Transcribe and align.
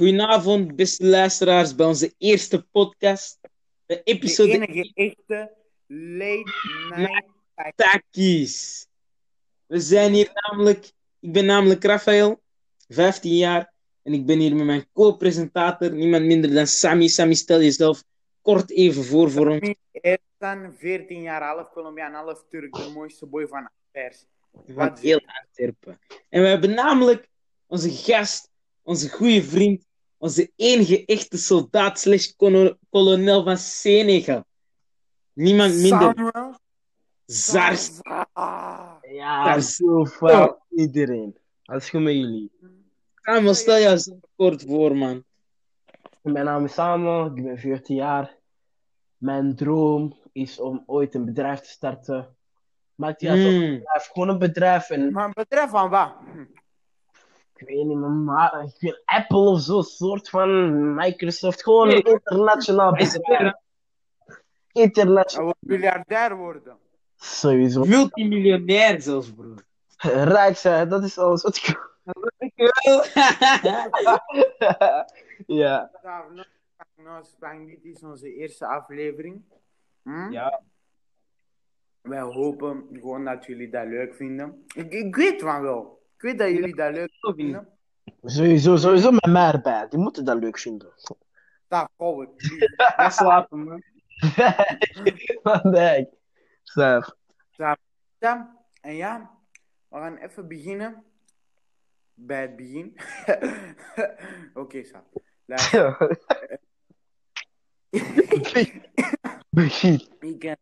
Goedenavond, 0.00 0.76
beste 0.76 1.06
luisteraars, 1.06 1.74
bij 1.74 1.86
onze 1.86 2.14
eerste 2.18 2.62
podcast. 2.62 3.38
De 3.42 3.48
De 3.86 4.02
episode 4.02 4.50
enige 4.50 4.90
echte 4.94 5.52
late 5.86 6.52
night. 6.96 7.26
Takis. 7.76 8.86
We 9.66 9.80
zijn 9.80 10.12
hier 10.12 10.30
namelijk, 10.32 10.92
ik 11.20 11.32
ben 11.32 11.44
namelijk 11.46 11.84
Rafael, 11.84 12.40
15 12.88 13.36
jaar. 13.36 13.72
En 14.02 14.12
ik 14.12 14.26
ben 14.26 14.38
hier 14.38 14.56
met 14.56 14.64
mijn 14.64 14.86
co-presentator, 14.92 15.92
niemand 15.92 16.24
minder 16.24 16.54
dan 16.54 16.66
Sammy. 16.66 17.08
Sammy, 17.08 17.34
stel 17.34 17.60
jezelf 17.60 18.04
kort 18.42 18.70
even 18.70 19.04
voor 19.04 19.30
voor 19.30 19.48
ons. 19.48 19.74
Er 19.92 20.18
staan 20.36 20.74
14 20.78 21.22
jaar, 21.22 21.42
half 21.42 21.70
Colombiaan, 21.70 22.14
half 22.14 22.44
Turk, 22.50 22.74
de 22.74 22.90
mooiste 22.94 23.26
boy 23.26 23.46
van 23.46 23.70
Anvers. 23.92 24.26
Van 24.66 24.98
heel 25.00 25.20
Antwerpen. 25.42 26.00
En 26.28 26.42
we 26.42 26.48
hebben 26.48 26.74
namelijk 26.74 27.28
onze 27.66 27.90
gast, 27.90 28.50
onze 28.82 29.08
goede 29.08 29.42
vriend, 29.42 29.88
onze 30.20 30.50
enige 30.56 31.04
echte 31.04 31.38
soldaat 31.38 32.00
slash 32.00 32.26
kolonel 32.90 33.44
van 33.44 33.56
Senegal. 33.56 34.44
Niemand 35.32 35.74
minder. 35.74 36.12
Samuel 36.16 36.54
Zars. 37.26 38.00
Zaza. 38.02 38.98
Ja, 39.10 39.60
zo 39.60 40.04
van 40.04 40.56
iedereen. 40.70 41.36
Alles 41.64 41.90
goed 41.90 42.00
met 42.02 42.14
jullie. 42.14 42.50
Samuel, 43.22 43.54
stel 43.54 43.78
jezelf 43.78 44.18
kort 44.36 44.62
voor, 44.62 44.96
man. 44.96 45.24
Mijn 46.22 46.44
naam 46.44 46.64
is 46.64 46.72
Samuel, 46.74 47.26
ik 47.26 47.44
ben 47.44 47.58
14 47.58 47.96
jaar. 47.96 48.36
Mijn 49.16 49.56
droom 49.56 50.18
is 50.32 50.60
om 50.60 50.82
ooit 50.86 51.14
een 51.14 51.24
bedrijf 51.24 51.60
te 51.60 51.68
starten. 51.68 52.36
Maakt 52.94 53.20
niet 53.20 53.30
uit 53.30 53.42
wat 53.42 53.52
Mm. 53.52 53.60
bedrijf, 53.60 54.06
gewoon 54.12 54.28
een 54.28 54.38
bedrijf. 54.38 54.90
En 54.90 55.12
Maar 55.12 55.30
betreft 55.32 55.70
van 55.70 55.90
wat? 55.90 56.12
Ik 57.60 57.68
weet 57.68 57.84
niet, 57.84 57.96
maar 57.96 58.64
ik 58.64 58.80
wil 58.80 59.02
Apple 59.04 59.38
of 59.38 59.60
zo, 59.60 59.82
soort 59.82 60.28
van 60.28 60.94
Microsoft. 60.94 61.62
Gewoon 61.62 61.90
een 61.90 62.02
internationaal 62.02 62.92
bedrijf. 62.92 63.54
Internationaal. 64.72 65.54
wil 65.60 65.78
miljardair 65.78 66.36
worden. 66.36 66.76
Sowieso. 67.16 67.84
Multimiljonair 67.84 69.00
zelfs, 69.00 69.32
broer. 69.32 69.64
Rijk 70.36 70.56
zijn, 70.56 70.88
dat 70.88 71.04
is 71.04 71.18
alles 71.18 71.42
wat 71.42 71.56
ik 71.56 71.88
Ja. 75.46 75.90
Nou, 76.96 77.24
Spang, 77.24 77.66
dit 77.66 77.84
is 77.84 78.02
onze 78.02 78.34
eerste 78.34 78.66
aflevering. 78.66 79.42
Hm? 80.02 80.30
ja. 80.30 80.60
Wij 82.00 82.20
hopen 82.20 82.88
gewoon 82.92 83.24
dat 83.24 83.44
jullie 83.44 83.70
dat 83.70 83.86
leuk 83.86 84.14
vinden. 84.14 84.64
Ik, 84.74 84.92
ik 84.92 85.16
weet 85.16 85.40
van 85.40 85.62
wel. 85.62 85.99
Ik 86.20 86.26
weet 86.26 86.38
dat 86.38 86.48
jullie 86.48 86.74
dat 86.74 86.92
leuk 86.92 87.10
vinden. 87.20 87.68
Sowieso, 88.22 88.76
sowieso 88.76 89.10
met 89.10 89.26
mij 89.26 89.52
erbij. 89.52 89.86
Die 89.88 89.98
moeten 89.98 90.24
dat 90.24 90.38
leuk 90.38 90.58
vinden. 90.58 90.92
Dat 91.68 91.88
gauw 91.96 92.22
ik. 92.22 92.28
Ga 92.96 93.10
slapen, 93.10 93.64
man. 93.64 93.82
nee. 95.72 96.08
Zelf. 96.62 97.14
Ja, 98.18 98.56
en 98.80 98.94
ja, 98.94 99.30
we 99.88 99.96
gaan 99.96 100.16
even 100.16 100.48
beginnen. 100.48 101.04
Bij 102.14 102.40
het 102.40 102.56
begin. 102.56 102.96
Oké. 104.54 104.82
Luister, 105.44 106.18
Begin. 109.50 110.08
ik 110.20 110.56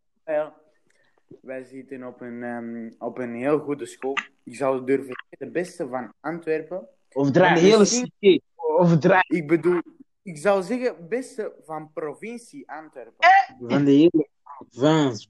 wij 1.48 1.64
zitten 1.64 2.04
op 2.06 2.20
een, 2.20 2.42
ehm, 2.42 2.90
op 2.98 3.18
een 3.18 3.34
heel 3.34 3.58
goede 3.58 3.86
school. 3.86 4.16
Ik 4.44 4.56
zou 4.56 4.84
durven 4.84 5.06
zeggen, 5.06 5.46
de 5.46 5.50
beste 5.50 5.88
van 5.88 6.12
Antwerpen. 6.20 6.88
Overdrijf. 7.12 7.60
de 7.60 7.66
hele 7.66 7.84
city. 7.84 8.40
Overdrijf. 8.54 9.28
Ik 9.28 9.46
bedoel, 9.46 9.80
ik 10.22 10.36
zou 10.36 10.62
zeggen, 10.62 11.08
beste 11.08 11.54
van 11.64 11.90
provincie 11.92 12.70
Antwerpen. 12.70 13.28
Van 13.58 13.84
de 13.84 13.90
hele 13.90 14.28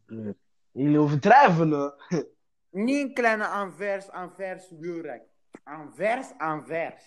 broer. 0.06 0.34
Jullie 0.73 0.98
overdrijven, 0.98 1.95
hè? 1.96 2.23
Niet 2.70 3.02
een 3.02 3.14
kleine 3.14 3.46
Anvers, 3.46 4.11
Anvers 4.11 4.73
wielrek. 4.80 5.23
Anvers, 5.64 6.27
Anvers. 6.39 7.02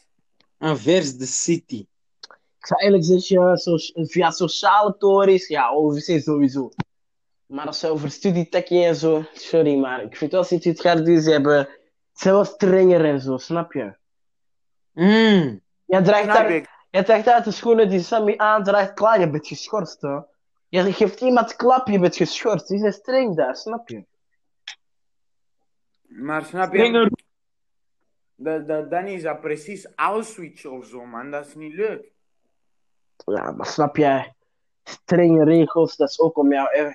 Anvers 0.57 1.17
de 1.17 1.25
city. 1.25 1.85
Ik 2.57 2.65
zou 2.65 2.81
eigenlijk 2.81 3.21
zeggen, 3.21 4.07
via 4.07 4.31
sociale 4.31 4.97
tories, 4.97 5.47
ja, 5.47 5.69
OVC 5.69 6.21
sowieso. 6.21 6.71
Maar 7.51 7.65
als 7.65 7.79
ze 7.79 7.87
over 7.87 8.11
studietechie 8.11 8.85
en 8.85 8.95
zo, 8.95 9.23
sorry, 9.33 9.75
maar 9.75 10.03
ik 10.03 10.15
vind 10.15 10.31
wel 10.31 10.43
sinds 10.43 10.65
het 10.65 10.81
gaat 10.81 11.05
doen, 11.05 11.21
ze 11.21 11.31
hebben, 11.31 11.65
ze 12.13 12.21
zijn 12.21 12.33
wel 12.33 12.45
strenger 12.45 13.05
en 13.05 13.19
zo, 13.19 13.37
snap 13.37 13.73
je? 13.73 13.95
Mm. 14.91 15.61
Jij 15.85 16.03
draagt, 16.03 16.23
Snap 16.23 16.35
daar, 16.35 16.51
ik. 16.51 16.69
jij 16.89 17.03
draagt 17.03 17.27
uit 17.27 17.43
de 17.43 17.51
schoenen 17.51 17.89
die 17.89 17.99
Sammy 17.99 18.33
aandraagt, 18.37 18.93
klaar, 18.93 19.19
je 19.19 19.29
bent 19.29 19.47
geschorst, 19.47 20.01
hè? 20.01 20.19
Je 20.67 20.93
geeft 20.93 21.21
iemand 21.21 21.55
klap, 21.55 21.87
je 21.87 21.99
bent 21.99 22.15
geschorst. 22.15 22.67
Die 22.67 22.79
zijn 22.79 22.93
streng 22.93 23.35
daar, 23.35 23.55
snap 23.55 23.89
je? 23.89 24.05
Maar 26.07 26.45
snap 26.45 26.73
je? 26.73 27.11
Dat, 28.35 28.67
dat, 28.67 28.89
dan 28.89 29.05
is 29.05 29.21
dat 29.21 29.41
precies 29.41 29.87
Auschwitz 29.95 30.65
of 30.65 30.85
zo, 30.85 31.05
man. 31.05 31.31
Dat 31.31 31.45
is 31.45 31.55
niet 31.55 31.73
leuk. 31.73 32.11
Ja, 33.25 33.51
maar 33.51 33.65
snap 33.65 33.95
jij? 33.95 34.33
Strenge 34.83 35.43
regels, 35.43 35.95
dat 35.95 36.09
is 36.09 36.19
ook 36.19 36.37
om 36.37 36.51
jou, 36.51 36.73
eh, 36.73 36.91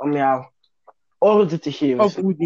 om 0.00 0.12
jou 0.12 0.44
orde 1.18 1.58
te 1.58 1.72
geven. 1.72 2.00
Ook 2.00 2.10
goed. 2.10 2.36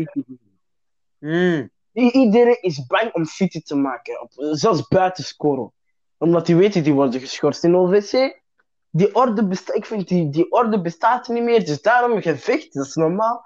Mm. 1.19 1.71
Iedereen 1.93 2.63
is 2.63 2.87
bang 2.87 3.13
om 3.13 3.25
city 3.25 3.63
te 3.63 3.75
maken, 3.75 4.21
op, 4.21 4.31
zelfs 4.37 4.89
buiten 4.89 5.25
scoren. 5.25 5.73
Omdat 6.19 6.47
die 6.47 6.57
weten, 6.57 6.83
die 6.83 6.93
worden 6.93 7.21
geschorst 7.21 7.65
in 7.65 7.77
OVC. 7.77 8.43
Die 8.91 9.15
orde 9.15 9.47
bestaat, 9.47 9.77
ik 9.77 9.87
vind 9.87 10.09
die, 10.09 10.31
die 10.31 10.51
orde 10.53 10.81
bestaat 10.81 11.29
niet 11.29 11.43
meer, 11.43 11.65
dus 11.65 11.83
daarom 11.83 12.21
gevecht, 12.21 12.73
dat 12.75 12.87
is 12.87 12.95
normaal, 12.95 13.45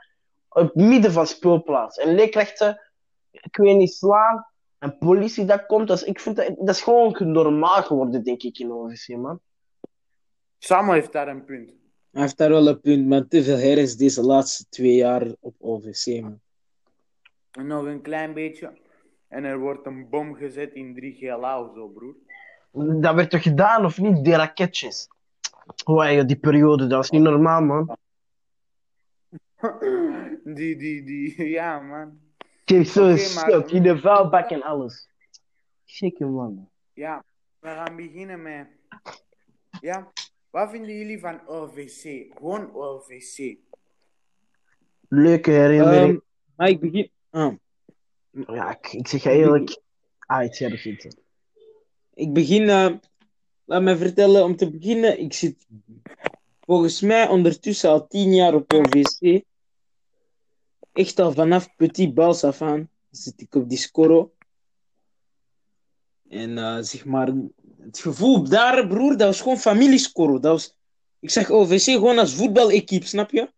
op 0.49 0.63
het 0.63 0.75
midden 0.75 1.13
van 1.13 1.27
speelplaats. 1.27 1.99
En 1.99 2.15
leerkrachten, 2.15 2.81
ik 3.31 3.57
weet 3.57 3.77
niet, 3.77 3.93
slaan, 3.93 4.47
en 4.79 4.99
politie 4.99 5.45
dat 5.45 5.67
komt, 5.67 5.91
is, 5.91 6.03
ik 6.03 6.21
vind 6.21 6.37
dat, 6.37 6.55
dat 6.59 6.75
is 6.75 6.83
gewoon 6.83 7.17
normaal 7.33 7.83
geworden, 7.83 8.25
denk 8.25 8.43
ik, 8.43 8.59
in 8.59 8.73
OVC, 8.73 9.17
man. 9.17 9.41
Samuel 10.59 10.95
heeft 10.95 11.13
daar 11.13 11.29
een 11.29 11.45
punt. 11.45 11.71
Hij 12.11 12.23
heeft 12.23 12.37
daar 12.37 12.49
wel 12.51 12.69
een 12.69 12.81
punt, 12.81 13.07
maar 13.07 13.29
te 13.29 13.43
veel 13.43 13.57
herres 13.57 13.97
deze 13.97 14.23
laatste 14.23 14.65
twee 14.69 14.95
jaar 14.95 15.27
op 15.41 15.55
OVC, 15.59 16.21
man. 16.21 16.41
En 17.51 17.67
nog 17.67 17.85
een 17.85 18.03
klein 18.03 18.35
beetje. 18.35 18.79
En 19.29 19.45
er 19.45 19.59
wordt 19.59 19.87
een 19.87 20.09
bom 20.09 20.35
gezet 20.35 20.73
in 20.73 20.95
3 20.95 21.15
GLA 21.15 21.63
of 21.63 21.75
zo, 21.75 21.89
broer. 21.89 22.15
Dat 23.01 23.15
werd 23.15 23.31
toch 23.31 23.43
gedaan, 23.43 23.85
of 23.85 23.99
niet? 23.99 24.25
Die 24.25 24.35
raketjes. 24.35 25.09
Hoe 25.85 26.25
die 26.25 26.39
periode, 26.39 26.87
dat 26.87 26.97
was 26.97 27.11
niet 27.11 27.23
normaal, 27.23 27.63
man. 27.63 27.97
Die, 30.45 30.77
die, 30.77 31.05
die, 31.05 31.49
ja, 31.59 31.81
man. 31.81 32.19
Kijk, 32.65 32.87
zo 32.87 33.09
is 33.09 33.35
maar- 33.35 33.51
stuk, 33.51 33.71
in 33.71 33.83
de 33.83 33.99
vuilbak 33.99 34.51
en 34.51 34.63
alles. 34.63 35.09
Gekke 35.85 36.25
man. 36.25 36.69
Ja, 36.93 37.25
we 37.59 37.69
gaan 37.69 37.97
beginnen 37.97 38.43
met. 38.43 38.67
Ja, 39.81 40.13
wat 40.51 40.71
vinden 40.71 40.97
jullie 40.97 41.21
van 41.21 41.47
OVC? 41.47 42.35
Gewoon 42.37 42.75
OVC. 42.75 43.57
Leuke 45.09 45.51
herinnering. 45.51 46.09
Ehm, 46.09 46.19
maar 46.57 46.69
ik 46.69 46.81
begin... 46.81 47.11
ah. 47.31 47.55
ja, 48.31 48.71
ik, 48.71 48.93
ik 48.93 49.09
zeg 49.09 49.23
je 49.23 49.31
eerlijk. 49.31 49.81
Ah, 50.19 50.45
ik 50.45 50.55
zeg 50.55 50.83
het. 50.83 51.17
Ik 52.15 52.33
begin, 52.33 52.69
eh, 52.69 52.95
laat 53.65 53.83
me 53.83 53.97
vertellen, 53.97 54.45
om 54.45 54.57
te 54.57 54.71
beginnen, 54.71 55.21
ik 55.21 55.33
zit 55.33 55.67
volgens 56.61 57.01
mij 57.01 57.29
ondertussen 57.29 57.91
al 57.91 58.07
tien 58.07 58.35
jaar 58.35 58.55
op 58.55 58.73
OVC. 58.73 59.43
Echt 60.93 61.19
al 61.19 61.33
vanaf 61.33 61.77
petit 61.77 62.15
bals 62.15 62.45
af 62.45 62.63
aan 62.63 62.91
zit 63.11 63.41
ik 63.41 63.55
op 63.55 63.69
die 63.69 63.79
scoro. 63.79 64.33
En 66.29 66.59
eh, 66.59 66.79
zeg 66.81 67.05
maar, 67.05 67.33
het 67.89 67.99
gevoel 67.99 68.49
daar, 68.49 68.87
broer, 68.87 69.17
dat 69.17 69.27
was 69.27 69.41
gewoon 69.41 69.59
familiescoro. 69.59 70.33
Dat 70.39 70.53
was, 70.53 70.75
ik 71.19 71.31
zeg 71.31 71.51
OVC 71.51 71.83
gewoon 71.83 72.19
als 72.19 72.35
voetbalequipe, 72.35 73.07
snap 73.07 73.31
je? 73.31 73.53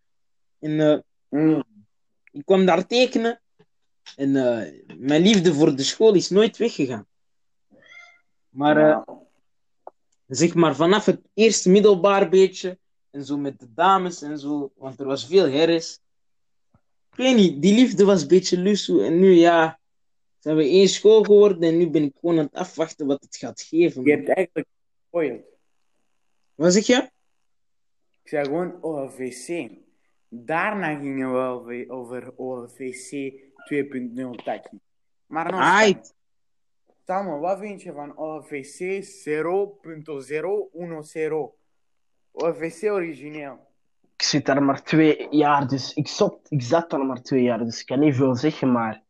En 0.59 0.81
eh, 0.81 0.99
Mm. 1.31 1.65
ik 2.31 2.45
kwam 2.45 2.67
daar 2.67 2.87
tekenen. 2.87 3.41
En 4.17 4.37
eh, 4.37 4.83
mijn 4.99 5.23
liefde 5.23 5.55
voor 5.55 5.77
de 5.77 5.83
school 5.83 6.15
is 6.15 6.31
nooit 6.31 6.57
weggegaan. 6.57 7.07
Maar 8.49 8.77
eh, 8.77 9.03
zeg 10.27 10.55
maar 10.55 10.77
vanaf 10.77 11.05
het 11.05 11.21
eerste 11.35 11.71
middelbaar 11.71 12.29
beetje 12.29 12.79
en 13.11 13.25
zo 13.25 13.37
met 13.37 13.59
de 13.61 13.73
dames 13.75 14.23
en 14.23 14.39
zo, 14.39 14.73
want 14.77 15.01
er 15.01 15.07
was 15.07 15.27
veel 15.27 15.49
herres. 15.49 16.01
Ik 17.11 17.17
weet 17.17 17.37
niet, 17.37 17.63
die 17.63 17.75
liefde 17.75 18.05
was 18.05 18.23
een 18.23 18.29
beetje 18.29 18.59
lusso 18.59 19.01
en 19.01 19.19
nu 19.19 19.33
ja, 19.33 19.80
zijn 20.41 20.57
we 20.57 20.63
één 20.63 20.89
school 20.89 21.23
geworden 21.23 21.63
en 21.63 21.77
nu 21.77 21.91
ben 21.91 22.03
ik 22.03 22.15
gewoon 22.21 22.39
aan 22.39 22.45
het 22.45 22.55
afwachten 22.55 23.07
wat 23.07 23.23
het 23.23 23.37
gaat 23.37 23.61
geven. 23.61 24.05
Je 24.05 24.11
hebt 24.11 24.29
eigenlijk 24.29 24.69
gespoild. 25.01 25.43
Wat 26.55 26.73
zeg 26.73 26.87
je? 26.87 27.11
Ik 28.23 28.29
zei 28.29 28.45
gewoon 28.45 28.83
OVC. 28.83 29.71
Daarna 30.29 30.99
gingen 30.99 31.33
we 31.33 31.39
over, 31.39 31.91
over 31.91 32.33
OVC 32.37 33.33
2.0 33.73 34.45
takkie. 34.45 34.81
Maar 35.27 35.51
nog 35.51 35.61
Aight. 35.61 36.15
Samuel, 37.07 37.39
wat 37.39 37.59
vind 37.59 37.83
je 37.83 37.93
van 37.93 38.17
OVC 38.17 39.05
0.010? 41.25 41.59
OVC 42.33 42.83
origineel. 42.83 43.69
Ik 44.17 44.23
zit 44.23 44.47
daar 44.47 44.63
maar 44.63 44.83
twee 44.83 45.27
jaar, 45.31 45.69
dus 45.69 45.95
ik, 45.95 46.09
zat, 46.09 46.39
ik 46.49 46.63
zat 46.63 46.91
daar 46.91 47.07
maar 47.07 47.23
twee 47.23 47.43
jaar, 47.43 47.65
dus 47.65 47.81
ik 47.81 47.87
kan 47.87 47.99
niet 47.99 48.15
veel 48.15 48.37
zeggen, 48.37 48.73
maar 48.73 49.03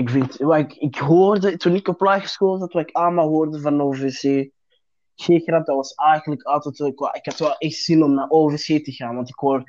ik 0.00 0.10
vind, 0.10 0.36
wat 0.36 0.58
ik, 0.58 0.74
ik 0.74 0.96
hoorde, 0.96 1.56
toen 1.56 1.74
ik 1.74 1.88
op 1.88 2.00
lagere 2.00 2.28
school 2.28 2.58
zat, 2.58 2.72
wat 2.72 2.88
ik 2.88 2.96
allemaal 2.96 3.28
hoorde 3.28 3.60
van 3.60 3.82
OVC, 3.82 4.50
G-grad, 5.14 5.66
dat 5.66 5.76
was 5.76 5.94
eigenlijk 5.94 6.42
altijd, 6.42 6.78
ik, 6.78 7.24
had 7.24 7.38
wel 7.38 7.56
echt 7.56 7.76
zin 7.76 8.02
om 8.02 8.14
naar 8.14 8.30
OVC 8.30 8.84
te 8.84 8.92
gaan, 8.92 9.14
want 9.14 9.28
ik 9.28 9.38
hoor 9.38 9.64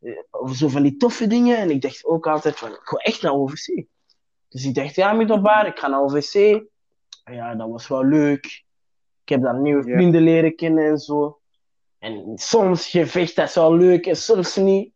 eh, 0.00 0.52
zo 0.52 0.68
van 0.68 0.82
die 0.82 0.96
toffe 0.96 1.26
dingen, 1.26 1.56
en 1.56 1.70
ik 1.70 1.82
dacht 1.82 2.04
ook 2.04 2.26
altijd 2.26 2.56
van, 2.56 2.70
ik 2.70 2.88
wil 2.88 2.98
echt 2.98 3.22
naar 3.22 3.32
OVC. 3.32 3.84
Dus 4.48 4.64
ik 4.64 4.74
dacht, 4.74 4.94
ja, 4.94 5.12
middelbaar, 5.12 5.66
ik 5.66 5.78
ga 5.78 5.88
naar 5.88 6.02
OVC. 6.02 6.34
En 7.24 7.34
ja, 7.34 7.54
dat 7.54 7.70
was 7.70 7.88
wel 7.88 8.04
leuk. 8.04 8.44
Ik 9.22 9.28
heb 9.28 9.42
daar 9.42 9.60
nieuwe 9.60 9.82
vrienden 9.82 10.22
leren 10.22 10.56
kennen 10.56 10.84
en 10.84 10.98
zo. 10.98 11.40
En 11.98 12.32
soms 12.34 12.88
gevecht, 12.88 13.36
dat 13.36 13.48
is 13.48 13.54
wel 13.54 13.76
leuk 13.76 14.06
en 14.06 14.16
soms 14.16 14.56
niet. 14.56 14.93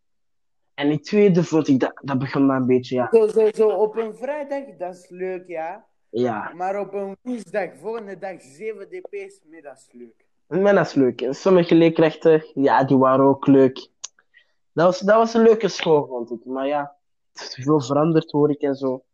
En 0.79 0.89
die 0.89 1.01
tweede 1.01 1.45
vond 1.45 1.69
ik, 1.69 1.81
dat, 1.81 1.93
dat 2.03 2.19
begon 2.19 2.47
maar 2.47 2.57
een 2.57 2.67
beetje, 2.67 2.95
ja. 2.95 3.09
Zo, 3.11 3.27
zo, 3.29 3.49
zo 3.55 3.69
op 3.69 3.97
een 3.97 4.15
vrijdag, 4.17 4.63
dat 4.79 4.95
is 4.95 5.09
leuk, 5.09 5.47
ja. 5.47 5.87
Ja, 6.11 6.53
Maar 6.55 6.81
op 6.81 6.93
een 6.93 7.17
woensdag, 7.23 7.69
volgende 7.81 8.19
dag, 8.19 8.41
7 8.41 8.89
dp's, 8.89 9.41
nee, 9.45 9.63
dat 9.63 9.77
is 9.77 9.89
leuk. 9.93 10.25
maar 10.63 10.75
dat 10.75 10.87
is 10.87 10.95
leuk. 10.95 11.21
En 11.21 11.35
sommige 11.35 11.75
leerkrachten, 11.75 12.45
ja, 12.55 12.85
die 12.85 12.97
waren 12.97 13.25
ook 13.25 13.47
leuk. 13.47 13.89
Dat 14.73 14.87
was, 14.87 14.99
dat 14.99 15.17
was 15.17 15.35
een 15.35 15.43
leuke 15.43 15.69
school, 15.69 16.07
vond 16.07 16.31
ik. 16.31 16.45
Maar 16.45 16.67
ja, 16.67 16.97
het 17.33 17.43
is 17.43 17.65
veel 17.65 17.81
veranderd, 17.81 18.31
hoor 18.31 18.51
ik 18.51 18.61
en 18.61 18.75
zo. 18.75 19.05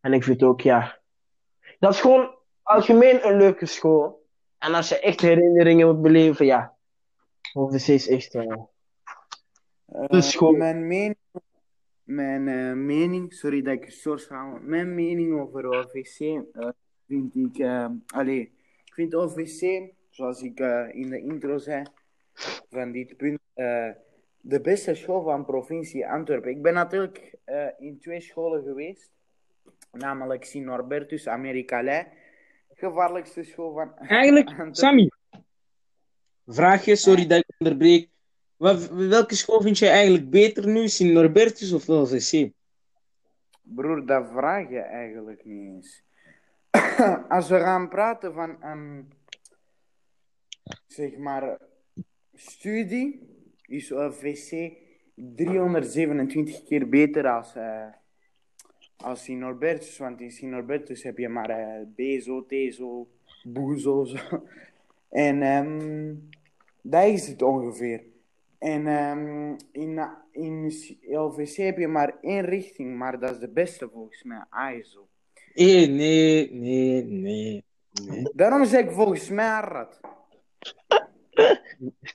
En 0.00 0.12
ik 0.12 0.24
vind 0.24 0.42
ook, 0.42 0.60
ja. 0.60 0.98
Dat 1.78 1.92
is 1.92 2.00
gewoon 2.00 2.34
algemeen 2.62 3.26
een 3.26 3.36
leuke 3.36 3.66
school. 3.66 4.26
En 4.58 4.74
als 4.74 4.88
je 4.88 5.00
echt 5.00 5.20
herinneringen 5.20 5.86
wilt 5.86 6.02
beleven, 6.02 6.46
ja. 6.46 6.74
OVC 7.52 7.86
is 7.86 8.08
echt. 8.08 8.34
Eh, 8.34 8.56
Dus 10.08 10.34
gewoon- 10.34 10.58
Mijn 10.58 10.86
mening, 10.86 11.16
mijn 12.02 12.48
eh, 12.48 12.72
mening, 12.72 13.32
sorry 13.32 13.62
dat 13.62 13.74
ik 13.74 13.90
soort 13.90 14.22
ga, 14.22 14.44
mijn 14.62 14.94
mening 14.94 15.40
over 15.40 15.66
OVC 15.66 16.20
eh, 16.20 16.68
vind 17.06 17.34
ik, 17.34 17.58
eh, 17.58 17.86
allee, 18.06 18.40
ik 18.84 18.92
vind 18.94 19.14
OVC, 19.14 19.92
zoals 20.10 20.42
ik 20.42 20.60
eh, 20.60 20.88
in 20.90 21.08
de 21.10 21.20
intro 21.20 21.58
zei, 21.58 21.82
van 22.70 22.92
dit 22.92 23.16
punt, 23.16 23.38
eh, 23.54 23.90
de 24.40 24.60
beste 24.60 24.94
school 24.94 25.22
van 25.22 25.44
provincie 25.44 26.06
Antwerpen. 26.06 26.50
Ik 26.50 26.62
ben 26.62 26.74
natuurlijk 26.74 27.34
eh, 27.44 27.66
in 27.78 27.98
twee 28.00 28.20
scholen 28.20 28.62
geweest, 28.62 29.10
namelijk 29.92 30.44
Sint-Norbertus, 30.44 31.28
Amerikalei, 31.28 32.06
gevaarlijkste 32.74 33.42
school 33.42 33.72
van 33.72 33.94
Eigenlijk, 33.98 34.46
Antwerpen. 34.48 34.74
Sammy. 34.74 35.10
Vraagje, 36.46 36.96
sorry 36.96 37.26
dat 37.26 37.38
ik 37.38 37.54
onderbreek. 37.58 38.08
Welke 38.58 39.34
school 39.34 39.60
vind 39.60 39.78
jij 39.78 39.90
eigenlijk 39.90 40.30
beter 40.30 40.66
nu, 40.66 40.88
Sint 40.88 41.12
Norbertus 41.12 41.72
of 41.72 41.86
LVC? 41.86 42.50
Broer, 43.62 44.06
dat 44.06 44.28
vraag 44.32 44.70
je 44.70 44.78
eigenlijk 44.78 45.44
niet 45.44 45.66
eens. 45.66 46.02
Als 47.28 47.48
we 47.48 47.58
gaan 47.58 47.88
praten 47.88 48.34
van 48.34 48.56
zeg 50.86 51.16
maar, 51.16 51.58
studie, 52.34 53.28
is 53.66 53.92
VC 54.10 54.72
327 55.14 56.64
keer 56.64 56.88
beter 56.88 57.28
als, 57.28 57.54
eh 57.54 57.86
als 58.96 59.28
in 59.28 59.38
Norbertus. 59.38 59.98
Want 59.98 60.20
in 60.20 60.30
Sint 60.30 60.50
Norbertus 60.50 61.02
heb 61.02 61.18
je 61.18 61.28
maar 61.28 61.50
eh 61.50 61.86
BSO, 61.96 62.46
TSO, 62.46 63.08
BOEZO, 63.44 64.04
zo. 64.04 64.18
En 65.08 65.42
ehm 65.42 66.14
dat 66.82 67.04
is 67.04 67.28
het 67.28 67.42
ongeveer. 67.42 68.02
En 68.58 68.86
ehm, 68.86 69.56
in, 69.72 70.00
in 70.32 70.72
LVC 71.02 71.56
heb 71.56 71.78
je 71.78 71.88
maar 71.88 72.18
één 72.20 72.44
richting, 72.44 72.96
maar 72.96 73.18
dat 73.20 73.30
is 73.30 73.38
de 73.38 73.48
beste 73.48 73.88
volgens 73.88 74.22
mij, 74.22 74.44
ASO. 74.48 75.08
Eh, 75.54 75.88
nee, 75.88 76.52
nee, 76.52 77.04
nee. 77.04 77.64
nee. 78.04 78.30
Daarom 78.34 78.64
zeg 78.64 78.84
ik 78.84 78.90
volgens 78.90 79.28
mij 79.28 79.46
Arad. 79.46 80.00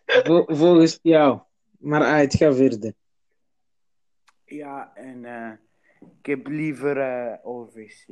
Vol- 0.05 0.45
volgens 0.55 0.99
jou. 1.01 1.39
Maar 1.79 2.01
ah, 2.01 2.17
het 2.17 2.35
gaat 2.35 2.55
verder. 2.55 2.93
Ja, 4.45 4.91
en 4.95 5.25
eh, 5.25 5.51
ik 6.19 6.25
heb 6.25 6.47
liever 6.47 6.97
eh 6.97 7.37
OVC. 7.43 8.07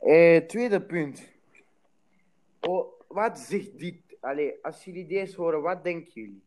Eh, 0.00 0.36
tweede 0.46 0.82
punt. 0.82 1.28
Oh, 2.60 3.00
wat 3.08 3.38
zegt 3.38 3.78
dit? 3.78 3.96
Allee, 4.20 4.54
als 4.62 4.84
jullie 4.84 5.06
deze 5.06 5.36
horen, 5.36 5.62
wat 5.62 5.84
denken 5.84 6.12
jullie? 6.12 6.42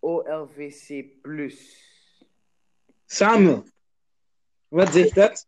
OLVC 0.00 1.04
plus. 1.22 1.84
Samuel. 3.06 3.64
Wat 4.68 4.92
zegt 4.92 5.14
dat? 5.14 5.46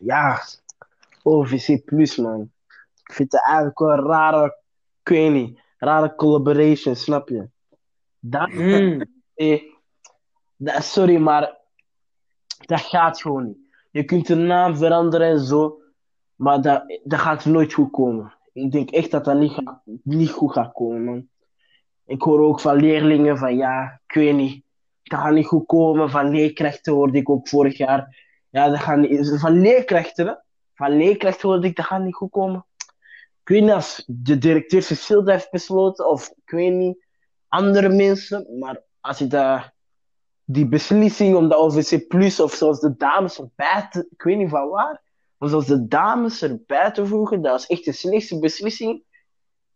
Ja, 0.00 0.40
OVC 1.22 1.84
Plus, 1.84 2.16
man. 2.16 2.50
Ik 3.04 3.12
vind 3.12 3.32
het 3.32 3.44
eigenlijk 3.44 3.78
wel 3.78 3.90
een 3.90 4.04
rare, 4.04 4.58
ik 5.02 5.08
weet 5.08 5.32
niet, 5.32 5.60
rare 5.78 6.14
collaboration, 6.14 6.96
snap 6.96 7.28
je? 7.28 7.48
Dat, 8.18 8.50
Hmm. 8.50 9.04
eh, 9.34 9.62
dat, 10.56 10.84
sorry, 10.84 11.16
maar 11.16 11.56
dat 12.58 12.80
gaat 12.80 13.20
gewoon 13.20 13.46
niet. 13.46 13.58
Je 13.90 14.04
kunt 14.04 14.26
de 14.26 14.34
naam 14.34 14.76
veranderen 14.76 15.28
en 15.28 15.40
zo, 15.40 15.82
maar 16.34 16.60
dat, 16.60 17.00
dat 17.04 17.18
gaat 17.20 17.44
nooit 17.44 17.72
goed 17.72 17.90
komen. 17.90 18.34
Ik 18.52 18.72
denk 18.72 18.90
echt 18.90 19.10
dat 19.10 19.24
dat 19.24 19.38
niet, 19.38 19.52
gaat, 19.52 19.80
niet 20.02 20.30
goed 20.30 20.52
gaat 20.52 20.72
komen, 20.72 21.04
man. 21.04 21.28
Ik 22.06 22.22
hoor 22.22 22.40
ook 22.40 22.60
van 22.60 22.76
leerlingen 22.76 23.38
van, 23.38 23.56
ja, 23.56 24.00
ik 24.06 24.14
weet 24.14 24.34
niet, 24.34 24.64
dat 25.02 25.20
gaat 25.20 25.32
niet 25.32 25.46
goed 25.46 25.66
komen. 25.66 26.10
Van 26.10 26.30
leerkrachten 26.30 26.92
hoorde 26.92 27.18
ik 27.18 27.30
ook 27.30 27.48
vorig 27.48 27.76
jaar. 27.76 28.24
Ja, 28.50 28.68
dat 28.68 28.78
gaat 28.78 28.98
niet, 28.98 29.40
van 29.40 29.60
leerkrachten, 29.60 30.26
hè. 30.26 30.34
Van 30.74 30.96
leerkrachten 30.96 31.48
hoorde 31.48 31.66
ik, 31.66 31.76
dat 31.76 31.84
gaat 31.84 32.02
niet 32.02 32.14
goed 32.14 32.30
komen. 32.30 32.66
Ik 33.42 33.48
weet 33.48 33.62
niet 33.62 33.72
of 33.72 34.02
de 34.06 34.38
directeur 34.38 34.82
Cecile 34.82 35.22
dat 35.22 35.34
heeft 35.34 35.50
besloten, 35.50 36.08
of 36.08 36.28
ik 36.28 36.50
weet 36.50 36.72
niet, 36.72 37.04
andere 37.48 37.88
mensen. 37.88 38.58
Maar 38.58 38.82
als 39.00 39.18
je 39.18 39.26
dat, 39.26 39.72
die 40.44 40.68
beslissing 40.68 41.36
om 41.36 41.48
de 41.48 41.56
OVC 41.56 42.08
Plus, 42.08 42.40
of 42.40 42.52
zoals 42.52 42.80
de 42.80 42.96
dames 42.96 43.38
erbij 43.38 43.86
te, 43.90 44.08
ik 44.10 44.22
weet 44.22 44.36
niet 44.36 44.50
van 44.50 44.68
waar, 44.68 45.02
maar 45.36 45.48
zoals 45.48 45.66
de 45.66 45.86
dames 45.86 46.42
erbij 46.42 46.90
te 46.90 47.06
voegen, 47.06 47.42
dat 47.42 47.52
was 47.52 47.66
echt 47.66 47.84
de 47.84 47.92
slechtste 47.92 48.38
beslissing 48.38 49.02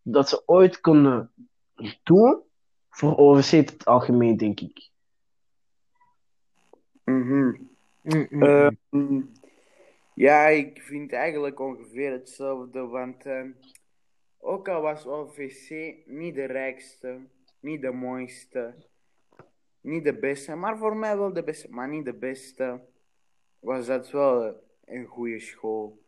dat 0.01 0.29
ze 0.29 0.43
ooit 0.45 0.81
konden 0.81 1.31
doen 2.03 2.41
voor 2.89 3.17
OVC 3.17 3.51
in 3.51 3.59
het 3.59 3.85
algemeen, 3.85 4.37
denk 4.37 4.59
ik. 4.59 4.89
Mhm. 7.03 7.51
Mm, 8.01 8.43
Ehm, 8.43 9.21
ja, 10.13 10.47
ik 10.47 10.81
vind 10.81 11.13
eigenlijk 11.13 11.59
ongeveer 11.59 12.11
hetzelfde, 12.11 12.87
want 12.87 13.25
ehm, 13.25 13.51
ook 14.37 14.67
al 14.67 14.81
was 14.81 15.05
OVC 15.05 15.95
niet 16.05 16.35
de 16.35 16.45
rijkste, 16.45 17.19
niet 17.59 17.81
de 17.81 17.91
mooiste, 17.91 18.75
niet 19.81 20.03
de 20.03 20.19
beste, 20.19 20.55
maar 20.55 20.77
voor 20.77 20.95
mij 20.95 21.17
wel 21.17 21.33
de 21.33 21.43
beste, 21.43 21.69
maar 21.69 21.87
niet 21.89 22.05
de 22.05 22.13
beste, 22.13 22.79
was 23.59 23.85
dat 23.85 24.11
wel 24.11 24.63
een 24.85 25.05
goede 25.05 25.39
school. 25.39 25.99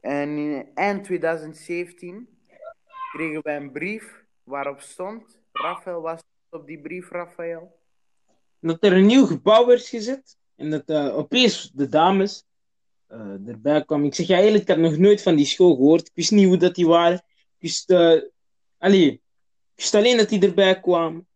En 0.00 0.28
in 0.28 0.68
eind 0.74 1.04
2017 1.04 2.28
kregen 3.12 3.42
wij 3.42 3.56
een 3.56 3.72
brief 3.72 4.21
waarop 4.52 4.80
stond, 4.80 5.38
Rafael 5.52 6.00
was 6.00 6.20
op 6.50 6.66
die 6.66 6.80
brief, 6.80 7.10
Rafael. 7.10 7.78
dat 8.60 8.84
er 8.84 8.92
een 8.92 9.06
nieuw 9.06 9.26
gebouw 9.26 9.66
werd 9.66 9.86
gezet 9.86 10.36
en 10.56 10.70
dat 10.70 10.82
eh, 10.86 11.16
opeens 11.16 11.70
de 11.74 11.88
dames 11.88 12.44
eh, 13.06 13.48
erbij 13.48 13.84
kwamen. 13.84 14.06
Ik 14.06 14.14
zeg 14.14 14.26
ja, 14.26 14.38
eerlijk, 14.38 14.62
ik 14.62 14.68
had 14.68 14.78
nog 14.78 14.96
nooit 14.96 15.22
van 15.22 15.36
die 15.36 15.46
school 15.46 15.74
gehoord. 15.74 16.06
Ik 16.06 16.14
wist 16.14 16.30
niet 16.30 16.46
hoe 16.46 16.56
dat 16.56 16.74
die 16.74 16.86
waren. 16.86 17.16
Ik 17.58 17.58
wist, 17.58 17.90
eh, 17.90 18.20
alleen 18.78 20.16
dat 20.16 20.28
die 20.28 20.46
erbij 20.46 20.80
kwamen. 20.80 21.26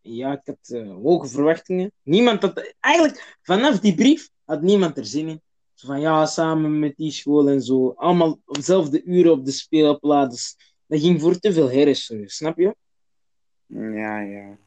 Ja, 0.00 0.32
ik 0.32 0.42
had 0.44 0.82
hoge 1.02 1.26
verwachtingen. 1.26 1.92
Niemand 2.02 2.42
had, 2.42 2.74
eigenlijk 2.80 3.38
vanaf 3.42 3.78
die 3.78 3.94
brief 3.94 4.28
had 4.44 4.62
niemand 4.62 4.96
er 4.96 5.06
zin 5.06 5.28
in. 5.28 5.42
Van 5.74 6.00
ja, 6.00 6.26
samen 6.26 6.78
met 6.78 6.96
die 6.96 7.10
school 7.10 7.48
en 7.48 7.62
zo. 7.62 7.92
Allemaal 7.96 8.40
op 8.44 8.54
dezelfde 8.54 9.02
uren 9.02 9.32
op 9.32 9.44
de 9.44 9.50
speelplaats. 9.50 10.56
Dat 10.90 11.00
ging 11.00 11.20
voor 11.20 11.38
te 11.38 11.52
veel 11.52 11.70
herres, 11.70 12.12
snap 12.24 12.58
je? 12.58 12.76
Ja, 13.66 14.20
ja. 14.20 14.58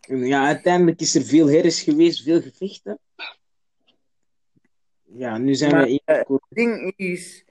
En 0.00 0.26
Ja, 0.26 0.46
uiteindelijk 0.46 1.00
is 1.00 1.14
er 1.14 1.22
veel 1.22 1.48
herres 1.48 1.82
geweest, 1.82 2.22
veel 2.22 2.40
gevechten. 2.40 2.98
Ja, 5.02 5.38
nu 5.38 5.54
zijn 5.54 5.72
Maar, 5.72 5.84
we 5.84 6.00
eh, 6.04 6.14
één. 6.16 6.32
Het 6.32 6.42
ding 6.48 6.92
is, 6.96 7.44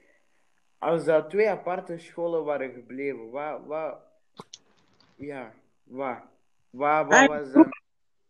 als 0.78 1.06
dat 1.06 1.30
twee 1.30 1.50
aparte 1.50 1.98
scholen 1.98 2.44
waren 2.44 2.74
gebleven, 2.74 3.30
wat, 3.30 3.62
wat, 3.66 3.98
ja, 5.16 5.54
wat, 5.84 6.18
wat, 6.70 7.08
wat 7.08 7.28
was 7.28 7.52
dan? 7.52 7.70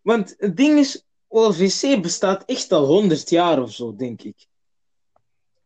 Want 0.01 0.35
het 0.37 0.57
ding 0.57 0.79
is, 0.79 1.05
OLVC 1.27 2.01
bestaat 2.01 2.45
echt 2.45 2.71
al 2.71 2.85
100 2.85 3.29
jaar 3.29 3.61
of 3.61 3.71
zo, 3.71 3.95
denk 3.95 4.21
ik. 4.21 4.47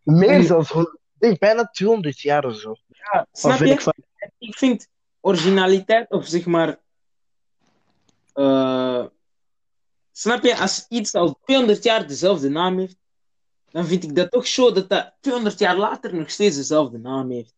Meer 0.04 0.40
ik 0.40 0.98
denk 1.18 1.40
bijna 1.40 1.70
200 1.70 2.20
jaar 2.20 2.46
of 2.46 2.56
zo. 2.56 2.76
Ja, 3.12 3.28
snap 3.32 3.58
vind 3.58 3.70
je? 3.70 3.76
ik 3.76 3.82
van... 3.82 3.94
Ik 4.38 4.58
vind 4.58 4.88
originaliteit, 5.22 6.10
of 6.12 6.26
zeg 6.28 6.46
maar. 6.46 6.80
eh, 8.34 9.06
snap 10.12 10.44
je, 10.44 10.58
als 10.58 10.86
iets 10.90 11.14
al 11.14 11.40
200 11.44 11.84
jaar 11.84 12.08
dezelfde 12.08 12.50
naam 12.50 12.80
heeft, 12.80 12.98
dan 13.72 13.86
vind 13.86 14.04
ik 14.04 14.16
dat 14.16 14.32
toch 14.32 14.48
zo 14.48 14.72
dat 14.72 14.90
dat 14.90 15.14
200 15.20 15.60
jaar 15.60 15.78
later 15.78 16.16
nog 16.16 16.30
steeds 16.30 16.56
dezelfde 16.56 16.98
naam 16.98 17.32
heeft. 17.32 17.54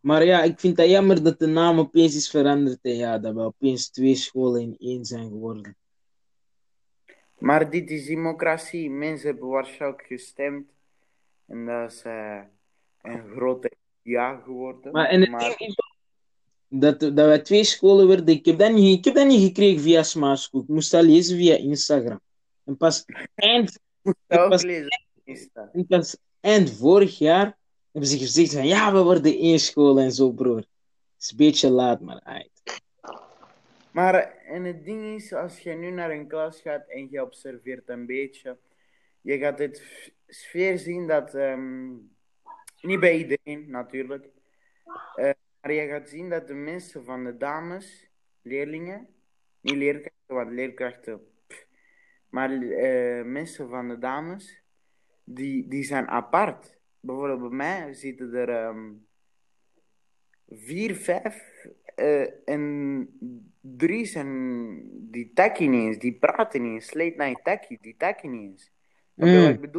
Maar 0.00 0.24
ja, 0.24 0.42
ik 0.42 0.60
vind 0.60 0.76
dat 0.76 0.88
jammer 0.88 1.22
dat 1.22 1.38
de 1.38 1.46
naam 1.46 1.78
opeens 1.78 2.16
is 2.16 2.30
veranderd 2.30 2.78
en 2.82 2.96
ja, 2.96 3.18
dat 3.18 3.34
we 3.34 3.40
opeens 3.40 3.88
twee 3.90 4.14
scholen 4.14 4.60
in 4.60 4.76
één 4.78 5.04
zijn 5.04 5.28
geworden. 5.28 5.76
Maar 7.38 7.70
dit 7.70 7.90
is 7.90 8.06
democratie. 8.06 8.90
Mensen 8.90 9.28
hebben 9.28 9.48
waarschijnlijk 9.48 10.02
gestemd. 10.02 10.70
En 11.46 11.66
dat 11.66 11.92
is 11.92 12.02
eh, 12.02 12.40
een 13.02 13.28
grote 13.28 13.70
ja 14.08 14.36
geworden. 14.44 14.92
Maar, 14.92 15.06
en 15.06 15.20
het 15.20 15.30
Maar- 15.30 15.54
is 15.56 15.74
dat, 16.68 17.00
dat 17.00 17.14
wij 17.14 17.38
twee 17.38 17.64
scholen 17.64 18.08
werden. 18.08 18.34
Ik 18.34 18.44
heb 18.44 18.58
dat 18.58 18.72
niet, 18.72 18.98
ik 18.98 19.04
heb 19.04 19.14
dat 19.14 19.26
niet 19.26 19.46
gekregen 19.46 19.80
via 19.80 20.02
Smart 20.02 20.38
School. 20.38 20.60
Ik 20.62 20.68
moest 20.68 20.90
dat 20.90 21.02
lezen 21.02 21.36
via 21.36 21.56
Instagram. 21.56 22.20
En 22.64 22.76
pas 22.76 23.04
eind, 23.34 23.80
en 24.30 25.86
pas 25.88 26.16
eind 26.40 26.70
vorig 26.70 27.18
jaar 27.18 27.56
hebben 27.92 28.10
ze 28.10 28.18
gezegd 28.18 28.52
van 28.52 28.66
ja, 28.66 28.92
we 28.92 29.02
worden 29.02 29.32
één 29.38 29.58
school 29.58 29.98
en 29.98 30.12
zo, 30.12 30.30
broer. 30.30 30.56
Het 30.56 30.66
is 31.18 31.30
een 31.30 31.36
beetje 31.36 31.70
laat, 31.70 32.00
maar 32.00 32.20
uit. 32.24 32.50
Maar 33.90 34.14
eh, 34.14 34.54
en 34.54 34.64
het 34.64 34.84
ding 34.84 35.14
is, 35.14 35.32
als 35.32 35.58
je 35.58 35.70
nu 35.72 35.90
naar 35.90 36.10
een 36.10 36.26
klas 36.28 36.60
gaat 36.60 36.88
en 36.88 37.08
je 37.10 37.22
observeert 37.22 37.88
een 37.88 38.06
beetje, 38.06 38.56
je 39.20 39.38
gaat 39.38 39.58
het 39.58 39.82
sfeer 40.26 40.78
zien 40.78 41.06
dat, 41.06 41.34
ehm, 41.34 41.90
niet 42.80 43.00
bij 43.00 43.16
iedereen 43.16 43.70
natuurlijk, 43.70 44.28
eh, 45.14 45.30
maar 45.60 45.72
je 45.72 45.88
gaat 45.88 46.08
zien 46.08 46.28
dat 46.30 46.46
de 46.46 46.54
mensen 46.54 47.04
van 47.04 47.24
de 47.24 47.36
dames, 47.36 48.10
leerlingen, 48.42 49.08
niet 49.60 49.76
leerkrachten, 49.76 50.34
want 50.34 50.50
leerkrachten, 50.50 51.20
pff, 51.46 51.66
maar 52.28 52.62
eh, 52.62 53.24
mensen 53.24 53.68
van 53.68 53.88
de 53.88 53.98
dames, 53.98 54.62
die, 55.24 55.68
die 55.68 55.82
zijn 55.82 56.08
apart. 56.08 56.78
Bijvoorbeeld 57.00 57.40
bij 57.40 57.56
mij 57.56 57.94
zitten 57.94 58.34
er 58.34 58.48
ehm, 58.48 58.92
vier, 60.48 60.94
vijf 60.94 61.66
eh, 61.94 62.48
en 62.48 63.08
drie 63.60 64.04
zijn 64.04 64.80
die 65.10 65.32
takkie 65.32 65.68
niet 65.68 65.86
eens, 65.86 65.98
die 65.98 66.18
praten 66.18 66.62
niet 66.62 66.72
eens. 66.72 66.94
Late 66.94 67.14
night 67.16 67.44
takkie, 67.44 67.78
die 67.80 67.96
takkie 67.96 68.30
niet 68.30 68.50
eens. 68.50 68.72
Je 69.14 69.24
Mm. 69.24 69.42
wat 69.42 69.54
ik 69.54 69.60
bedoel? 69.60 69.77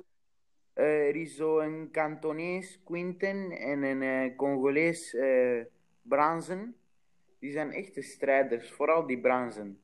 Eh, 1.20 1.26
er 1.26 1.32
is 1.32 1.36
zo 1.36 1.60
een 1.60 1.90
Kantonees, 1.92 2.80
Quinten 2.84 3.52
en 3.52 3.84
een 3.84 4.02
eh, 4.02 4.36
Congolees, 4.36 5.16
eh 5.16 5.66
Bransen. 6.02 6.76
Die 7.40 7.52
zijn 7.52 7.72
echte 7.72 8.02
strijders, 8.02 8.72
vooral 8.72 9.06
die 9.08 9.20
Bransen. 9.20 9.80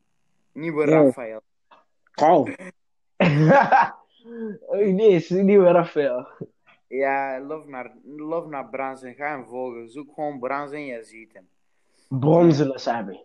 Nieuwe 0.51 0.87
Ja. 0.87 1.01
Rafael. 1.03 1.41
Gauw. 2.11 2.45
Oh, 4.67 4.77
nee, 4.77 5.09
is 5.09 5.29
niet 5.29 5.45
meer 5.45 5.61
Rafael. 5.61 6.27
Ja, 6.87 7.39
love 7.39 7.69
naar, 7.69 7.93
love 8.05 8.49
naar 8.49 8.69
Bransen. 8.69 9.13
Ga 9.15 9.29
hem 9.29 9.45
volgen. 9.45 9.89
Zoek 9.89 10.13
gewoon 10.13 10.39
Bransen 10.39 10.77
en 10.77 10.85
je 10.85 11.03
ziet 11.03 11.33
hem. 11.33 11.47
Bronzen, 12.19 12.79
Sabi. 12.79 13.19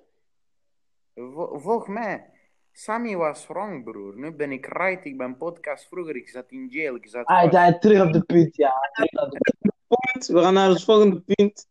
Vo- 1.15 1.59
volg 1.59 1.89
mij. 1.89 2.31
Sammy 2.73 3.17
was 3.17 3.47
wrong, 3.47 3.85
broer. 3.85 4.17
Nu 4.19 4.33
ben 4.33 4.53
ik 4.53 4.67
right. 4.67 5.05
Ik 5.05 5.17
ben 5.19 5.37
podcast 5.37 5.89
vroeger. 5.89 6.17
Ik 6.17 6.29
zat 6.29 6.51
in 6.51 6.67
jail. 6.69 6.95
Ik 6.95 7.09
zat 7.09 7.27
Ah, 7.27 7.53
hij 7.53 7.79
terug 7.79 8.07
op 8.07 8.13
de 8.13 8.25
punt, 8.25 8.57
ja. 8.57 8.73
Terug 8.93 9.25
op 9.25 9.31
de 9.31 9.41
punt. 9.89 10.27
We 10.27 10.41
gaan 10.41 10.55
naar 10.55 10.69
het 10.69 10.85
volgende 10.85 11.21
punt. 11.21 11.69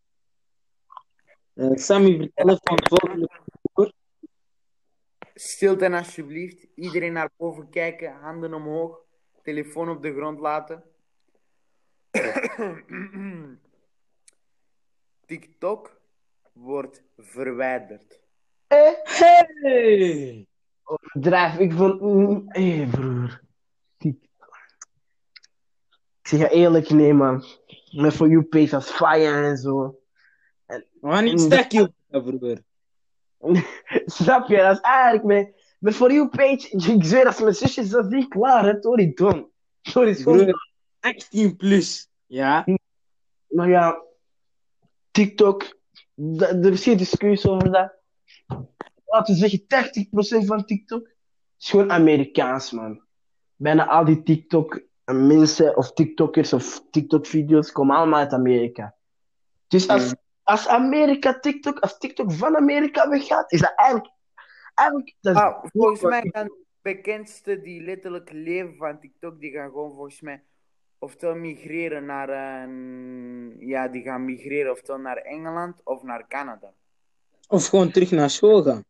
Eh, 1.53 1.69
Sammy, 1.73 2.17
vertel 2.17 2.57
van 2.63 2.75
het 2.75 2.87
volgende 2.87 3.29
punt. 3.73 3.93
Stilte 5.33 5.91
alsjeblieft. 5.91 6.67
Iedereen 6.75 7.13
naar 7.13 7.29
boven 7.37 7.69
kijken. 7.69 8.13
Handen 8.13 8.53
omhoog. 8.53 8.99
Telefoon 9.43 9.89
op 9.89 10.01
de 10.01 10.13
grond 10.13 10.39
laten. 10.39 10.83
TikTok 15.25 16.01
wordt 16.53 17.03
verwijderd. 17.17 18.19
Eh, 18.67 18.91
Hey! 19.03 20.47
Overdrijf. 20.89 21.57
Ik 21.57 21.73
vond... 21.73 22.01
mm, 22.01 22.43
Hé, 22.47 22.87
broer. 22.91 23.41
Ik 23.97 24.17
zeg 26.27 26.39
je 26.39 26.49
eerlijk, 26.49 26.89
nee, 26.89 27.13
man. 27.13 27.43
Met 27.91 28.13
For 28.13 28.27
You 28.27 28.43
page 28.43 28.75
als 28.75 28.89
fire 28.89 29.47
en 29.47 29.57
zo. 29.57 29.99
Gaan 31.01 31.23
niet 31.23 31.41
stekje 31.41 31.81
op, 31.81 31.93
ja, 32.07 32.19
broer. 32.19 32.57
Snap 34.05 34.47
je? 34.47 34.57
Dat 34.57 34.75
is 34.75 34.81
eigenlijk 34.81 35.23
mijn... 35.23 35.53
Met 35.79 35.95
For 35.95 36.11
You 36.11 36.29
page, 36.29 36.69
ik 36.69 37.03
zweer, 37.03 37.23
dat 37.23 37.33
is 37.33 37.39
mijn 37.39 37.53
zusjes, 37.53 37.89
dat 37.89 38.05
is 38.05 38.11
niet 38.11 38.27
klaar, 38.27 38.65
hè. 38.65 38.81
Sorry, 38.81 39.11
Don. 39.15 39.47
Sorry, 39.81 40.13
sorry. 40.13 40.43
Broer, 40.43 40.69
18 40.99 41.55
plus. 41.55 42.09
Ja? 42.25 42.65
Maar 43.47 43.69
ja, 43.69 44.01
TikTok, 45.11 45.77
er 46.39 46.71
is 46.71 46.83
geen 46.83 46.97
discussie 46.97 47.49
over 47.49 47.71
dat. 47.71 47.93
Laten 49.09 49.33
we 49.33 49.39
zeggen, 49.39 49.65
80% 49.67 50.45
van 50.45 50.65
TikTok 50.65 51.07
is 51.59 51.69
gewoon 51.69 51.91
Amerikaans, 51.91 52.71
man. 52.71 53.01
Bijna 53.55 53.87
al 53.87 54.05
die 54.05 54.23
TikTok 54.23 54.81
mensen 55.05 55.77
of 55.77 55.93
TikTokkers 55.93 56.53
of 56.53 56.83
TikTok-video's 56.91 57.71
komen 57.71 57.95
allemaal 57.95 58.19
uit 58.19 58.33
Amerika. 58.33 58.95
Dus 59.67 59.87
als, 59.87 60.05
Mm. 60.05 60.13
als 60.43 60.67
Amerika 60.67 61.39
TikTok, 61.39 61.79
als 61.79 61.97
TikTok 61.97 62.31
van 62.31 62.55
Amerika 62.55 63.09
weggaat, 63.09 63.51
is 63.51 63.59
dat 63.59 63.73
eigenlijk. 63.75 64.13
eigenlijk 64.75 65.15
dat 65.21 65.35
is 65.35 65.41
Ah, 65.41 65.63
volgens 65.73 66.01
mij 66.01 66.29
gaan 66.31 66.45
de 66.45 66.65
bekendste 66.81 67.61
die 67.61 67.81
letterlijk 67.81 68.31
leven 68.31 68.75
van 68.75 68.99
TikTok, 68.99 69.39
die 69.39 69.51
gaan 69.51 69.69
gewoon 69.69 69.91
volgens 69.91 70.21
mij 70.21 70.43
oftewel 70.99 71.35
migreren 71.35 72.05
naar 72.05 72.29
een, 72.63 73.55
ja, 73.59 73.87
die 73.87 74.01
gaan 74.01 74.25
migreren 74.25 74.71
oftewel 74.71 75.01
naar 75.01 75.17
Engeland 75.17 75.81
of 75.83 76.03
naar 76.03 76.27
Canada. 76.27 76.73
Of 77.47 77.67
gewoon 77.67 77.91
terug 77.91 78.11
naar 78.11 78.29
school 78.29 78.63
gaan. 78.63 78.83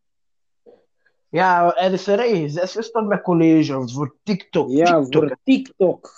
Ja, 1.29 1.75
er 1.75 1.93
is 1.93 2.07
er 2.07 2.19
één. 2.19 2.49
Zij 2.49 2.63
is 2.63 2.91
met 2.91 3.21
college 3.21 3.77
of 3.77 3.93
voor 3.93 4.15
TikTok. 4.23 4.69
Ja, 4.69 5.01
TikTok. 5.01 5.27
voor 5.27 5.37
TikTok. 5.43 6.09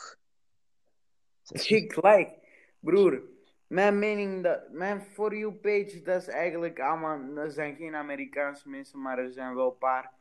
Ik 1.68 1.96
like, 1.96 2.34
broer, 2.80 3.22
mijn 3.68 4.00
mening, 4.00 4.44
dat, 4.44 4.60
mijn 4.72 5.02
For 5.02 5.38
You 5.38 5.54
page, 5.54 6.02
dat 6.04 6.22
is 6.22 6.28
eigenlijk 6.28 6.80
allemaal, 6.80 7.20
dat 7.36 7.54
zijn 7.54 7.76
geen 7.76 7.96
Amerikaanse 7.96 8.70
mensen, 8.70 9.02
maar 9.02 9.18
er 9.18 9.32
zijn 9.32 9.56
wel 9.56 9.68
een 9.68 9.78
paar. 9.78 10.12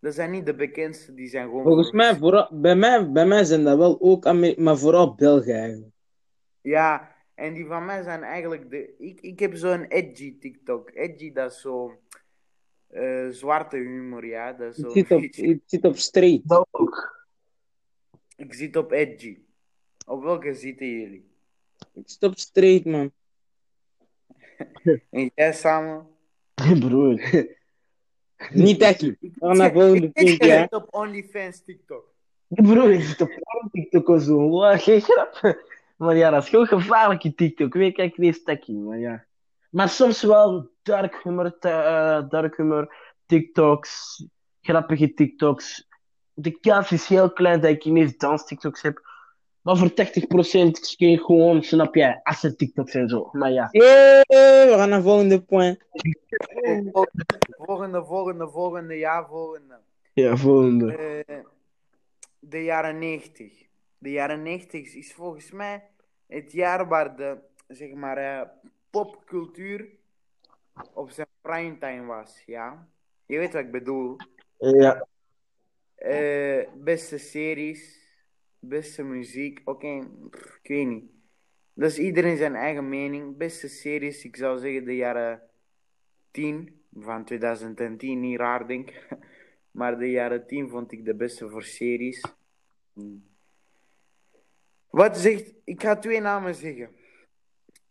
Dat 0.00 0.14
zijn 0.14 0.30
niet 0.30 0.46
de 0.46 0.54
bekendste, 0.54 1.14
die 1.14 1.28
zijn 1.28 1.44
gewoon... 1.44 1.62
Volgens 1.62 1.90
mij, 1.90 2.16
vooral, 2.16 2.48
bij, 2.52 2.76
mij, 2.76 3.10
bij 3.10 3.26
mij 3.26 3.44
zijn 3.44 3.64
dat 3.64 3.78
wel 3.78 4.00
ook 4.00 4.26
Amer 4.26 4.54
maar 4.56 4.78
vooral 4.78 5.14
Belgen 5.14 5.54
eigenlijk. 5.54 5.92
Ja, 6.60 7.14
en 7.34 7.54
die 7.54 7.66
van 7.66 7.84
mij 7.84 8.02
zijn 8.02 8.22
eigenlijk 8.22 8.70
de. 8.70 8.94
Ik, 8.98 9.20
ik 9.20 9.38
heb 9.38 9.54
zo'n 9.54 9.84
edgy 9.84 10.38
TikTok. 10.38 10.90
Edgy, 10.94 11.32
dat 11.32 11.52
is 11.52 11.60
zo. 11.60 11.98
Eh, 12.94 13.28
zwarte 13.30 13.76
humor, 13.76 14.26
ja. 14.26 14.52
Dat 14.52 14.78
is 14.78 14.84
Ik 14.84 14.90
zit 14.90 15.10
op, 15.10 15.22
ik 15.22 15.62
zit 15.66 15.84
op 15.84 15.96
street. 15.96 16.48
Dat 16.48 16.66
ook. 16.70 17.26
Ik 18.36 18.54
zit 18.54 18.76
op 18.76 18.90
edgy. 18.90 19.38
Op 20.06 20.22
welke 20.22 20.54
zitten 20.54 20.86
jullie? 20.86 21.30
Ik 21.94 22.02
zit 22.04 22.22
op 22.22 22.38
street, 22.38 22.84
man. 22.84 23.12
En 25.10 25.30
jij 25.34 25.52
samen? 25.52 26.06
Broer. 26.80 27.46
Niet 28.52 28.80
echt. 28.80 29.00
We 29.00 29.16
gaan 29.38 29.56
naar 29.56 29.72
volgende 29.72 30.06
Ik 30.06 30.12
punt, 30.12 30.44
ja. 30.44 30.60
zit 30.60 30.72
op 30.72 30.94
OnlyFans 30.94 31.64
TikTok. 31.64 32.14
Broer, 32.48 32.92
je 32.92 33.02
zit 33.02 33.20
op 33.20 33.30
TikTok 33.72 34.08
of 34.08 34.22
zo. 34.22 34.58
Geen 34.58 35.00
grap. 35.00 35.62
Maar 35.96 36.16
ja, 36.16 36.30
dat 36.30 36.42
is 36.42 36.48
gewoon 36.48 36.66
gevaarlijke 36.66 37.34
TikTok. 37.34 37.74
Weet 37.74 37.86
je, 37.86 37.92
kijk, 37.92 38.16
wees 38.16 38.36
stekkie, 38.36 38.76
maar 38.76 38.98
ja. 38.98 39.24
Maar 39.70 39.88
soms 39.88 40.22
wel 40.22 40.70
dark 40.84 41.20
humor, 41.22 41.56
eh, 41.60 42.28
dark 42.28 42.56
humor, 42.56 42.94
TikToks, 43.26 44.24
grappige 44.60 45.14
TikToks. 45.14 45.88
De 46.34 46.60
kans 46.60 46.92
is 46.92 47.06
heel 47.06 47.32
klein 47.32 47.60
dat 47.60 47.70
ik 47.70 47.84
ineens 47.84 48.16
dans 48.16 48.46
TikToks 48.46 48.82
heb. 48.82 49.12
Maar 49.60 49.76
voor 49.76 49.94
80% 49.94 50.78
is 50.80 50.94
het 50.98 51.20
gewoon, 51.20 51.62
snap 51.62 51.94
jij, 51.94 52.20
asset 52.22 52.58
TikToks 52.58 52.94
en 52.94 53.08
zo. 53.08 53.28
Maar 53.32 53.50
ja. 53.50 53.68
Hey, 53.70 54.22
we 54.66 54.74
gaan 54.76 54.88
naar 54.88 55.02
volgende 55.02 55.42
punt. 55.42 55.78
Volgende, 57.46 58.04
volgende, 58.04 58.48
volgende, 58.48 58.94
ja, 58.94 59.26
volgende. 59.26 59.78
Ja, 60.12 60.36
volgende. 60.36 60.96
Eh, 60.96 61.36
de 62.38 62.64
jaren 62.64 62.98
90. 62.98 63.52
De 63.98 64.10
jaren 64.10 64.42
90 64.42 64.94
is 64.94 65.14
volgens 65.14 65.50
mij 65.50 65.82
het 66.26 66.52
jaar 66.52 66.88
waar 66.88 67.16
de, 67.16 67.38
zeg 67.68 67.92
maar, 67.92 68.16
eh, 68.16 68.48
popcultuur 68.90 69.88
op 70.92 71.10
zijn 71.10 71.26
primetime 71.40 72.06
was, 72.06 72.42
ja. 72.46 72.88
Je 73.26 73.38
weet 73.38 73.52
wat 73.52 73.62
ik 73.62 73.70
bedoel. 73.70 74.16
Ja. 74.58 75.06
Eh, 75.94 76.68
beste 76.74 77.18
series, 77.18 78.00
beste 78.58 79.02
muziek. 79.02 79.60
Oké, 79.64 79.98
ik 80.62 80.68
weet 80.68 80.86
niet. 80.86 81.04
Dat 81.72 81.90
is 81.90 81.98
iedereen 81.98 82.36
zijn 82.36 82.54
eigen 82.54 82.88
mening. 82.88 83.36
Beste 83.36 83.68
series, 83.68 84.24
ik 84.24 84.36
zou 84.36 84.58
zeggen 84.58 84.84
de 84.84 84.96
jaren 84.96 85.42
10 86.30 86.82
van 86.92 87.24
2010, 87.24 88.20
niet 88.20 88.38
raar 88.38 88.66
denk 88.66 88.90
ik. 88.90 89.08
Maar 89.70 89.98
de 89.98 90.10
jaren 90.10 90.46
10 90.46 90.68
vond 90.68 90.92
ik 90.92 91.04
de 91.04 91.14
beste 91.14 91.48
voor 91.48 91.62
series. 91.62 92.24
Hmm. 92.92 93.26
Wat 94.90 95.18
zegt, 95.18 95.54
ik 95.64 95.82
ga 95.82 95.96
twee 95.96 96.20
namen 96.20 96.54
zeggen. 96.54 96.96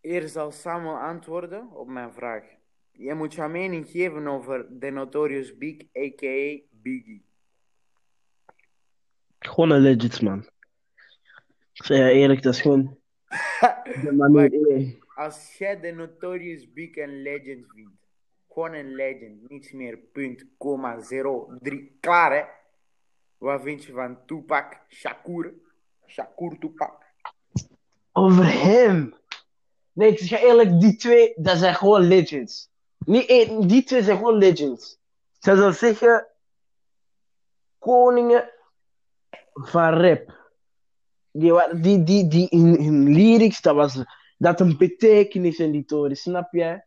Eerst 0.01 0.33
zal 0.33 0.51
Samuel 0.51 0.97
antwoorden 0.97 1.71
op 1.71 1.87
mijn 1.87 2.13
vraag. 2.13 2.43
Je 2.97 3.13
moet 3.13 3.33
je 3.33 3.47
mening 3.47 3.89
geven 3.89 4.27
over 4.27 4.67
The 4.79 4.89
Notorious 4.89 5.57
Big, 5.57 5.81
a.k.a. 5.81 6.59
Biggie. 6.71 7.25
Gewoon 9.39 9.69
een 9.69 9.81
legend, 9.81 10.21
man. 10.21 10.49
Ik 11.73 11.83
zeg 11.83 11.97
je 11.97 12.11
eerlijk, 12.11 12.41
dat 12.41 12.53
is 12.53 12.61
gewoon 12.61 12.97
de. 13.59 14.97
Als 15.15 15.57
jij 15.57 15.75
The 15.75 15.91
Notorious 15.91 16.73
Big 16.73 16.95
een 16.95 17.21
legend 17.21 17.65
vindt, 17.67 18.07
gewoon 18.49 18.73
een 18.73 18.95
legend, 18.95 19.49
niets 19.49 19.71
meer, 19.71 19.97
punt, 19.97 20.45
komma, 20.57 21.01
zero, 21.01 21.57
drie, 21.61 21.97
klaar 21.99 22.33
hè? 22.33 22.43
Wat 23.37 23.61
vind 23.61 23.83
je 23.83 23.91
van 23.91 24.25
Tupac, 24.25 24.79
Shakur, 24.89 25.53
Shakur 26.07 26.59
Tupac? 26.59 27.03
Over 28.11 28.45
hem. 28.45 29.13
Nee, 29.91 30.11
ik 30.11 30.17
zeg 30.17 30.41
eerlijk, 30.41 30.79
die 30.79 30.95
twee, 30.95 31.33
dat 31.35 31.57
zijn 31.57 31.75
gewoon 31.75 32.01
legends. 32.01 32.71
Niet 33.05 33.25
één, 33.25 33.67
die 33.67 33.83
twee 33.83 34.03
zijn 34.03 34.17
gewoon 34.17 34.37
legends. 34.37 34.97
Zij 35.39 35.55
zou 35.55 35.73
zeggen, 35.73 36.27
koningen 37.79 38.49
van 39.53 39.93
rap. 39.93 40.41
Die, 41.31 41.53
die, 41.81 42.03
die, 42.03 42.27
die 42.27 42.49
in 42.49 42.65
hun 42.65 43.13
lyrics, 43.13 43.61
dat 43.61 43.75
was 43.75 44.03
dat 44.37 44.59
een 44.59 44.77
betekenis 44.77 45.57
in 45.57 45.71
die 45.71 45.85
toren, 45.85 46.15
snap 46.17 46.53
jij? 46.53 46.85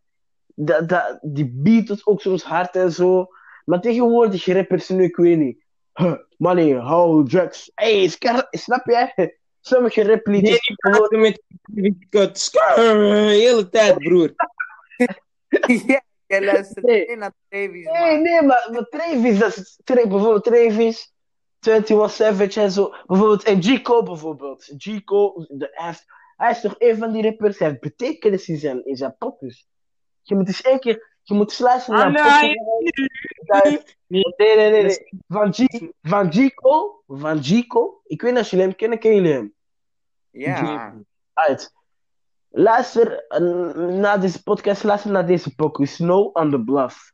Dat, 0.55 0.89
dat, 0.89 1.19
die 1.21 1.51
Beatles 1.53 2.05
ook 2.05 2.21
soms 2.21 2.43
hard 2.43 2.75
en 2.75 2.91
zo. 2.91 3.27
Maar 3.65 3.81
tegenwoordig 3.81 4.45
rappers 4.45 4.89
nu, 4.89 5.03
ik 5.03 5.15
weet 5.15 5.37
niet. 5.37 5.63
Huh, 5.93 6.17
money, 6.37 6.79
how, 6.79 7.27
drugs. 7.27 7.71
Hey, 7.75 8.09
snap 8.51 8.85
jij? 8.85 9.37
Sommige 9.61 10.01
Nee, 10.01 10.09
rapliedjes. 10.15 10.65
die 10.67 10.75
praten 10.75 11.19
met 11.19 11.41
kut. 12.09 12.39
Skrrr, 12.39 12.97
de 12.97 13.29
hele 13.29 13.69
tijd, 13.69 13.97
broer. 13.97 14.33
ja, 15.87 16.01
jij 16.27 16.45
luistert 16.45 16.85
Nee. 16.85 17.05
alleen 17.05 17.17
naar 17.19 17.33
Travis, 17.49 17.85
Nee, 17.85 18.11
man. 18.13 18.21
nee, 18.21 18.41
maar, 18.41 18.69
maar 18.71 18.85
Travis, 18.89 19.39
dat 19.39 19.57
is 19.57 19.79
Tra- 19.83 20.07
bijvoorbeeld 20.07 20.43
Travis, 20.43 21.13
21 21.59 22.11
Savage 22.11 22.61
en 22.61 22.71
zo. 22.71 22.93
Bijvoorbeeld, 23.05 23.43
en 23.43 23.63
G-Cole 23.63 24.03
bijvoorbeeld. 24.03 24.73
G-Cole, 24.77 25.45
de- 25.49 25.69
hij, 25.71 25.89
is- 25.89 26.05
hij 26.35 26.51
is 26.51 26.61
toch 26.61 26.75
een 26.77 26.97
van 26.97 27.11
die 27.11 27.23
rappers, 27.23 27.59
hij 27.59 27.67
heeft 27.67 27.81
betekenis 27.81 28.47
in 28.47 28.57
zijn, 28.57 28.85
in 28.85 28.95
zijn 28.95 29.15
poppers. 29.17 29.67
Je 30.21 30.35
moet 30.35 30.47
eens 30.47 30.61
één 30.61 30.79
keer, 30.79 31.17
je 31.23 31.33
moet 31.33 31.49
eens 31.49 31.59
luisteren 31.59 31.99
Ah, 31.99 32.11
naar 32.13 32.41
nee. 32.41 32.55
Nee, 34.07 34.55
nee, 34.55 34.83
nee. 34.83 34.97
Van 35.27 35.53
G- 35.53 35.89
Van 36.01 36.31
G-Cole, 36.33 36.91
van 37.07 37.43
G-Cole, 37.43 37.93
ik 38.05 38.21
weet 38.21 38.31
niet 38.31 38.39
als 38.39 38.49
jullie 38.49 38.65
hem 38.65 38.75
kennen, 38.75 38.99
kennen 38.99 39.21
jullie 39.21 39.35
hem? 39.37 39.53
Ja, 40.31 40.95
Uit. 41.33 41.73
Luister 42.49 43.25
naar 43.99 44.21
deze 44.21 44.43
podcast, 44.43 44.83
luister 44.83 45.11
naar 45.11 45.25
deze 45.27 45.55
pokoe, 45.55 45.85
Snow 45.85 46.35
on 46.37 46.49
the 46.51 46.63
Bluff. 46.63 47.13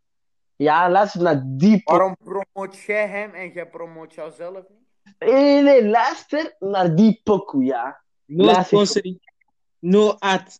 Ja, 0.55 0.89
luister 0.89 1.21
naar 1.21 1.43
die 1.45 1.83
pokoe. 1.83 1.97
waarom 1.97 2.17
promoot 2.23 2.77
jij 2.77 3.07
hem 3.07 3.33
en 3.33 3.49
jij 3.51 3.69
promoot 3.69 4.13
jouzelf 4.13 4.63
niet? 4.69 4.81
Nee, 5.19 5.31
nee, 5.33 5.61
nee, 5.63 5.87
luister 5.89 6.55
naar 6.59 6.95
die 6.95 7.21
pokoe, 7.23 7.63
ja. 7.63 8.01
No 8.25 8.49
ik- 8.49 8.65
sponsoring. 8.65 9.31
No 9.79 10.09
ad. 10.19 10.59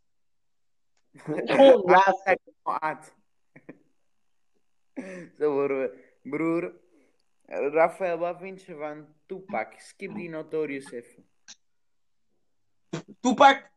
Gewoon 1.13 1.81
luister. 1.91 2.37
Maat. 2.63 3.13
Zo 5.37 5.51
horen 5.51 5.79
we. 5.79 6.11
Broer, 6.29 6.73
Rafael, 7.45 8.17
wat 8.17 8.37
vind 8.39 8.63
je 8.63 8.75
van 8.75 9.07
Tupac? 9.25 9.73
Skip 9.77 10.13
die 10.15 10.29
Notorious 10.29 10.91
even. 10.91 11.25
Tupac. 13.19 13.71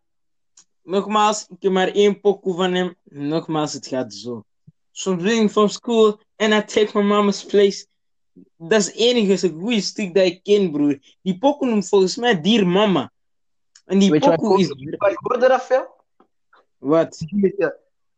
Nogmaals, 0.87 1.47
ik 1.49 1.63
heb 1.63 1.73
maar 1.73 1.89
één 1.89 2.21
pokoe 2.21 2.55
van 2.55 2.75
hem. 2.75 2.95
Nogmaals, 3.03 3.73
het 3.73 3.87
gaat 3.87 4.15
zo. 4.15 4.45
Ik 4.93 5.51
van 5.51 5.71
school 5.71 6.21
en 6.37 6.53
I 6.53 6.65
take 6.65 6.91
my 6.95 7.03
mama's 7.05 7.45
place. 7.45 7.87
Dat 8.57 8.81
is 8.81 8.87
het 8.87 8.97
enige 8.97 9.49
goede 9.49 9.81
stuk 9.81 10.15
dat 10.15 10.25
ik 10.25 10.43
ken, 10.43 10.71
broer. 10.71 10.99
Die 11.23 11.39
pokoe 11.39 11.69
noemt 11.69 11.89
volgens 11.89 12.17
mij 12.17 12.41
Dier 12.41 12.67
Mama. 12.67 13.13
En 13.85 13.99
die 13.99 14.19
pokoe 14.19 14.61
is... 14.61 14.69
Wat 14.97 15.11
ik 15.11 15.19
hoorde, 15.21 15.47
Rafael? 15.47 16.05
Wat? 16.79 17.25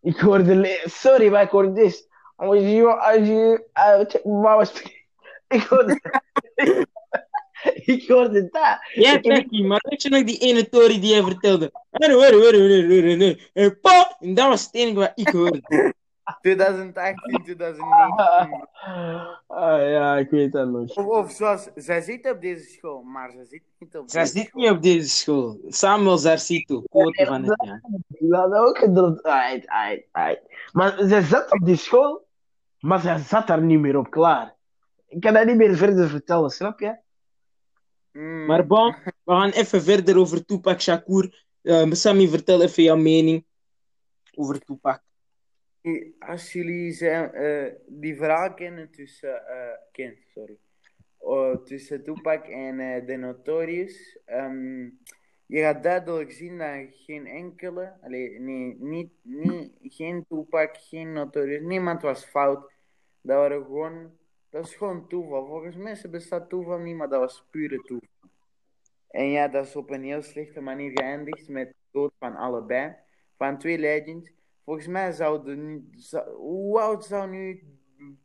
Ik 0.00 0.18
hoorde... 0.18 0.82
Sorry, 0.84 1.30
maar 1.30 1.42
ik 1.42 1.50
hoorde 1.50 1.72
dit. 1.72 2.08
Als 2.36 2.58
je... 2.58 2.96
Als 2.96 3.26
je... 3.26 3.64
check 4.08 4.24
my 4.24 4.32
mama's 4.32 4.70
place. 4.70 5.06
Ik 5.48 5.62
hoorde... 5.62 6.00
ik 7.94 8.08
hoorde 8.08 8.48
dat. 8.50 8.78
Ja, 8.92 9.20
Becky, 9.20 9.62
maar 9.62 9.84
weet 9.88 10.02
je 10.02 10.08
nog 10.08 10.24
die 10.24 10.38
ene 10.38 10.64
story 10.64 11.00
die 11.00 11.12
hij 11.14 11.22
vertelde? 11.22 11.70
Hoor, 11.90 12.10
hoor, 12.10 12.32
hoor, 12.32 12.54
hoor, 12.54 12.68
hoor, 12.68 13.02
hoor, 13.54 13.76
hoor. 13.82 14.16
En 14.20 14.34
dat 14.34 14.48
was 14.48 14.64
het 14.64 14.74
enige 14.74 14.98
wat 14.98 15.12
ik 15.14 15.28
hoorde. 15.28 15.60
2018, 16.40 17.42
2019. 17.44 18.66
Ah, 19.46 19.90
ja, 19.90 20.16
ik 20.16 20.30
weet 20.30 20.52
dat 20.52 20.68
nog. 20.68 20.96
Of, 20.96 21.06
of 21.06 21.30
zoals, 21.30 21.68
zij 21.74 22.00
zit 22.00 22.30
op 22.30 22.40
deze 22.40 22.64
school, 22.64 23.02
maar 23.02 23.30
ze 23.30 23.44
zit 23.44 23.62
niet 23.78 23.96
op 23.96 24.10
Zij 24.10 24.22
deze 24.22 24.32
zit 24.32 24.46
school. 24.46 24.62
niet 24.62 24.70
op 24.70 24.82
deze 24.82 25.08
school. 25.08 25.58
Samuel 25.68 26.18
Zarsito, 26.18 26.80
quote 26.80 27.26
van 27.26 27.44
het 27.44 27.62
jaar. 27.64 27.80
Dat 28.08 28.40
had 28.40 28.52
ook 28.54 28.78
gedropt. 28.78 29.22
Aight, 29.22 29.68
aight, 29.68 30.06
aight. 30.12 30.42
Maar 30.72 30.94
zij 30.98 31.22
zat 31.22 31.50
op 31.52 31.64
die 31.64 31.76
school, 31.76 32.26
maar 32.78 33.00
zij 33.00 33.18
zat 33.18 33.46
daar 33.46 33.62
niet 33.62 33.80
meer 33.80 33.96
op 33.96 34.10
klaar. 34.10 34.54
Ik 35.06 35.20
kan 35.20 35.32
dat 35.32 35.44
niet 35.46 35.56
meer 35.56 35.76
verder 35.76 36.08
vertellen, 36.08 36.50
snap 36.50 36.80
je? 36.80 36.96
Mm. 38.18 38.46
Maar 38.46 38.66
bon, 38.66 38.94
we 39.04 39.32
gaan 39.32 39.50
even 39.50 39.82
verder 39.82 40.18
over 40.18 40.44
Tupac 40.44 40.80
Shakur. 40.80 41.44
Eh 41.62 41.90
Sammy, 41.90 42.28
vertel 42.28 42.62
even 42.62 42.82
jouw 42.82 42.96
mening 42.96 43.44
over 44.34 44.58
Tupac. 44.64 45.02
Als 46.18 46.52
jullie 46.52 46.92
zijn, 46.92 47.32
eh, 47.32 47.72
die 47.86 48.16
verhaal 48.16 48.54
kennen 48.54 48.90
tussen, 48.90 49.42
kent, 49.92 50.18
sorry, 50.34 50.58
Oh, 51.18 51.64
tussen 51.64 52.02
Tupac 52.04 52.46
en 52.46 52.80
eh 52.80 53.04
The 53.04 53.16
Notorious, 53.16 54.18
ehm, 54.24 54.90
je 55.46 55.60
gaat 55.60 55.82
duidelijk 55.82 56.32
zien 56.32 56.58
dat 56.58 56.86
geen 56.92 57.26
enkele, 57.26 57.92
allee, 58.02 58.40
nee, 58.40 58.76
niet, 58.78 59.10
niet, 59.22 59.72
geen 59.82 60.26
Tupac, 60.28 60.76
geen 60.76 61.12
Notorious, 61.12 61.62
niemand 61.62 62.02
was 62.02 62.24
fout. 62.24 62.72
Dat 63.20 63.36
waren 63.36 63.64
gewoon, 63.64 64.17
dat 64.50 64.66
is 64.66 64.74
gewoon 64.74 65.08
toeval. 65.08 65.46
Volgens 65.46 65.76
mensen 65.76 66.10
bestaat 66.10 66.48
toeval 66.48 66.78
niet, 66.78 66.96
maar 66.96 67.08
dat 67.08 67.20
was 67.20 67.44
pure 67.50 67.76
toeval. 67.82 68.08
En 69.08 69.30
ja, 69.30 69.48
dat 69.48 69.66
is 69.66 69.76
op 69.76 69.90
een 69.90 70.02
heel 70.04 70.22
slechte 70.22 70.60
manier 70.60 70.90
geëindigd 70.90 71.48
met 71.48 71.68
de 71.68 71.74
dood 71.92 72.12
van 72.18 72.36
allebei, 72.36 72.94
van 73.36 73.58
twee 73.58 73.78
legends. 73.78 74.30
Volgens 74.64 74.86
mij 74.86 75.12
zou 75.12 75.44
de, 75.44 75.56
nu- 75.56 75.88
zou- 75.90 76.30
hoe 76.34 76.80
oud 76.80 77.04
zou 77.04 77.30
nu 77.30 77.62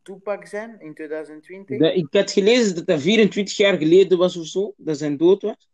Tupac 0.02 0.46
zijn 0.46 0.80
in 0.80 0.94
2020? 0.94 1.78
De- 1.78 1.94
ik 1.94 2.06
had 2.10 2.30
gelezen 2.30 2.74
dat 2.74 2.86
dat 2.86 3.00
24 3.00 3.56
jaar 3.56 3.76
geleden 3.76 4.18
was 4.18 4.36
of 4.36 4.46
zo, 4.46 4.74
dat 4.76 4.98
zijn 4.98 5.16
dood 5.16 5.42
was. 5.42 5.68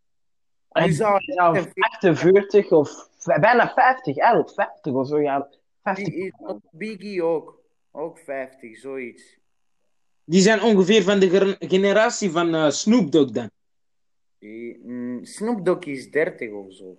Die 0.73 0.93
zou 0.93 1.21
Ja, 1.25 1.51
of 1.51 1.73
48 1.75 2.71
of 2.71 3.09
bijna 3.41 3.69
50, 3.75 4.17
11, 4.17 4.55
50 4.55 4.93
of 4.93 5.07
zo. 5.07 5.21
Ja, 5.21 5.49
50. 5.83 6.15
Die 6.15 6.25
is 6.25 6.33
Biggie 6.71 7.23
ook. 7.23 7.63
Ook 7.91 8.19
50, 8.19 8.77
zoiets. 8.79 9.39
Die 10.25 10.41
zijn 10.41 10.63
ongeveer 10.63 11.03
van 11.03 11.19
de 11.21 11.57
generatie 11.59 12.31
van 12.31 12.55
eh, 12.55 12.71
Snoop 12.71 13.13
Dogg 13.13 13.31
dan. 13.31 13.51
Die, 14.39 14.79
mm, 14.83 15.25
Snoop 15.25 15.65
Dogg 15.65 15.87
is 15.87 16.11
30 16.11 16.51
of 16.51 16.73
zo. 16.73 16.99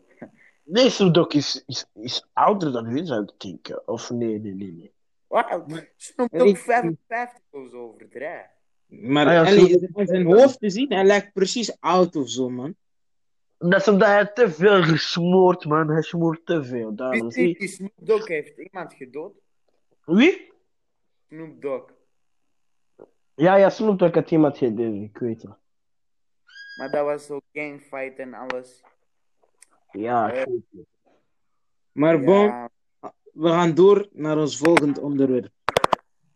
Nee, 0.64 0.90
Snoop 0.90 1.14
Dogg 1.14 1.34
is, 1.34 1.64
is, 1.68 1.86
is 1.94 2.28
ouder 2.34 2.72
dan 2.72 2.86
hun, 2.86 3.06
zou 3.06 3.24
ik 3.24 3.32
denken. 3.38 3.88
Of 3.88 4.10
nee, 4.10 4.40
nee, 4.40 4.54
nee. 4.54 4.72
nee. 4.72 4.94
Wat? 5.28 5.64
Snoop 5.98 6.30
Dogg 6.32 6.60
55 6.60 7.40
of 7.50 7.70
zo, 7.70 7.78
overdrijf. 7.78 8.48
Maar 8.88 9.26
Ah 9.28 9.34
ja, 9.34 9.46
Snoop- 9.46 9.98
aan 9.98 10.06
zijn 10.06 10.26
hoofd 10.26 10.60
te 10.60 10.70
zien, 10.70 10.94
hij 10.94 11.04
lijkt 11.04 11.34
precies 11.34 11.80
oud 11.80 12.16
of 12.16 12.30
zo, 12.30 12.50
man. 12.50 12.76
Dat 13.58 13.80
is 13.80 13.88
omdat 13.88 14.08
hij 14.08 14.26
te 14.34 14.52
veel 14.52 14.84
gesmoord, 14.84 15.66
man. 15.66 15.90
Hij 15.90 16.02
smoort 16.02 16.46
te 16.46 16.64
veel. 16.64 16.96
Daarom 16.96 17.30
die 17.30 17.68
Snoop 17.68 17.92
Dogg 17.96 18.28
heeft 18.28 18.58
iemand 18.58 18.94
gedood? 18.94 19.34
Wie? 20.06 20.52
Snoop 21.28 21.62
Dogg. 21.62 21.84
Ja, 23.42 23.56
ja, 23.58 23.70
Snoop 23.70 24.00
Dogg 24.00 24.14
had 24.16 24.32
iemand 24.32 24.58
gedaan, 24.58 24.94
ik 24.94 25.18
weet 25.18 25.42
het. 25.42 25.52
Maar 26.78 26.90
dat 26.92 27.06
was 27.06 27.26
zo 27.26 27.40
gangfight 27.54 28.20
en 28.20 28.34
alles. 28.34 28.84
Ja, 29.92 30.32
Eh, 30.32 30.46
weet 30.46 30.64
het. 30.72 30.86
Maar 31.92 32.20
bon, 32.20 32.46
Ja, 32.46 32.70
we 33.34 33.50
gaan 33.50 33.74
door 33.76 34.08
naar 34.12 34.38
ons 34.38 34.58
volgend 34.58 34.98
onderwerp. 35.00 35.52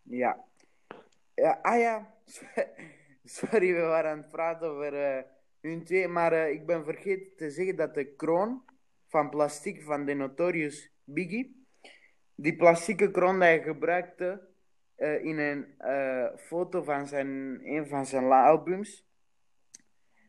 ja. 0.03 0.43
ja. 1.35 1.59
Ah 1.61 1.79
ja, 1.79 2.13
sorry, 3.37 3.73
we 3.73 3.81
waren 3.81 4.11
aan 4.11 4.17
het 4.17 4.29
praten 4.29 4.67
over 4.69 4.93
eh, 4.93 5.23
hun 5.61 5.83
twee, 5.83 6.07
maar 6.07 6.31
eh, 6.33 6.49
ik 6.51 6.65
ben 6.65 6.83
vergeten 6.83 7.35
te 7.35 7.49
zeggen 7.49 7.75
dat 7.75 7.93
de 7.93 8.05
kroon 8.15 8.63
van 9.07 9.29
plastic 9.29 9.81
van 9.83 10.05
de 10.05 10.13
Notorious 10.13 10.89
Biggie, 11.03 11.65
die 12.35 12.55
plastieke 12.55 13.11
kroon 13.11 13.33
die 13.39 13.43
hij 13.43 13.61
gebruikte 13.61 14.47
eh, 14.95 15.25
in 15.25 15.37
een 15.37 15.65
eh, 15.77 16.37
foto 16.37 16.83
van 16.83 17.07
zijn, 17.07 17.59
een 17.63 17.87
van 17.87 18.05
zijn 18.05 18.31
albums, 18.31 19.05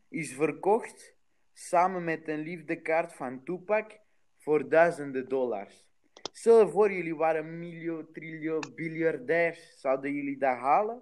is 0.09 0.33
verkocht 0.33 1.15
samen 1.53 2.03
met 2.03 2.27
een 2.27 2.39
liefdekaart 2.39 3.13
van 3.13 3.43
Tupac 3.43 3.91
voor 4.37 4.69
duizenden 4.69 5.29
dollars. 5.29 5.85
Stel 6.31 6.59
je 6.59 6.69
voor, 6.69 6.91
jullie 6.91 7.15
waren 7.15 7.59
miljoen, 7.59 8.07
triljoen, 8.13 8.63
biljardairs. 8.75 9.79
Zouden 9.79 10.13
jullie 10.13 10.37
dat 10.37 10.57
halen? 10.57 11.01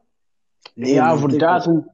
Ja, 0.73 1.17
voor, 1.17 1.37
duizend, 1.37 1.93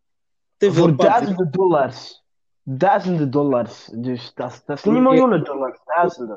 voor 0.58 0.96
duizenden 0.96 1.52
dollars. 1.52 2.24
Duizenden 2.64 3.32
dollars. 3.32 3.86
Dus 3.86 4.34
dat 4.34 4.52
is, 4.52 4.64
dat 4.66 4.78
is 4.78 4.84
niet 4.84 5.02
miljoenen 5.02 5.44
dollars, 5.44 5.80
duizenden. 5.86 6.36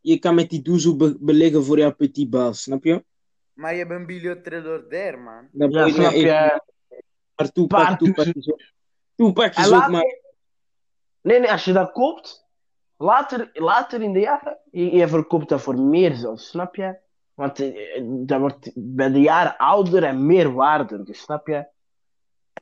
Je 0.00 0.18
kan 0.18 0.34
met 0.34 0.50
die 0.50 0.62
doezoe 0.62 0.96
be- 0.96 1.16
beleggen 1.20 1.64
voor 1.64 1.78
jouw 1.78 1.94
petit 1.94 2.30
bal, 2.30 2.52
snap 2.52 2.84
je? 2.84 3.04
Maar 3.52 3.74
je 3.74 3.86
bent 3.86 4.06
biljartriljardair, 4.06 5.18
man. 5.18 5.48
Dan 5.52 5.70
Ja, 5.70 5.88
snap 5.88 6.12
je? 6.12 6.60
Maar 7.34 7.52
Tupac, 7.52 7.84
Paar 7.84 7.98
Tupac 7.98 8.14
duizend. 8.14 8.36
is 8.36 8.52
ook, 8.52 8.60
Tupac 9.14 9.54
En 9.54 9.62
is 9.62 9.66
ook 9.66 9.72
later, 9.72 9.90
maar... 9.90 10.18
nee, 11.20 11.40
nee, 11.40 11.50
als 11.50 11.64
je 11.64 11.72
dat 11.72 11.92
koopt, 11.92 12.46
later, 12.96 13.50
later 13.52 14.02
in 14.02 14.12
de 14.12 14.20
jaren, 14.20 14.58
je, 14.70 14.96
je 14.96 15.08
verkoopt 15.08 15.48
dat 15.48 15.60
voor 15.60 15.78
meer 15.78 16.14
zelfs, 16.14 16.48
snap 16.48 16.74
je? 16.74 16.98
Want 17.34 17.60
eh, 17.60 18.02
dat 18.04 18.40
wordt 18.40 18.70
bij 18.74 19.10
de 19.10 19.20
jaren 19.20 19.56
ouder 19.56 20.04
en 20.04 20.26
meer 20.26 20.52
waarde, 20.52 21.02
dus 21.02 21.20
snap 21.20 21.46
je? 21.46 21.66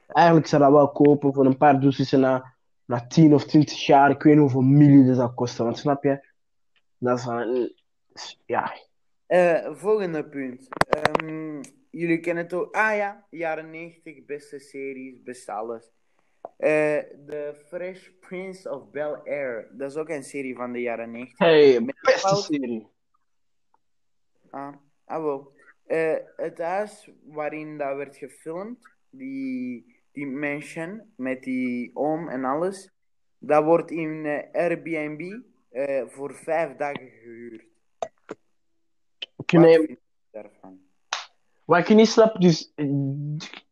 Eigenlijk 0.07 0.46
zou 0.46 0.62
dat 0.62 0.72
wel 0.72 0.90
kopen 0.90 1.35
voor 1.35 1.46
een 1.46 1.57
paar 1.57 1.81
doosjes 1.81 2.11
na, 2.11 2.55
na 2.85 3.07
10 3.07 3.35
of 3.35 3.44
20 3.44 3.87
jaar. 3.87 4.11
Ik 4.11 4.22
weet 4.22 4.33
niet 4.33 4.42
hoeveel 4.42 4.61
miljoen 4.61 5.07
dat 5.07 5.16
zou 5.16 5.31
kosten, 5.31 5.64
want 5.64 5.79
snap 5.79 6.05
je? 6.05 6.29
Dat 6.98 7.18
is 7.18 7.24
een, 7.24 7.74
ja, 8.46 8.72
Eh, 9.30 9.74
volgende 9.74 10.24
punt. 10.28 10.68
Ehm, 10.88 11.62
jullie 11.90 12.20
kennen 12.20 12.48
toch... 12.48 12.72
Ah 12.72 12.96
ja, 12.96 13.26
jaren 13.30 13.70
90, 13.70 14.24
beste 14.24 14.58
series, 14.58 15.22
beste 15.22 15.52
alles. 15.52 15.92
Eh 16.56 16.98
The 17.26 17.54
Fresh 17.66 18.08
Prince 18.20 18.70
of 18.70 18.90
Bel-Air. 18.90 19.68
Dat 19.72 19.90
is 19.90 19.96
ook 19.96 20.08
een 20.08 20.24
serie 20.24 20.54
van 20.56 20.72
de 20.72 20.80
jaren 20.80 21.10
90. 21.10 21.38
hey, 21.38 21.84
beste 21.84 22.18
fout- 22.18 22.42
serie. 22.42 22.86
Ah, 24.50 24.74
ah 25.04 25.22
wel. 25.22 25.52
Eh, 25.86 26.16
het 26.36 26.58
huis 26.58 27.10
waarin 27.22 27.78
dat 27.78 27.96
werd 27.96 28.16
gefilmd, 28.16 28.88
die, 29.10 29.96
die 30.12 30.26
mansion 30.26 31.12
met 31.16 31.42
die 31.42 31.90
oom 31.94 32.28
en 32.28 32.44
alles, 32.44 32.90
dat 33.38 33.64
wordt 33.64 33.90
in 33.90 34.26
eh, 34.26 34.62
Airbnb 34.62 35.40
eh, 35.70 36.06
voor 36.06 36.34
vijf 36.34 36.76
dagen 36.76 37.10
gehuurd. 37.10 37.68
Wat 41.64 41.78
ik 41.78 41.96
niet 41.96 42.08
snap, 42.08 42.40
dus 42.40 42.72
eh, 42.74 42.86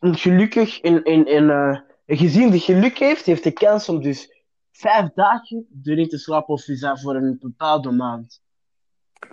gelukkig 0.01 0.81
in, 0.81 1.05
in, 1.05 1.27
in 1.27 1.49
een 1.49 1.83
gezin 2.07 2.51
die 2.51 2.61
geluk 2.61 2.99
heeft, 2.99 3.27
heeft 3.27 3.45
de 3.45 3.53
kans 3.53 3.89
om 3.89 4.03
dus 4.03 4.45
vijf 4.73 5.13
dagen 5.15 5.67
erin 5.83 6.09
te 6.09 6.19
slapen 6.19 6.55
of 6.55 6.69
is 6.69 6.81
dat 6.81 7.01
voor 7.01 7.15
een 7.15 7.39
bepaalde 7.41 7.91
maand. 7.91 8.43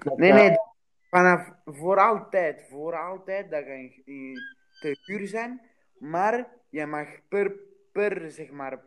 Dat, 0.03 0.17
Nee, 0.17 0.31
nee, 0.33 0.55
vanaf 1.09 1.49
voor 1.65 1.99
altijd, 1.99 2.65
voor 2.69 2.95
altijd 2.99 3.51
dat 3.51 3.65
in- 3.65 4.37
te 4.79 4.97
huur 5.01 5.27
zijn, 5.27 5.61
maar 5.97 6.47
je 6.69 6.85
mag 6.85 7.07
per, 7.29 7.55
per, 7.91 8.31
zeg 8.31 8.49
maar, 8.51 8.79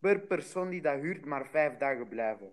per 0.00 0.20
persoon 0.20 0.68
die 0.70 0.82
dat 0.82 1.00
huurt 1.00 1.24
maar 1.24 1.46
vijf 1.46 1.76
dagen 1.76 2.08
blijven. 2.08 2.50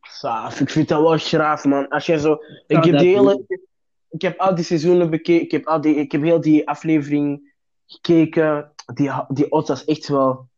Saaf, 0.00 0.60
ik 0.60 0.70
vind 0.70 0.88
dat 0.88 1.02
wel 1.02 1.18
schraaf, 1.18 1.64
man. 1.64 1.88
Als 1.88 2.06
je 2.06 2.18
zo. 2.20 2.38
Ik 2.66 2.84
heb, 2.84 2.94
hele, 2.98 3.44
ik 4.10 4.22
heb 4.22 4.38
al 4.38 4.54
die 4.54 4.64
seizoenen 4.64 5.10
bekeken. 5.10 5.44
Ik 5.44 5.50
heb, 5.50 5.66
al 5.66 5.80
die, 5.80 5.94
ik 5.94 6.12
heb 6.12 6.22
heel 6.22 6.40
die 6.40 6.68
aflevering 6.68 7.52
gekeken. 7.86 8.72
Die, 8.94 9.10
die 9.28 9.50
odds 9.50 9.68
was 9.68 9.84
echt 9.84 10.08
wel. 10.08 10.48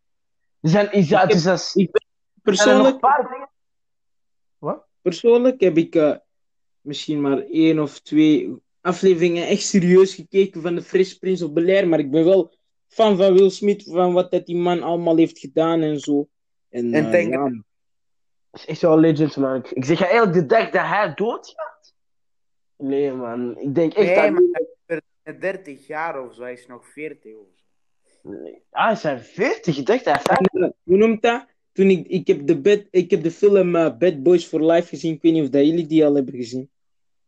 Er 0.61 0.68
zijn, 0.70 0.92
is, 0.92 1.09
ja, 1.09 1.22
Ik 1.22 1.31
dus 1.31 1.42
dat 1.42 1.72
ben- 1.74 1.85
een 1.85 2.00
Persoonlijk, 2.42 2.98
paar 3.00 3.29
dingen. 3.33 3.48
Wat? 4.59 4.85
persoonlijk 5.03 5.61
heb 5.61 5.76
ik 5.76 5.94
eh, 5.94 6.16
misschien 6.81 7.20
maar 7.20 7.38
één 7.38 7.79
of 7.79 8.00
twee 8.00 8.55
afleveringen 8.81 9.46
echt 9.46 9.62
serieus 9.62 10.14
gekeken 10.14 10.62
van 10.62 10.74
de 10.74 10.83
Fresh 10.83 11.12
Prince 11.12 11.44
of 11.44 11.53
Bel-Air, 11.53 11.88
maar 11.88 11.98
ik 11.98 12.11
ben 12.11 12.24
wel 12.24 12.55
fan 12.88 13.16
van 13.16 13.33
Will 13.33 13.50
Smith, 13.50 13.85
van 13.85 14.12
wat 14.12 14.31
dat 14.31 14.46
die 14.46 14.57
man 14.57 14.83
allemaal 14.83 15.16
heeft 15.16 15.38
gedaan 15.38 15.81
en 15.81 16.00
zo. 16.00 16.29
En, 16.68 16.92
En 16.94 17.05
eh, 17.05 17.11
denk- 17.11 17.33
ja, 17.33 17.62
Dat 18.50 18.60
is 18.60 18.66
echt 18.66 18.80
wel 18.80 18.92
een 18.92 18.98
legend, 19.00 19.36
man. 19.36 19.56
Ik, 19.56 19.70
ik 19.70 19.84
zeg 19.84 19.98
je 19.98 20.04
eigenlijk 20.06 20.34
de 20.34 20.46
dag 20.46 20.70
dat 20.70 20.86
hij 20.86 21.12
doodgaat. 21.14 21.94
Nee, 22.76 23.12
man. 23.12 23.58
Ik 23.58 23.74
denk 23.74 23.94
echt 23.94 24.06
Nee, 24.06 24.30
dat. 24.30 24.30
maar 24.32 24.42
hij 24.86 25.00
is 25.34 25.40
30 25.40 25.86
jaar 25.86 26.24
of 26.24 26.34
zo, 26.34 26.42
hij 26.42 26.52
is 26.52 26.66
nog 26.66 26.86
40 26.86 27.34
of 27.34 27.46
zo. 27.54 28.30
Nee. 28.30 28.62
Ah, 28.70 28.86
hij 28.86 28.94
zijn 28.96 29.20
40. 29.20 29.78
Ik 29.78 29.86
dacht 29.86 30.04
dat 30.04 30.14
hij 30.14 30.36
50. 30.52 30.70
hoe 30.82 30.96
noemt 30.96 31.22
dat? 31.22 31.46
Toen 31.72 31.90
ik, 31.90 32.06
ik, 32.06 32.26
heb 32.26 32.46
de 32.46 32.60
bad, 32.60 32.82
ik 32.90 33.10
heb 33.10 33.22
de 33.22 33.30
film 33.30 33.76
eh, 33.76 33.96
Bad 33.98 34.22
Boys 34.22 34.46
for 34.46 34.64
Life 34.64 34.88
gezien. 34.88 35.14
Ik 35.14 35.22
weet 35.22 35.32
niet 35.32 35.42
of 35.42 35.48
dat 35.48 35.66
jullie 35.66 35.86
die 35.86 36.04
al 36.06 36.14
hebben 36.14 36.34
gezien. 36.34 36.70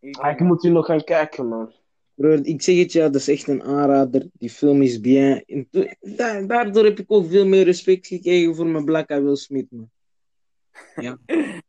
Ik, 0.01 0.17
Ah, 0.17 0.31
ik 0.33 0.41
moet 0.41 0.63
hier 0.63 0.73
nog 0.73 0.87
gaan 0.87 1.05
kijken, 1.05 1.49
man. 1.49 1.73
Broer, 2.15 2.47
ik 2.47 2.63
zeg 2.63 2.79
het 2.79 2.93
ja, 2.93 3.05
dat 3.05 3.15
is 3.21 3.29
echt 3.29 3.49
een 3.49 3.63
aanrader. 3.63 4.27
Die 4.33 4.51
film 4.51 4.83
is 4.83 5.01
bien. 5.01 5.45
En 6.17 6.47
daardoor 6.47 6.85
heb 6.85 6.99
ik 6.99 7.13
ook 7.13 7.27
veel 7.31 7.47
meer 7.47 7.65
respect 7.65 8.07
gekregen 8.07 8.55
voor 8.55 8.67
mijn 8.67 8.85
black 8.85 9.09
Will 9.09 9.37
Smith, 9.37 9.71
man. 9.71 9.91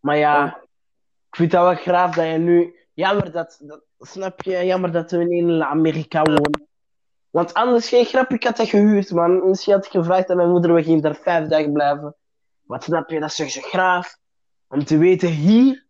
Maar 0.00 0.16
ja, 0.16 0.56
ik 1.30 1.36
vind 1.36 1.50
dat 1.50 1.64
wel 1.64 1.74
graaf 1.74 2.14
dat 2.14 2.26
je 2.26 2.38
nu. 2.38 2.74
Jammer 2.92 3.32
dat, 3.32 3.58
dat. 3.62 3.82
Snap 3.98 4.42
je? 4.42 4.64
Jammer 4.64 4.92
dat 4.92 5.10
we 5.10 5.24
niet 5.24 5.42
in 5.42 5.62
Amerika 5.62 6.22
wonen. 6.22 6.68
Want 7.30 7.54
anders, 7.54 7.88
geen 7.88 8.04
grap, 8.04 8.30
ik 8.30 8.44
had 8.44 8.56
dat 8.56 8.68
gehuurd, 8.68 9.10
man. 9.10 9.48
Misschien 9.48 9.72
had 9.72 9.84
ik 9.84 9.90
gevraagd 9.90 10.30
aan 10.30 10.36
mijn 10.36 10.50
moeder, 10.50 10.74
we 10.74 10.82
gingen 10.82 11.02
daar 11.02 11.14
vijf 11.14 11.48
dagen 11.48 11.72
blijven. 11.72 12.16
Wat 12.62 12.84
snap 12.84 13.10
je? 13.10 13.20
Dat 13.20 13.30
is 13.30 13.36
toch 13.36 13.50
zo 13.50 13.60
graaf? 13.60 14.18
Om 14.68 14.84
te 14.84 14.98
weten, 14.98 15.28
hier. 15.28 15.86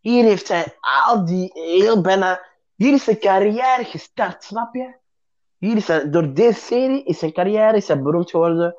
Hier 0.00 0.24
heeft 0.24 0.48
hij 0.48 0.76
al 0.80 1.24
die. 1.24 1.50
Heel 1.52 2.00
bijna. 2.00 2.46
Hier 2.74 2.92
is 2.92 3.04
zijn 3.04 3.18
carrière 3.18 3.84
gestart, 3.84 4.44
snap 4.44 4.74
je? 4.74 4.94
Hier 5.58 5.76
is 5.76 5.88
hij, 5.88 6.10
door 6.10 6.34
deze 6.34 6.60
serie 6.60 7.04
is 7.04 7.18
zijn 7.18 7.32
carrière 7.32 7.76
is 7.76 7.88
hij 7.88 8.02
beroemd 8.02 8.30
geworden. 8.30 8.76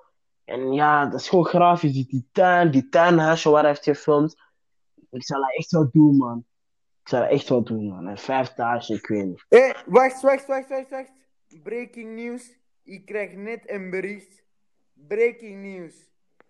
En 0.51 0.73
ja, 0.73 1.05
dat 1.05 1.19
is 1.19 1.29
gewoon 1.29 1.45
grafisch. 1.45 1.93
Die, 1.93 2.07
die 2.07 2.27
tuin, 2.31 2.71
die 2.71 2.89
tuinhuisje 2.89 3.49
waar 3.49 3.61
hij 3.61 3.69
heeft 3.69 3.83
gefilmd. 3.83 4.35
Ik 5.09 5.23
zou 5.23 5.41
dat 5.41 5.55
echt 5.55 5.71
wel 5.71 5.89
doen, 5.91 6.17
man. 6.17 6.45
Ik 7.01 7.09
zou 7.09 7.23
dat 7.23 7.31
echt 7.31 7.49
wel 7.49 7.63
doen, 7.63 7.87
man. 7.87 8.07
En 8.07 8.17
vijf 8.17 8.53
dagen, 8.53 8.95
ik 8.95 9.07
weet 9.07 9.25
niet. 9.25 9.45
Eh, 9.49 9.73
wacht, 9.85 10.21
wacht, 10.21 10.47
wacht, 10.47 10.69
wacht, 10.69 10.89
wacht. 10.89 11.11
Breaking 11.63 12.15
news. 12.15 12.57
Ik 12.83 13.05
krijg 13.05 13.33
net 13.33 13.69
een 13.69 13.89
bericht. 13.89 14.43
Breaking 14.93 15.61
news. 15.61 15.93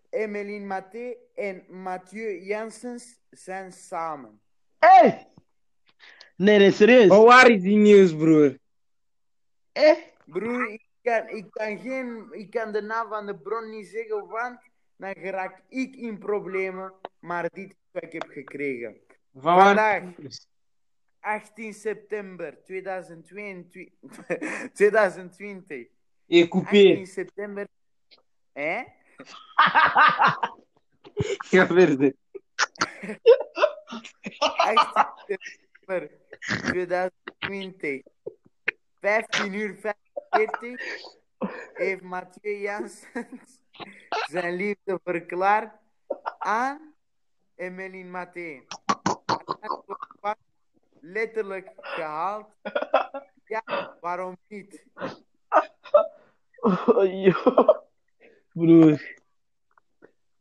Emeline 0.09 0.65
Maté 0.65 1.13
en 1.35 1.63
Mathieu 1.69 2.43
Janssens 2.43 3.19
zijn 3.29 3.71
samen. 3.71 4.41
Hey! 4.79 5.27
Nee, 6.35 6.57
nee, 6.57 6.71
serieus. 6.71 7.07
Maar 7.07 7.23
waar 7.23 7.49
is 7.49 7.61
die 7.61 7.77
nieuws, 7.77 8.15
broer? 8.15 8.57
Eh? 9.71 9.97
Broer, 10.25 10.71
ik 10.71 10.90
kan, 11.01 11.27
ik, 11.29 11.45
kan 11.49 11.79
geen, 11.79 12.27
ik 12.31 12.49
kan 12.49 12.71
de 12.71 12.81
naam 12.81 13.09
van 13.09 13.25
de 13.25 13.35
bron 13.35 13.69
niet 13.69 13.87
zeggen, 13.87 14.27
want 14.27 14.59
dan 14.95 15.13
raak 15.13 15.61
ik 15.69 15.95
in 15.95 16.17
problemen. 16.17 16.93
Maar 17.19 17.49
dit 17.53 17.69
is 17.69 17.75
wat 17.91 18.03
ik 18.03 18.11
heb 18.11 18.29
gekregen. 18.29 18.97
Vandaag, 19.33 20.03
18 21.19 21.73
september 21.73 22.63
2022, 22.63 23.89
2020. 24.73 25.87
Je 26.25 26.43
18 26.43 26.49
coupeer. 26.49 27.07
september. 27.07 27.67
Hè? 28.53 28.83
Ga 31.37 31.67
verder. 31.67 32.13
18 34.57 35.07
september 35.27 36.09
2020. 36.45 38.01
15 38.99 39.53
uur 39.53 39.75
45 40.31 41.19
heeft 41.73 42.01
Mathieu 42.01 42.61
Janssens 42.61 43.61
zijn 44.31 44.55
liefde 44.55 44.99
verklaard 45.03 45.73
aan 46.37 46.93
Emeline 47.55 48.27
wordt 50.21 50.39
letterlijk 50.99 51.71
gehaald. 51.75 52.47
Ja, 53.45 53.97
waarom 54.01 54.37
niet? 54.47 54.85
Oh, 56.59 57.23
joh. 57.23 57.79
Broer. 58.53 59.19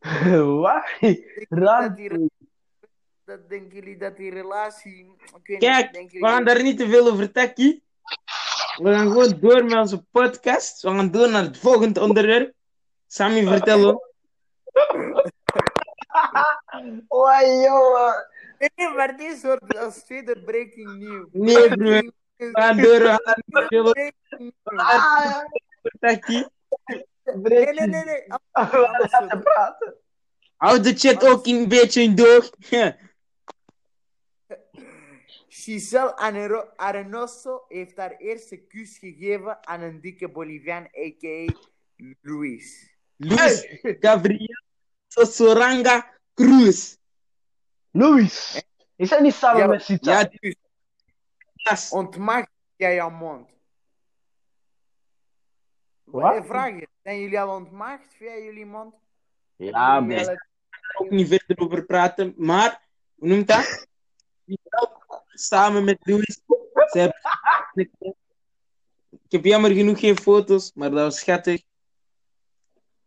Wat? 0.61 0.85
Raar. 1.49 1.97
Dat, 3.25 3.49
denken 3.49 3.75
jullie 3.75 3.97
dat 3.97 4.17
die 4.17 4.31
relatie. 4.31 5.17
Kijk, 5.43 5.99
niet, 5.99 6.13
we 6.13 6.27
gaan 6.27 6.45
daar 6.45 6.63
niet 6.63 6.79
te 6.79 6.89
veel 6.89 7.11
over 7.11 7.33
takkie. 7.33 7.83
We 8.83 8.93
gaan 8.93 9.11
gewoon 9.11 9.39
door 9.41 9.65
met 9.65 9.79
onze 9.79 10.05
podcast. 10.11 10.83
We 10.83 10.89
gaan 10.89 11.11
door 11.11 11.31
naar 11.31 11.43
het 11.43 11.59
volgende 11.59 12.01
onderwerp. 12.01 12.53
Sammy, 13.07 13.47
vertel 13.47 13.81
hoor. 13.81 14.09
Oh, 17.09 17.41
jongen. 17.65 18.29
Nee, 18.59 18.89
maar 18.97 19.17
dit 19.17 19.43
wordt 19.43 19.79
als 19.79 20.05
tweede 20.05 20.43
breaking 20.45 20.99
news. 20.99 21.27
Nee, 21.33 21.69
broer. 21.69 22.13
We 22.37 22.51
gaan 22.53 22.77
door. 22.77 22.99
We 22.99 23.19
gaan. 24.65 25.49
Nee, 26.01 27.65
nee, 27.65 27.87
nee, 27.87 28.05
nee. 28.05 28.25
we 28.53 29.09
laten 29.11 29.43
praten. 29.43 29.95
Houd 30.57 30.85
de 30.85 30.95
chat 30.95 31.29
ook 31.29 31.47
een 31.47 31.69
beetje 31.69 32.03
in 32.03 32.15
door. 32.15 32.51
Giselle 35.61 36.17
Areno- 36.17 36.69
Arenoso 36.77 37.65
heeft 37.69 37.97
haar 37.97 38.17
eerste 38.17 38.57
kus 38.57 38.99
gegeven 38.99 39.67
aan 39.67 39.81
een 39.81 40.01
dikke 40.01 40.29
Boliviaan, 40.29 40.85
a.k.a. 40.85 41.53
Luis. 42.21 42.95
Luis 43.17 43.67
Gabriel 44.01 44.63
Sosoranga 45.09 46.11
Cruz. 46.35 46.97
Louis. 47.91 48.65
Is 48.97 49.11
hij 49.11 49.21
niet 49.21 49.35
samen 49.35 49.61
Ja, 49.61 49.67
met 49.67 49.83
Sita? 49.83 50.21
Ja, 50.21 50.25
die 50.25 50.59
gast. 51.55 51.93
Ontmaak 51.93 52.49
jij 52.77 52.95
jouw 52.95 53.11
mond. 53.11 53.49
Wat? 56.05 56.35
Eh, 56.37 56.45
Vraag 56.45 56.71
je, 56.79 56.89
zijn 57.03 57.21
jullie 57.21 57.41
al 57.41 57.55
ontmaagd 57.57 58.15
via 58.15 58.37
jullie 58.37 58.67
mond? 58.67 58.95
Ja, 59.57 59.95
Jullie 60.01 60.17
best. 60.17 60.29
al- 60.29 60.37
ook 61.05 61.11
niet 61.11 61.29
verder 61.29 61.59
over 61.59 61.85
praten. 61.85 62.35
Maar, 62.37 62.89
hoe 63.15 63.29
noemt 63.29 63.47
dat? 63.49 63.87
Die 64.45 64.61
vrouw 64.65 65.00
Samen 65.41 65.85
met 65.85 65.99
Louis. 66.01 66.41
Ze 66.91 66.99
hebben... 66.99 67.21
Ik 69.23 69.37
heb 69.37 69.45
jammer 69.45 69.71
genoeg 69.71 69.99
geen 70.01 70.17
foto's, 70.19 70.73
maar 70.75 70.91
dat 70.91 70.99
was 71.01 71.19
schattig. 71.19 71.63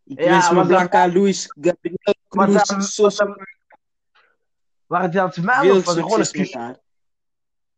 Ik 0.04 0.18
Ja, 0.18 0.24
wens 0.30 0.44
maar 0.44 0.52
me 0.54 0.58
dat- 0.58 0.68
Blanca, 0.68 1.08
Louis, 1.08 1.52
Gabriel, 1.60 2.14
Cruz, 2.28 2.62
dan- 2.64 2.82
Soso. 2.82 3.34
Waren 4.86 5.10
die 5.10 5.20
aan 5.20 5.26
het 5.26 5.42
mijlen 5.42 5.64
Veel 5.64 5.76
of 5.76 5.84
was 5.84 5.94
het 5.94 6.02
gewoon 6.04 6.18
een 6.18 6.24
succes 6.26 6.40
met 6.40 6.50
kus? 6.52 6.60
haar. 6.62 6.78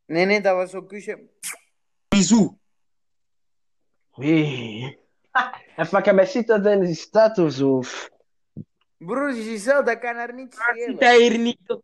Nee, 0.07 0.25
nee, 0.25 0.41
dat 0.41 0.55
was 0.57 0.71
zo'n 0.71 0.87
kusje. 0.87 1.29
Bisou. 2.09 2.57
Hey. 4.11 4.99
En 5.77 5.89
pak 5.89 6.05
bij 6.15 6.27
Sita 6.27 6.59
dan 6.59 6.83
is 6.83 7.01
staat 7.01 7.39
of 7.39 7.53
zo. 7.53 7.77
of- 7.77 8.09
Broer, 8.97 9.33
Giselle, 9.33 9.83
dat 9.83 9.99
kan 9.99 10.17
er 10.17 10.35
niet 10.35 10.55
Zit 10.55 10.63
schelen. 10.63 10.99
hij 10.99 11.21
hier 11.23 11.39
niet 11.39 11.59
op 11.67 11.83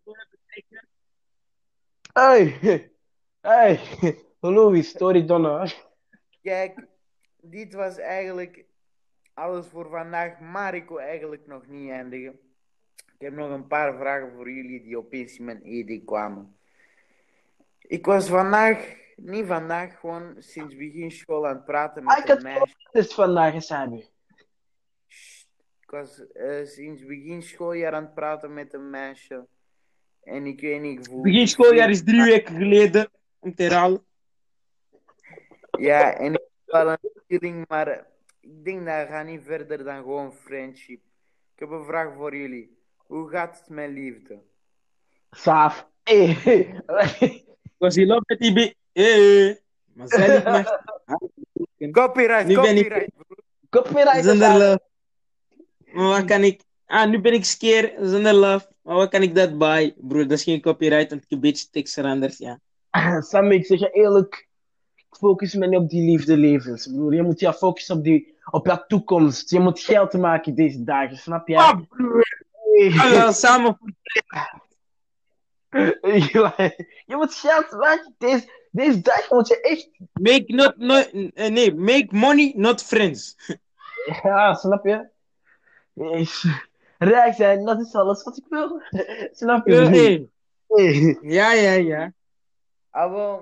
Hey. 2.13 2.91
Hey. 3.41 3.81
Louis, 4.41 4.89
story 4.89 5.25
donna. 5.27 5.67
Kijk, 6.43 6.87
dit 7.41 7.75
was 7.75 7.99
eigenlijk 7.99 8.65
alles 9.35 9.67
voor 9.67 9.89
vandaag, 9.89 10.41
maar 10.41 10.75
ik 10.75 10.89
wil 10.89 11.01
eigenlijk 11.01 11.47
nog 11.47 11.67
niet 11.67 11.91
eindigen. 11.91 12.39
Ik 12.97 13.29
heb 13.29 13.33
nog 13.35 13.51
een 13.51 13.67
paar 13.67 13.97
vragen 13.99 14.33
voor 14.33 14.51
jullie 14.51 14.83
die 14.83 14.99
opeens 14.99 15.39
in 15.39 15.45
mijn 15.45 15.63
ED 15.65 16.05
kwamen. 16.05 16.57
Ik 17.79 18.07
was 18.07 18.29
vandaag, 18.29 18.97
niet 19.17 19.47
vandaag, 19.47 19.99
gewoon 20.01 20.35
sinds 20.39 20.77
begin 20.77 21.11
school 21.11 21.47
aan 21.47 21.57
het 21.57 21.65
praten 21.65 22.05
Ah, 22.07 22.17
met 22.19 22.29
ik 22.29 22.37
een 22.37 22.43
meisje. 22.43 22.75
het 22.91 23.15
vandaag, 23.15 23.63
Sabi. 23.63 24.09
Ik 25.81 25.91
was 25.91 26.27
eh, 26.33 26.65
sinds 26.65 27.05
begin 27.05 27.43
schooljaar 27.43 27.93
aan 27.93 28.05
het 28.05 28.15
praten 28.15 28.53
met 28.53 28.75
een 28.75 28.91
meisje. 28.91 29.47
En 30.23 30.47
ik 30.47 30.61
weet 30.61 30.81
niet, 30.81 30.99
ik 30.99 31.05
voel... 31.05 31.23
Begin 31.23 31.49
schooljaar 31.49 31.91
is 31.91 32.05
drie 32.05 32.23
weken 32.23 32.57
geleden. 32.57 33.11
Om 33.39 33.55
te 33.55 33.63
herhalen. 33.63 34.05
Ja, 35.79 36.13
en 36.15 36.33
ik 36.35 36.41
heb 36.65 36.75
wel 36.85 36.89
een 36.91 36.99
feeling, 37.29 37.65
maar 37.69 38.07
ik 38.41 38.65
denk 38.65 38.87
dat 38.87 39.09
gaat 39.09 39.27
niet 39.27 39.41
verder 39.45 39.85
dan 39.85 39.97
gewoon 39.97 40.33
friendship. 40.35 41.01
Ik 41.55 41.59
heb 41.61 41.71
een 41.71 41.85
vraag 41.85 42.15
voor 42.17 42.37
jullie. 42.37 42.77
Hoe 42.97 43.29
gaat 43.29 43.59
het 43.59 43.69
met 43.69 43.91
liefde? 43.91 44.39
Saaf. 45.31 45.89
Hey. 46.03 46.29
Ik 47.63 47.79
was 47.79 47.97
in 47.97 48.07
love 48.07 48.23
met 48.27 48.39
die. 48.39 48.77
Eh, 48.93 49.55
maar 49.93 50.09
zij 50.09 50.35
niet 50.35 50.45
mag. 50.45 50.81
Copyright, 51.93 52.47
Nu 52.47 52.55
ben 52.61 52.77
ik- 52.77 52.89
copyright. 52.89 53.11
Copyright. 53.71 54.25
Zonder 54.25 54.59
love. 54.59 54.81
Maar 55.93 56.09
wat 56.09 56.25
kan 56.25 56.43
ik... 56.45 56.61
Ah, 56.87 57.09
nu 57.11 57.21
ben 57.21 57.33
ik 57.33 57.45
skeer 57.45 57.95
zonder 58.01 58.33
love. 58.35 58.72
Maar 58.83 58.97
wat 58.97 59.09
kan 59.09 59.23
ik 59.23 59.35
dat 59.35 59.59
bij? 59.59 59.95
Broer, 59.97 60.23
dat 60.23 60.39
is 60.39 60.45
geen 60.45 60.61
copyright, 60.61 61.11
want 61.11 61.23
ik 61.23 61.31
heb 61.31 61.39
een 61.39 61.51
beetje 61.51 61.71
tekst 61.71 61.99
eranders, 61.99 62.39
ja. 62.39 62.61
Sammy, 63.31 63.55
ik 63.55 63.67
zeg 63.67 63.79
je 63.79 63.91
eerlijk. 63.91 64.49
Ik 64.97 65.19
focus 65.19 65.55
me 65.55 65.67
niet 65.67 65.79
op 65.79 65.91
die 65.91 66.11
liefde 66.11 66.37
levens, 66.37 66.87
broer. 66.87 67.15
Je 67.15 67.23
moet 67.23 67.41
je 67.41 67.55
focussen 67.55 67.97
op, 67.97 68.05
die, 68.05 68.35
op 68.51 68.67
je 68.67 68.85
toekomst. 68.87 69.51
Je 69.51 69.61
moet 69.61 69.81
geld 69.81 70.13
maken 70.13 70.55
deze 70.55 70.85
dagen, 70.85 71.17
snap 71.17 71.49
je? 71.49 71.57
Ah, 71.57 71.81
broer. 71.89 72.25
Hey. 72.73 73.33
Samen 73.33 73.79
je 77.07 77.15
moet 77.17 77.35
geld 77.35 77.71
maken. 77.71 78.15
Deze, 78.19 78.51
deze 78.71 79.01
dag 79.01 79.31
moet 79.31 79.49
je 79.49 79.61
echt. 79.61 79.89
Make 80.13 80.45
not... 80.47 80.77
No, 80.77 80.95
eh, 80.95 81.51
nee, 81.51 81.75
make 81.75 82.07
money, 82.11 82.53
not 82.57 82.83
friends. 82.83 83.37
Ja, 84.23 84.55
snap 84.55 84.85
je? 84.85 85.09
Yes. 85.93 86.47
Rijk 87.05 87.35
zijn, 87.35 87.65
dat 87.65 87.81
is 87.81 87.95
alles 87.95 88.23
wat 88.23 88.37
ik 88.37 88.45
wil. 88.49 88.83
Snap 89.41 89.67
je? 89.67 89.75
Hey. 89.75 90.29
Ja, 91.23 91.53
ja, 91.53 91.73
ja. 91.73 92.13
Ah, 92.91 93.41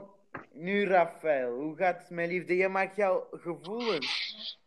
nu 0.52 0.84
Rafael, 0.84 1.54
hoe 1.54 1.76
gaat 1.76 1.98
het 1.98 2.10
met 2.10 2.28
liefde? 2.28 2.56
Je 2.56 2.68
mag 2.68 2.96
jouw 2.96 3.26
gevoelens 3.30 4.58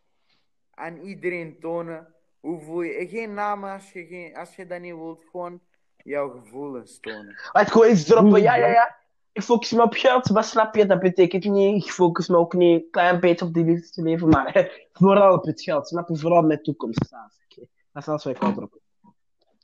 aan 0.74 0.98
iedereen 0.98 1.60
tonen. 1.60 2.14
Hoe 2.40 2.62
voel 2.62 2.82
je? 2.82 3.08
Geen 3.08 3.34
namen 3.34 3.74
als 3.74 3.92
je, 3.92 4.06
geen, 4.06 4.36
als 4.36 4.56
je 4.56 4.66
dat 4.68 4.80
niet 4.80 4.96
wilt, 4.96 5.24
gewoon 5.32 5.62
jouw 5.98 6.30
gevoelens 6.30 7.00
tonen. 7.00 7.36
Laat 7.52 7.72
gewoon 7.72 7.90
iets 7.90 8.04
droppen. 8.06 8.42
Ja, 8.42 8.56
ja, 8.56 8.68
ja. 8.68 8.96
Ik 9.32 9.42
focus 9.44 9.72
me 9.72 9.82
op 9.82 9.94
geld, 9.94 10.30
maar 10.30 10.44
snap 10.44 10.76
je? 10.76 10.86
Dat 10.86 11.00
betekent 11.00 11.44
niet. 11.44 11.86
Ik 11.86 11.92
focus 11.92 12.28
me 12.28 12.38
ook 12.38 12.54
niet 12.54 12.84
een 12.84 12.90
klein 12.92 13.20
beetje 13.20 13.46
op 13.46 13.54
die 13.54 13.64
liefde 13.64 13.90
te 13.90 14.02
leven, 14.02 14.30
maar 14.30 14.72
vooral 14.94 15.34
op 15.34 15.46
het 15.46 15.62
geld. 15.62 15.88
Snap 15.88 16.10
je? 16.10 16.18
Vooral 16.18 16.42
met 16.42 16.64
toekomst. 16.64 17.06
staan. 17.06 17.32
Oké. 17.50 17.68
Dat 17.92 18.02
is 18.02 18.08
alles 18.08 18.24
wat 18.24 18.36
ik 18.36 18.42
wil 18.42 18.54
droppen. 18.54 18.82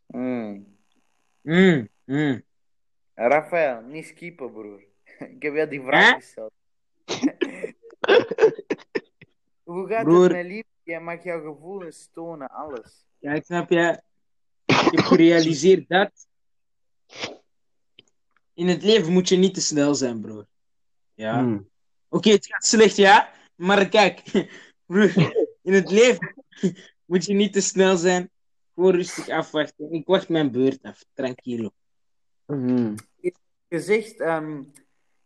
Mm. 0.10 0.78
Mm, 1.42 1.90
mm. 2.06 2.44
Rafael, 3.14 3.82
niet 3.82 4.06
skippen, 4.06 4.52
broer. 4.52 4.84
Ik 5.36 5.42
heb 5.42 5.54
jou 5.56 5.70
die 5.70 5.82
vraag 5.82 6.16
gesteld. 6.16 6.52
Hoe 9.64 9.88
gaat 9.88 10.04
Broer. 10.04 10.24
het 10.24 10.32
met 10.32 10.46
liefde? 10.46 10.70
Je 10.84 11.00
mag 11.00 11.24
jouw 11.24 11.54
gevoelens 11.54 12.10
tonen, 12.14 12.48
alles. 12.48 13.06
Ja, 13.20 13.34
ik 13.34 13.46
snap 13.46 13.70
je. 13.70 14.02
Ik 14.66 14.76
heb 14.76 15.00
gerealiseerd 15.00 15.88
dat. 15.88 16.28
In 18.54 18.68
het 18.68 18.84
leven 18.84 19.12
moet 19.14 19.30
je 19.30 19.36
niet 19.36 19.54
te 19.54 19.62
snel 19.62 19.96
zijn, 19.96 20.22
broer. 20.22 20.46
Ja. 21.14 21.40
Hmm. 21.40 21.70
Oké, 22.10 22.30
het 22.30 22.46
gaat 22.46 22.66
slecht, 22.66 22.96
ja. 22.96 23.34
Maar 23.56 23.90
kijk, 23.90 24.22
broer, 24.86 25.34
in 25.62 25.74
het 25.74 25.92
leven 25.92 26.36
moet 27.06 27.26
je 27.26 27.34
niet 27.34 27.54
te 27.54 27.62
snel 27.62 27.98
zijn. 27.98 28.30
Gewoon 28.80 28.94
rustig 28.96 29.30
afwachten. 29.30 29.92
Ik 29.92 30.08
wacht 30.08 30.30
mijn 30.30 30.52
beurt 30.52 30.80
af, 30.84 31.04
tranquilo. 31.14 31.70
Hmm. 32.46 32.96
Gezegd, 33.70 34.20
ehm, 34.20 34.60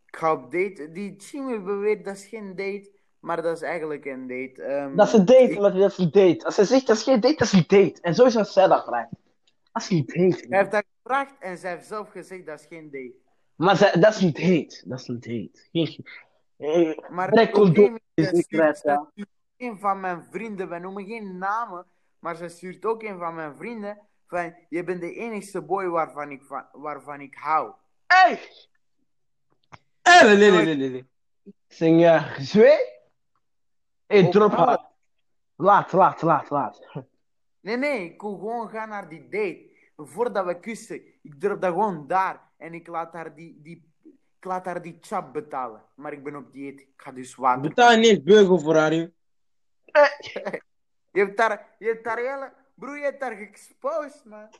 ik 0.06 0.16
ga 0.16 0.32
op 0.32 0.52
date. 0.52 0.90
Die 0.92 1.16
Jimmy 1.16 1.62
beweert 1.62 2.04
dat 2.04 2.16
is 2.16 2.26
geen 2.26 2.48
date, 2.56 2.90
maar 3.18 3.42
dat 3.42 3.56
is 3.56 3.62
eigenlijk 3.62 4.04
een 4.04 4.26
date. 4.26 4.62
Ehm, 4.62 4.96
Dat 4.96 5.06
is 5.06 5.12
een 5.12 5.24
date, 5.24 5.42
ik- 5.50 5.56
omdat 5.56 5.74
dat 5.74 5.90
is 5.90 5.98
een 5.98 6.10
date. 6.10 6.44
Als 6.44 6.54
ze 6.54 6.64
zegt 6.64 6.86
dat 6.86 6.96
is 6.96 7.02
geen 7.02 7.20
date, 7.20 7.34
dat 7.36 7.46
is 7.46 7.52
een 7.52 7.64
date. 7.66 8.00
En 8.00 8.14
zo 8.14 8.24
is 8.24 8.36
als 8.36 8.52
zij 8.52 8.66
dat 8.68 8.84
vraagt. 8.84 9.10
Dat 9.72 9.82
is 9.82 9.90
een 9.90 10.04
date. 10.06 10.46
Hij 10.48 10.58
heeft 10.58 10.70
dat 10.70 10.84
gevraagd 11.02 11.34
en 11.40 11.58
zij 11.58 11.70
heeft 11.74 11.86
zelf 11.86 12.08
gezegd 12.10 12.46
dat 12.46 12.60
is 12.60 12.66
geen 12.66 12.90
date. 12.90 13.14
Maar 13.54 13.76
zij, 13.76 13.92
dat 14.00 14.14
is 14.14 14.20
een 14.20 14.32
date. 14.32 14.82
Dat 14.84 15.00
is 15.00 15.08
een 15.08 15.20
date. 15.20 15.50
Geen- 15.72 16.04
Maar 17.10 17.30
het 17.30 17.50
probleem 17.50 17.98
is, 18.14 18.30
niet 18.32 19.26
een 19.56 19.78
van 19.78 20.00
mijn 20.00 20.22
vrienden, 20.30 20.68
we 20.68 20.78
noemen 20.78 21.04
geen 21.06 21.38
namen, 21.38 21.86
maar 22.24 22.36
ze 22.36 22.48
stuurt 22.48 22.84
ook 22.84 23.02
een 23.02 23.18
van 23.18 23.34
mijn 23.34 23.56
vrienden 23.56 23.98
van, 24.26 24.54
je 24.68 24.84
bent 24.84 25.00
de 25.00 25.14
enigste 25.14 25.62
boy 25.62 25.86
waarvan 25.88 26.30
ik, 26.30 26.42
va- 26.42 26.68
waarvan 26.72 27.20
ik 27.20 27.34
hou. 27.34 27.72
Hey! 28.06 28.40
Eh, 30.02 30.22
le, 30.22 30.36
le, 30.36 30.50
le, 30.50 30.76
le, 30.76 30.90
le. 30.90 31.04
Zing 31.68 32.00
ja, 32.00 32.40
zwee? 32.40 32.78
Hey, 34.06 34.24
Op 34.24 34.32
drop 34.32 34.52
haar. 34.52 34.90
Laat, 35.56 35.92
laat, 35.92 36.22
laat, 36.22 36.50
laat. 36.50 36.86
Nee, 37.60 37.76
nee, 37.76 38.12
ik 38.12 38.20
wil 38.20 38.38
gewoon 38.38 38.68
gaan 38.68 38.88
naar 38.88 39.08
die 39.08 39.28
date. 39.28 39.70
Voordat 39.96 40.44
we 40.44 40.60
kussen, 40.60 41.02
ik 41.22 41.34
drop 41.40 41.60
dat 41.60 41.72
gewoon 41.72 42.06
daar 42.06 42.50
en 42.56 42.74
ik 42.74 42.86
laat 42.86 43.12
haar 43.12 43.34
die, 43.34 43.60
die, 43.62 43.92
ik 44.38 44.44
laat 44.44 44.64
haar 44.64 44.82
die 44.82 44.96
chap 45.00 45.32
betalen. 45.32 45.82
Maar 45.94 46.12
ik 46.12 46.22
ben 46.24 46.36
op 46.36 46.52
dieet, 46.52 46.80
ik 46.80 46.92
ga 46.96 47.12
dus 47.12 47.34
water. 47.34 47.62
Betaal 47.68 47.96
niet 47.96 48.24
beugel 48.24 48.58
voor 48.58 48.76
haar, 48.76 48.94
joh. 48.94 49.08
Je 51.14 51.20
hebt 51.20 51.36
daar, 51.36 51.66
je 51.78 51.86
hebt 51.86 52.04
daar 52.04 52.16
hele, 52.16 52.52
broer, 52.74 52.96
je 52.96 53.02
hebt 53.04 53.20
daar 53.20 53.36
geëxposed, 53.36 54.24
man. 54.24 54.48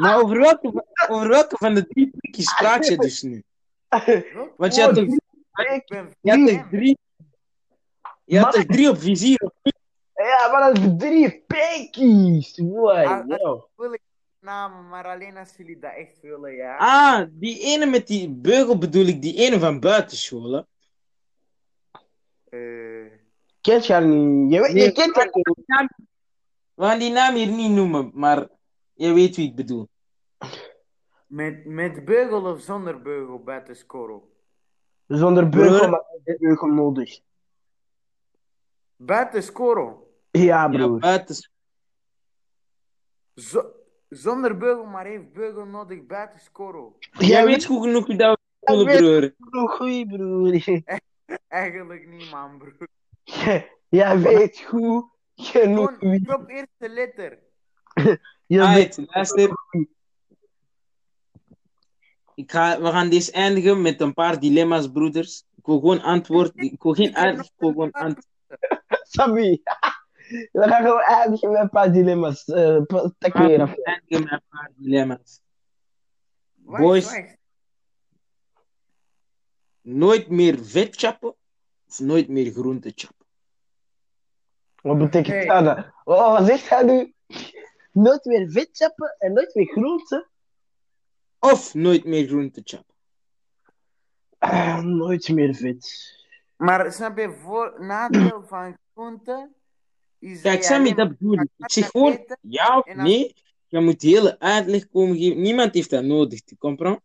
Maar 0.00 0.20
over 0.22 0.38
welke, 0.40 0.70
van- 0.72 0.84
over 1.16 1.28
welke 1.28 1.56
van 1.56 1.74
de 1.74 1.86
drie 1.86 2.10
prikjes 2.16 2.54
praat 2.54 2.86
je 2.86 2.96
dus 2.96 3.22
nu? 3.22 3.42
Want 4.56 4.74
je 4.74 4.82
had 4.82 4.94
ben 4.94 5.20
je 6.20 6.30
had 6.30 6.50
fan. 6.50 6.68
drie... 6.70 6.98
Je 8.24 8.38
had 8.38 8.44
Maar- 8.44 8.52
toch 8.52 8.64
drie 8.76 8.90
op 8.90 8.98
vizier? 8.98 9.50
Ja, 10.14 10.48
maar 10.52 10.72
dat 10.72 10.78
is 10.82 10.88
drie 10.98 11.44
pinkies. 11.46 12.54
Boy, 12.54 13.04
Ah, 13.04 13.28
yo. 13.38 13.68
Wil 13.76 13.92
ik 13.92 14.00
namen, 14.40 14.88
maar 14.88 15.04
alleen 15.04 15.36
als 15.36 15.54
jullie 15.56 15.78
dat 15.78 15.92
echt 15.96 16.20
willen, 16.20 16.54
ja. 16.54 16.76
Ah, 16.76 17.26
die 17.30 17.60
ene 17.60 17.86
met 17.86 18.06
die 18.06 18.28
beugel 18.30 18.78
bedoel 18.78 19.06
ik, 19.06 19.22
die 19.22 19.34
ene 19.34 19.58
van? 19.58 19.80
Eh, 19.82 20.08
Kent 23.64 23.86
je 23.86 23.92
haar 23.92 24.06
niet? 24.06 24.52
Je, 24.52 24.60
weet- 24.60 24.82
je 24.82 24.92
kent 24.92 25.14
haar 25.16 25.30
niet. 25.32 25.46
We 26.74 26.84
gaan 26.84 26.98
die 26.98 27.12
naam 27.12 27.34
hier 27.34 27.46
niet 27.52 27.70
noemen, 27.70 28.10
maar 28.14 28.48
je 28.92 29.12
weet 29.12 29.36
wie 29.36 29.48
ik 29.48 29.54
bedoel. 29.56 29.88
met, 31.26 31.64
met 31.64 32.04
beugel 32.04 32.44
of 32.52 32.60
zonder 32.60 33.02
beugel 33.02 33.42
buiten 33.42 33.76
scoren? 33.76 34.20
Zonder 35.06 35.48
beugel, 35.48 35.76
Broer. 35.78 35.90
maar 35.90 36.02
met 36.24 36.38
beugel 36.38 36.66
nodig. 36.66 37.20
Buiten 38.96 39.42
scoren. 39.42 39.96
Ja, 40.30 40.42
Ja, 40.42 40.68
broer. 40.68 41.24
Zo- 43.34 43.72
zonder 44.08 44.56
beugel, 44.56 44.84
maar 44.84 45.04
heeft 45.06 45.32
beugel 45.32 45.64
nodig 45.64 46.06
buiten 46.06 46.40
scoren. 46.40 46.92
Jij 47.18 47.44
weet 47.44 47.64
goed 47.64 47.82
genoeg 47.84 48.06
wie 48.06 48.16
dat 48.16 48.38
we 48.60 48.66
bedoelen, 48.66 48.86
weet- 49.20 49.34
broer. 49.36 49.50
broer, 49.50 49.68
goeie 49.68 50.06
broer. 50.16 50.82
Eigenlijk 51.48 52.06
niet, 52.08 52.30
man, 52.30 52.58
broer. 52.58 52.88
Jij 53.88 54.18
weet 54.18 54.60
goed 54.60 55.04
genoeg 55.34 55.92
Gewoon, 55.98 56.10
wie. 56.10 56.24
drop 56.24 56.48
eerste 56.48 56.88
letter. 56.88 57.38
Je 58.46 58.58
weet 58.74 59.00
luister. 59.06 59.50
Ik 62.34 62.50
ga, 62.50 62.80
we 62.80 62.86
gaan 62.90 63.08
deze 63.10 63.32
eindigen 63.32 63.82
met 63.82 64.00
een 64.00 64.14
paar 64.14 64.40
dilemma's, 64.40 64.90
broeders. 64.92 65.44
Ik 65.56 65.66
wil 65.66 65.78
gewoon 65.78 66.00
antwoord. 66.02 66.52
Ik 66.54 66.82
wil 66.82 66.92
geen 66.92 67.16
uitleg, 67.16 67.44
ik 67.46 67.52
wil 67.56 67.68
gewoon 67.70 67.90
antwoord. 67.90 68.26
Sammy. 69.02 69.60
We 70.52 70.62
gaan 70.68 70.82
gewoon 70.84 71.00
eindigen 71.02 71.50
met 71.52 71.60
een 71.60 71.68
paar 71.70 71.92
dilemma's. 71.92 72.44
Eh, 72.44 72.82
pa- 72.86 73.12
tak 73.18 73.32
weer 73.36 73.60
af. 73.60 73.74
eindigen 73.74 74.22
met 74.22 74.32
een 74.32 74.42
paar 74.48 74.70
dilemma's. 74.76 75.40
Boys. 76.54 77.36
Nooit 79.80 80.28
meer 80.28 80.64
vet 80.64 81.00
nooit 81.98 82.28
meer 82.28 82.52
groente 82.52 82.92
chappen. 82.94 83.26
Wat 84.82 84.98
betekent 84.98 85.34
Hey. 85.34 85.46
dat? 85.46 85.64
dan? 85.64 85.92
Oh, 86.04 86.38
wat 86.38 86.46
zegt 86.46 86.68
hij 86.68 86.82
nu? 86.82 87.14
Nooit 87.92 88.24
meer 88.24 88.50
vet 88.50 88.68
chappen 88.72 89.14
en 89.18 89.32
nooit 89.32 89.54
meer 89.54 89.66
groenten? 89.66 90.28
Of 91.38 91.74
nooit 91.74 92.04
meer 92.04 92.26
groente 92.26 92.60
chappen. 92.64 92.94
Ah, 94.38 94.82
nooit 94.82 95.28
meer 95.28 95.54
vet. 95.54 96.12
Maar 96.56 96.92
snap 96.92 97.18
je, 97.18 97.30
voor, 97.30 97.84
nadeel 97.84 98.42
van 98.52 98.78
groente 98.92 99.50
is 100.18 100.40
Kijk, 100.40 100.62
Sammy, 100.62 100.94
dat 100.94 101.08
bedoel 101.08 101.32
ik. 101.34 101.48
Ik 101.56 101.70
zeg 101.70 101.86
gewoon 101.90 102.24
ja 102.40 102.78
of 102.78 102.94
nee. 102.94 103.34
Je 103.66 103.80
moet 103.80 104.00
de 104.00 104.08
hele 104.08 104.38
uitleg 104.38 104.88
komen 104.88 105.16
geven. 105.16 105.40
Niemand 105.40 105.74
heeft 105.74 105.90
dat 105.90 106.04
nodig, 106.04 106.42
tu 106.42 106.56
comprends? 106.56 107.00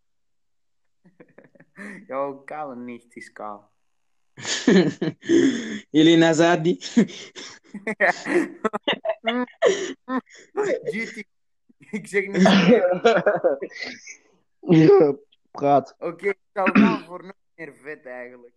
Jouw 2.08 2.34
kale 2.45 2.75
nicht 2.75 3.15
is 3.15 3.32
kaal. 3.32 3.71
Elena 5.91 6.34
Zadi. 6.34 6.78
GT. 10.84 11.23
Ik 11.91 12.08
zeg 12.08 12.28
niet 12.28 12.43
Praat. 15.52 15.95
Oké, 15.99 16.28
ik 16.30 16.38
zou 16.54 16.80
gaan 16.80 17.04
voor 17.04 17.23
nog 17.23 17.34
meer 17.56 17.73
vet 17.75 18.06
eigenlijk. 18.06 18.54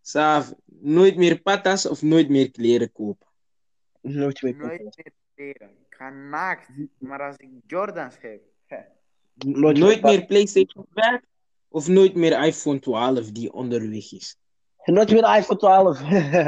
Saaf, 0.00 0.52
nooit 0.64 1.16
meer 1.16 1.40
patas 1.40 1.86
of 1.86 2.02
nooit 2.02 2.28
meer 2.28 2.50
kleren 2.50 2.92
kopen. 2.92 3.26
Nooit 4.00 4.42
meer 4.42 4.56
Nooit 4.56 4.80
meer 4.80 5.12
leren. 5.34 5.70
Ik 5.70 5.94
ga 5.94 6.10
naakt. 6.10 6.68
Maar 6.98 7.22
als 7.22 7.36
ik 7.36 7.48
Jordans 7.66 8.16
heb. 8.20 8.42
Nooit, 9.34 9.78
Nooit 9.78 10.02
meer. 10.02 10.16
meer 10.18 10.26
PlayStation 10.26 10.86
5 10.94 11.20
of 11.68 11.88
nooit 11.88 12.14
meer 12.14 12.44
iPhone 12.44 12.78
12 12.78 13.30
die 13.30 13.52
onderweg 13.52 14.12
is. 14.12 14.36
Nooit 14.84 15.10
meer 15.10 15.36
iPhone 15.36 15.58
12. 15.58 15.98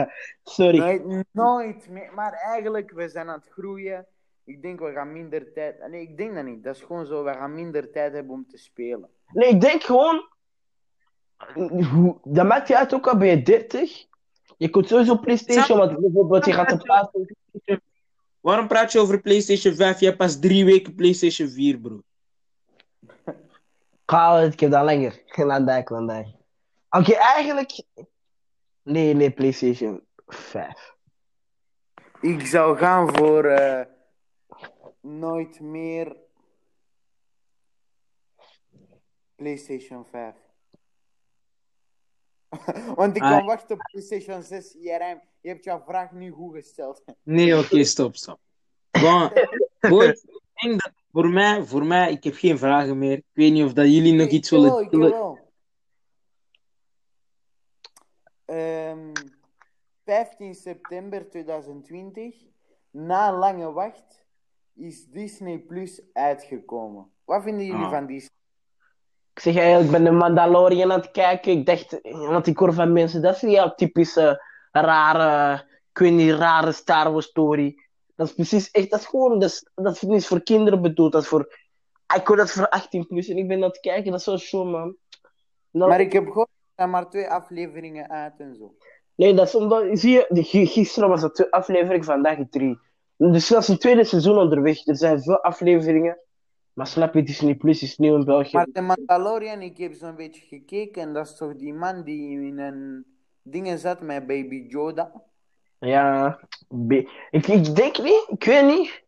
Sorry. 0.44 0.78
Nooit, 0.78 1.24
nooit 1.30 1.88
meer. 1.88 2.10
Maar 2.14 2.32
eigenlijk, 2.32 2.90
we 2.90 3.08
zijn 3.08 3.28
aan 3.28 3.38
het 3.38 3.52
groeien. 3.52 4.06
Ik 4.44 4.62
denk, 4.62 4.80
we 4.80 4.92
gaan 4.92 5.12
minder 5.12 5.52
tijd... 5.52 5.88
Nee, 5.88 6.00
ik 6.02 6.16
denk 6.16 6.34
dat 6.34 6.44
niet. 6.44 6.64
Dat 6.64 6.76
is 6.76 6.82
gewoon 6.82 7.06
zo. 7.06 7.24
We 7.24 7.32
gaan 7.32 7.54
minder 7.54 7.90
tijd 7.92 8.12
hebben 8.12 8.32
om 8.32 8.46
te 8.48 8.58
spelen. 8.58 9.08
Nee, 9.32 9.48
ik 9.48 9.60
denk 9.60 9.82
gewoon. 9.82 10.28
hoe- 11.54 12.18
Dat 12.24 12.46
maakt 12.46 12.68
je 12.68 12.76
uit 12.78 12.94
ook 12.94 13.06
al 13.08 13.16
ben 13.16 13.28
je 13.28 13.42
30. 13.42 14.06
Je 14.56 14.68
kunt 14.68 14.88
sowieso 14.88 15.16
PlayStation, 15.18 15.78
want 15.78 16.00
bijvoorbeeld 16.00 16.44
je 16.44 16.52
gaat 16.52 16.82
plaatsen. 16.82 17.36
Waarom 18.40 18.68
praat 18.68 18.92
je 18.92 18.98
over 19.00 19.20
PlayStation 19.20 19.74
5? 19.74 20.00
Je 20.00 20.06
hebt 20.06 20.18
pas 20.18 20.38
drie 20.40 20.64
weken 20.64 20.94
PlayStation 20.94 21.48
4, 21.48 21.78
bro. 21.78 22.00
Ga, 24.06 24.40
ik 24.40 24.60
heb 24.60 24.70
dat 24.70 24.84
langer. 24.84 25.22
Laat 25.36 25.66
dat. 25.66 26.24
Oké, 26.90 27.12
eigenlijk. 27.12 27.82
Nee, 28.84 29.14
nee, 29.14 29.30
PlayStation 29.30 30.02
5. 30.26 30.94
Ik 32.20 32.46
zou 32.46 32.76
gaan 32.76 33.16
voor... 33.16 33.44
eh, 33.44 33.86
nooit 35.00 35.60
meer... 35.60 36.16
PlayStation 39.34 40.04
5. 40.04 40.34
Want 42.94 43.16
ik 43.16 43.22
kan 43.22 43.32
Ah. 43.32 43.46
wachten 43.46 43.74
op 43.76 43.82
PlayStation 43.90 44.42
6. 44.42 44.76
Jerem, 44.78 45.20
je 45.40 45.48
hebt 45.48 45.64
jouw 45.64 45.82
vraag 45.86 46.12
nu 46.12 46.30
goed 46.30 46.54
gesteld. 46.54 47.04
Nee, 47.22 47.58
oké, 47.58 47.84
stop, 47.94 48.16
stop. 48.16 48.38
Bon, 48.90 49.30
ik 50.00 50.20
denk 50.54 50.82
dat 50.82 50.92
voor 51.12 51.28
mij, 51.28 51.62
voor 51.64 51.84
mij, 51.86 52.10
ik 52.12 52.24
heb 52.24 52.34
geen 52.34 52.58
vragen 52.58 52.98
meer. 52.98 53.16
Ik 53.16 53.24
weet 53.32 53.52
niet 53.52 53.64
of 53.64 53.72
dat 53.72 53.86
jullie 53.86 54.12
nog 54.14 54.28
iets 54.28 54.50
willen 54.50 55.42
ik 58.54 58.60
willen. 58.60 58.96
wel. 58.96 59.12
Ehm, 59.12 59.12
15 60.04 60.54
september 60.54 61.28
2020, 61.30 62.34
na 62.90 63.32
lange 63.38 63.72
wacht, 63.72 64.24
is 64.74 65.06
Disney 65.06 65.58
Plus 65.58 66.02
uitgekomen. 66.12 67.10
Wat 67.24 67.42
vinden 67.42 67.66
jullie 67.66 67.84
Ah. 67.84 67.90
van 67.90 68.06
Disney? 68.06 68.32
Ik 69.34 69.40
zeg 69.40 69.56
eigenlijk, 69.56 69.84
ik 69.86 69.90
ben 69.92 70.04
de 70.04 70.10
Mandalorian 70.10 70.92
aan 70.92 71.00
het 71.00 71.10
kijken. 71.10 71.52
Ik 71.52 71.66
dacht, 71.66 71.98
want 72.02 72.46
ik 72.46 72.58
hoor 72.58 72.72
van 72.72 72.92
mensen, 72.92 73.22
dat 73.22 73.34
is 73.34 73.42
niet 73.42 73.52
jouw 73.54 73.74
typische 73.74 74.42
rare, 74.72 75.54
ik 75.90 75.98
weet 75.98 76.12
niet, 76.12 76.30
rare 76.32 76.72
Star 76.72 77.12
Wars 77.12 77.26
story. 77.26 77.82
Dat 78.16 78.26
is 78.26 78.34
precies 78.34 78.70
echt, 78.70 78.90
dat 78.90 79.00
is 79.00 79.06
gewoon, 79.06 79.38
dat 79.38 79.50
is, 79.50 79.70
dat 79.74 79.94
is 79.94 80.02
niet 80.02 80.26
voor 80.26 80.42
kinderen 80.42 80.82
bedoeld. 80.82 81.12
Dat 81.12 81.22
is 81.22 81.28
voor, 81.28 81.58
ik 82.16 82.26
hoor 82.26 82.36
dat 82.36 82.46
is 82.46 82.52
voor 82.52 82.68
18 82.68 83.06
plus 83.06 83.28
en 83.28 83.36
ik 83.36 83.48
ben 83.48 83.56
aan 83.56 83.68
het 83.68 83.80
kijken, 83.80 84.10
dat 84.10 84.20
is 84.20 84.26
zo 84.26 84.36
show, 84.36 84.70
man. 84.70 84.96
Nou, 85.70 85.90
Maar 85.90 86.00
ik 86.00 86.12
heb 86.12 86.26
gehoord, 86.26 86.48
er 86.48 86.53
zijn 86.76 86.90
maar 86.90 87.10
twee 87.10 87.28
afleveringen 87.28 88.10
uit 88.10 88.32
en 88.38 88.54
zo. 88.54 88.74
Nee, 89.14 89.34
dat 89.34 89.46
is 89.46 89.54
omdat, 89.54 89.98
zie 89.98 90.12
je, 90.12 90.66
gisteren 90.66 91.08
was 91.08 91.20
dat 91.20 91.34
twee 91.34 91.52
aflevering, 91.52 92.04
vandaag 92.04 92.38
drie. 92.50 92.78
Dus 93.16 93.48
dat 93.48 93.62
is 93.62 93.68
een 93.68 93.78
tweede 93.78 94.04
seizoen 94.04 94.38
onderweg. 94.38 94.86
Er 94.86 94.96
zijn 94.96 95.22
veel 95.22 95.42
afleveringen. 95.42 96.18
Maar 96.72 96.86
snap 96.86 97.14
je, 97.14 97.22
Disney 97.22 97.54
Plus 97.54 97.82
is 97.82 97.98
nieuw 97.98 98.14
in 98.16 98.24
België. 98.24 98.56
Maar 98.56 98.66
de 98.72 98.80
Mandalorian, 98.80 99.62
ik 99.62 99.78
heb 99.78 99.94
zo'n 99.94 100.16
beetje 100.16 100.46
gekeken 100.46 101.02
en 101.02 101.12
dat 101.12 101.26
is 101.26 101.36
toch 101.36 101.56
die 101.56 101.74
man 101.74 102.02
die 102.02 102.30
in 102.30 102.58
een 102.58 103.04
dingen 103.42 103.78
zat 103.78 104.00
met 104.00 104.26
Baby 104.26 104.66
Yoda? 104.68 105.12
Ja, 105.78 106.38
ik, 106.88 107.46
ik 107.46 107.76
denk 107.76 107.98
niet, 108.02 108.26
ik 108.28 108.44
weet 108.44 108.66
niet. 108.66 109.02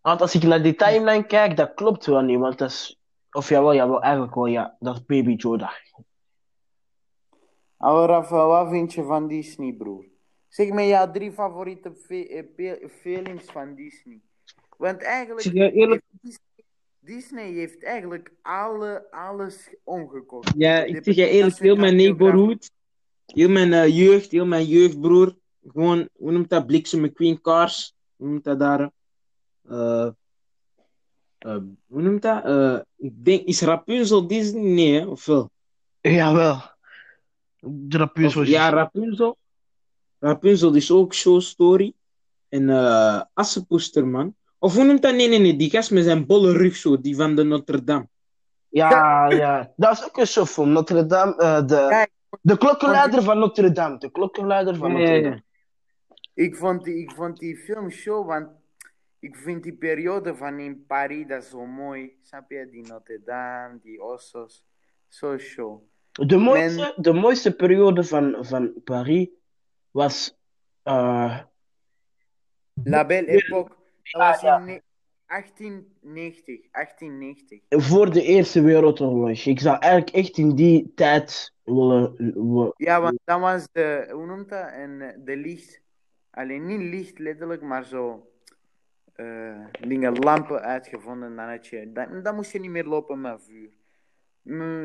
Want 0.00 0.20
als 0.20 0.34
ik 0.34 0.42
naar 0.42 0.62
die 0.62 0.74
timeline 0.74 1.26
kijk, 1.26 1.56
dat 1.56 1.74
klopt 1.74 2.06
wel 2.06 2.20
niet. 2.20 2.38
Want 2.38 2.58
dat 2.58 2.70
is, 2.70 3.00
of 3.30 3.48
jawel, 3.48 3.74
jawel, 3.74 4.02
eigenlijk 4.02 4.34
wel, 4.34 4.46
ja. 4.46 4.76
Dat 4.78 4.94
is 4.94 5.04
Baby 5.04 5.34
Yoda. 5.34 5.72
Rafa, 7.78 8.46
wat 8.46 8.68
vind 8.70 8.92
je 8.92 9.02
van 9.02 9.28
Disney, 9.28 9.72
broer? 9.72 10.04
Zeg 10.48 10.68
me 10.70 10.86
jouw 10.86 11.10
drie 11.10 11.32
favoriete 11.32 11.92
fe- 11.94 12.26
eh, 12.28 12.44
pe- 12.56 12.88
films 13.00 13.44
van 13.44 13.74
Disney. 13.74 14.20
Want 14.76 15.02
eigenlijk, 15.02 15.40
Zeg 15.40 15.52
je 15.52 15.72
eerlijk- 15.72 16.02
heeft 16.10 16.40
Disney, 16.40 16.64
Disney 17.16 17.52
heeft 17.52 17.84
eigenlijk 17.84 18.32
alle, 18.42 19.06
alles 19.10 19.74
omgekocht. 19.84 20.52
Ja, 20.56 20.82
ik 20.82 21.04
zeg 21.04 21.14
je 21.14 21.28
eerlijk, 21.28 21.58
heel 21.58 21.76
mijn 21.76 21.96
neighborhood, 21.96 22.70
heel 23.26 23.48
mijn 23.48 23.72
eh, 23.72 23.96
jeugd, 23.96 24.30
heel 24.30 24.46
mijn 24.46 24.64
jeugdbroer, 24.64 25.36
gewoon, 25.66 26.08
hoe 26.12 26.32
noemt 26.32 26.48
dat, 26.50 26.66
Bliksem 26.66 27.00
McQueen 27.00 27.40
Cars, 27.40 27.94
hoe 28.16 28.28
noemt 28.28 28.44
dat 28.44 28.58
daar? 28.58 28.90
Eh, 29.68 30.08
eh, 31.38 31.56
hoe 31.86 32.02
noemt 32.02 32.22
dat? 32.22 32.44
Eh, 32.44 32.78
ik 32.96 33.24
denk, 33.24 33.46
is 33.46 33.60
Rapunzel 33.60 34.26
Disney? 34.26 34.62
Nee, 34.62 35.00
hè? 35.00 35.06
of 35.06 35.24
wel? 35.26 35.50
Jawel. 36.00 36.76
De 37.60 37.98
Rapunzel 37.98 38.42
Of- 38.42 38.48
ja, 38.48 38.70
Rapunzel. 38.70 39.36
Rapunzel 40.18 40.74
is 40.74 40.90
ook 40.90 41.14
Show 41.14 41.40
Story. 41.40 41.92
En 42.48 42.70
eh 42.70 43.22
Assepoester, 43.34 44.06
man. 44.06 44.34
Of 44.58 44.74
hoe 44.74 44.84
noemt 44.84 45.02
dat? 45.02 45.14
Nee, 45.14 45.28
nee, 45.28 45.38
nee, 45.38 45.56
die 45.56 45.70
gast 45.70 45.90
met 45.90 46.04
zijn 46.04 46.26
bolle 46.26 46.52
rug 46.52 46.76
zo, 46.76 47.00
die 47.00 47.16
van 47.16 47.34
de 47.34 47.42
Notre 47.44 47.84
Dame. 47.84 48.08
Ja, 48.68 49.30
ja. 49.30 49.72
Dat 49.76 49.92
is 49.92 50.04
ook 50.04 50.16
een 50.16 50.26
showfilm. 50.26 50.72
Notre 50.72 51.06
Dame, 51.06 51.36
eh, 51.36 51.66
de, 51.66 51.86
Kijk, 51.88 52.10
de 52.40 52.58
klokkenluider 52.58 53.22
van 53.22 53.38
Notre 53.38 53.72
Dame. 53.72 53.98
De 53.98 54.10
klokkenluider 54.10 54.76
van 54.76 54.92
Notre 54.92 55.20
Dame. 55.20 55.42
Ik 56.34 56.56
vond 56.56 56.84
die, 56.84 56.96
ik 56.96 57.10
vond 57.12 57.38
die 57.38 57.56
film 57.56 57.90
show, 57.90 58.26
want 58.26 58.48
ik 59.18 59.36
vind 59.36 59.62
die 59.62 59.72
periode 59.76 60.36
van 60.36 60.58
in 60.58 60.84
Paris 60.86 61.26
dat 61.26 61.44
zo 61.44 61.66
mooi. 61.66 62.12
Snap 62.22 62.50
je? 62.50 62.68
Die 62.70 62.86
Notre 62.86 63.20
Dame, 63.24 63.78
die 63.82 64.02
Ossos. 64.02 64.64
Zo 65.08 65.38
show. 65.38 65.82
De 66.26 66.36
mooiste, 66.36 66.94
de 66.96 67.12
mooiste 67.12 67.56
periode 67.56 68.04
van, 68.04 68.36
van 68.40 68.72
Paris 68.84 69.28
was. 69.90 70.36
eh, 70.82 71.38
La 72.84 73.04
Belle 73.06 73.26
Époque. 73.26 73.68
Dat 73.68 73.76
Ja, 74.02 74.30
was 74.30 74.40
ja. 74.40 74.58
in 74.58 74.64
ne- 74.64 74.82
1890. 75.26 76.60
1890. 76.72 77.60
voor 77.68 78.10
de 78.12 78.22
Eerste 78.22 78.60
Wereldoorlog. 78.62 79.44
Ik 79.44 79.60
zou 79.60 79.78
eigenlijk 79.78 80.14
echt 80.14 80.38
in 80.38 80.54
die 80.54 80.92
tijd 80.94 81.52
willen. 81.64 82.14
willen- 82.16 82.72
Ja, 82.76 83.00
want 83.00 83.18
dat 83.24 83.40
was 83.40 83.68
de, 83.72 84.08
hoe 84.12 84.26
noemt 84.26 84.48
dat? 84.48 84.68
En 84.70 85.00
eh, 85.00 85.08
de 85.24 85.36
licht. 85.36 85.80
Alleen 86.30 86.66
niet 86.66 86.80
licht 86.80 87.18
letterlijk, 87.18 87.62
maar 87.62 87.84
zo. 87.84 88.22
eh, 89.14 89.64
dingen, 89.88 90.12
lampen 90.18 90.60
uitgevonden. 90.60 91.36
Dan, 91.36 91.48
had 91.48 91.66
je, 91.66 91.92
dan, 91.92 92.22
dan 92.22 92.34
moest 92.34 92.52
je 92.52 92.60
niet 92.60 92.70
meer 92.70 92.84
lopen 92.84 93.20
met 93.20 93.42
vuur. 93.42 93.70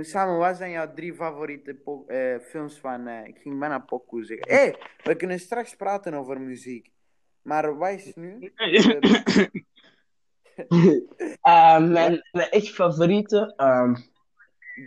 Samen, 0.01 0.38
wat 0.38 0.57
zijn 0.57 0.72
jouw 0.72 0.93
drie 0.93 1.14
favoriete 1.14 1.78
eh, 2.07 2.39
films 2.39 2.80
van. 2.80 3.07
eh, 3.07 3.28
ik 3.28 3.38
ging 3.38 3.59
bijna 3.59 3.80
pokoe 3.80 4.26
zeggen. 4.26 4.49
Hé, 4.49 4.55
hey, 4.55 4.76
we 5.03 5.16
kunnen 5.16 5.39
straks 5.39 5.76
praten 5.76 6.14
over 6.14 6.41
muziek. 6.41 6.91
Maar 7.41 7.78
wat 7.78 7.89
is 7.89 8.16
nu? 8.16 8.53
Mijn, 11.91 12.28
mijn 12.32 12.49
echt 12.49 12.70
favoriete. 12.70 13.53
ehm, 13.55 13.95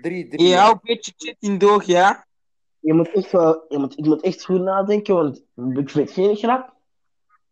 drie, 0.03 0.29
drie. 0.29 0.49
Je 0.49 0.57
houdt 0.57 0.74
een 0.74 0.95
beetje 0.95 1.12
shit 1.16 1.37
in 1.39 1.59
doog, 1.59 1.85
ja? 1.85 2.27
je 2.81 2.95
moet 2.95 3.12
echt 3.12 3.33
wel, 3.33 3.64
je 3.68 3.79
moet, 3.79 3.99
ik 3.99 4.05
moet 4.05 4.22
echt 4.22 4.45
goed 4.45 4.61
nadenken, 4.61 5.14
want 5.14 5.45
ik 5.79 5.91
vind 5.91 6.11
geen 6.11 6.37
grap. 6.37 6.74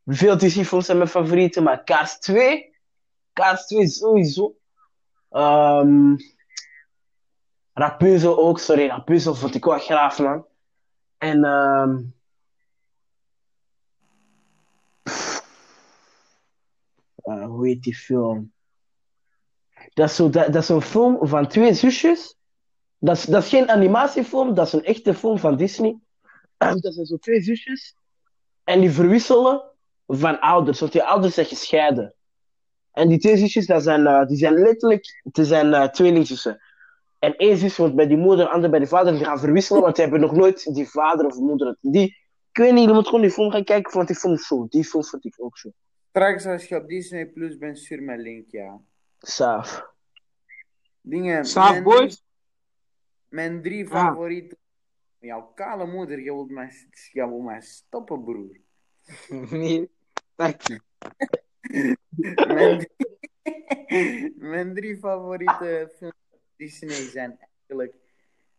Veel 0.07 0.37
DC-films 0.37 0.85
zijn 0.87 0.99
mijn 0.99 1.09
favorieten, 1.09 1.62
maar 1.62 1.85
Cars 1.85 2.18
2. 2.18 2.77
Cars 3.33 3.66
2 3.66 3.87
sowieso. 3.89 4.57
Ehm 5.31 6.16
Rapunzel 7.75 8.39
ook, 8.39 8.59
sorry, 8.59 8.87
Rapunzel 8.87 9.35
vond 9.35 9.55
ik 9.55 9.64
wel 9.64 9.79
graaf, 9.79 10.18
man. 10.18 10.47
En 11.18 11.45
ehm 11.45 12.01
eh, 17.14 17.47
hoe 17.47 17.66
heet 17.66 17.83
die 17.83 17.95
film? 17.95 18.53
Dat 19.93 20.09
is, 20.09 20.16
zo, 20.16 20.31
dat, 20.31 20.55
is 20.55 20.68
een 20.68 20.81
film 20.81 21.29
van 21.29 21.49
twee 21.49 21.75
zusjes. 21.75 22.37
Dat 22.99 23.16
is, 23.16 23.25
dat 23.25 23.43
is 23.43 23.49
geen 23.49 23.70
animatiefilm, 23.70 24.55
dat 24.55 24.66
is 24.66 24.72
een 24.72 24.85
echte 24.85 25.14
film 25.14 25.39
van 25.39 25.57
Disney. 25.57 25.99
Dat 26.81 26.95
zijn 26.95 27.07
zo 27.07 27.16
twee 27.16 27.43
zusjes. 27.43 27.97
En 28.64 28.81
die 28.81 28.91
verwisselen 28.91 29.62
van 30.07 30.41
ouders, 30.41 30.81
want 30.81 30.93
die 30.93 31.03
ouders 31.03 31.35
zijn 31.35 31.47
gescheiden. 31.47 32.14
En 32.93 33.09
die 33.09 33.18
twee 33.18 33.37
zusjes, 33.37 33.66
dat 33.66 33.83
zijn, 33.83 34.07
eh, 34.07 34.27
die 34.27 34.37
zijn 34.37 34.55
letterlijk 34.55 35.22
die 35.22 35.45
zijn, 35.45 35.75
eh, 35.75 35.89
tweelingzussen. 35.89 36.61
En 37.25 37.37
één 37.37 37.57
zus 37.57 37.77
wordt 37.77 37.95
bij 37.95 38.07
die 38.07 38.16
moeder, 38.16 38.45
de 38.45 38.51
andere 38.51 38.70
bij 38.70 38.79
die 38.79 38.89
vader. 38.89 39.12
Die 39.12 39.25
gaan 39.25 39.39
verwisselen, 39.39 39.83
want 39.83 39.95
die 39.95 40.05
hebben 40.05 40.22
nog 40.22 40.33
nooit 40.33 40.75
die 40.75 40.89
vader 40.89 41.27
of 41.27 41.39
moeder. 41.39 41.77
Die, 41.81 42.05
ik 42.51 42.57
weet 42.57 42.72
niet, 42.72 42.89
je 42.89 42.93
moet 42.95 43.05
gewoon 43.07 43.20
die 43.20 43.31
film 43.31 43.51
gaan 43.51 43.64
kijken, 43.64 43.93
want 43.93 44.07
die 44.09 44.16
film 44.16 44.35
is 44.35 44.47
zo. 44.47 44.66
Die 44.68 44.85
film 44.85 45.05
vond 45.05 45.25
ik 45.25 45.35
ook 45.37 45.59
zo. 45.59 45.70
Straks 46.09 46.47
als 46.47 46.64
je 46.68 46.77
op 46.77 46.89
Disney 46.89 47.27
Plus 47.27 47.59
bent, 47.59 47.79
stuur 47.79 48.09
een 48.09 48.20
link, 48.20 48.51
ja. 48.51 48.81
Saaf. 49.18 49.87
Dingen. 51.01 51.45
Saaf, 51.45 51.70
mijn 51.70 51.83
boys. 51.83 51.99
drie- 52.14 52.22
Mijn 53.29 53.62
drie 53.62 53.85
Ah. 53.85 53.91
favorieten. 53.91 54.59
Jouw 55.18 55.53
kale 55.55 55.87
moeder, 55.87 56.18
je 56.18 56.33
wilt 56.33 56.51
mij, 56.51 56.70
je 57.12 57.29
wilt 57.29 57.45
mij 57.45 57.61
stoppen, 57.61 58.25
broer. 58.25 58.57
Nee, 59.51 59.91
takkie. 60.37 60.81
Mijn 62.47 62.79
drie, 62.79 64.35
mijn 64.53 64.75
drie 64.75 64.97
favoriete 64.97 65.93
films 65.99 66.14
Disney 66.57 67.09
zijn 67.11 67.38
eigenlijk. 67.59 67.94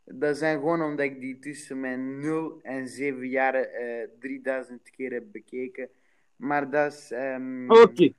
Dat 0.03 0.37
zijn 0.37 0.59
gewoon 0.59 0.81
omdat 0.81 1.05
ik 1.05 1.19
die 1.19 1.39
tussen 1.39 1.79
mijn 1.79 2.19
0 2.19 2.59
en 2.61 2.87
7 2.87 3.27
jaar 3.29 3.53
eh 3.55 4.07
3000 4.19 4.89
keer 4.89 5.11
heb 5.11 5.23
bekeken. 5.31 5.89
Maar 6.35 6.69
dat 6.69 6.93
is. 6.93 7.11
ehm, 7.11 7.71
Oké. 7.71 8.09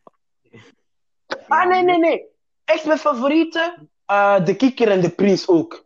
Ah, 1.49 1.69
nee, 1.69 1.83
nee, 1.83 1.99
nee. 1.99 2.27
Echt 2.65 2.87
mijn 2.87 2.99
favoriete? 2.99 3.89
Eh, 4.07 4.45
de 4.45 4.57
Kikker 4.57 4.89
en 4.89 5.01
de 5.01 5.11
Prins 5.11 5.49
ook. 5.49 5.85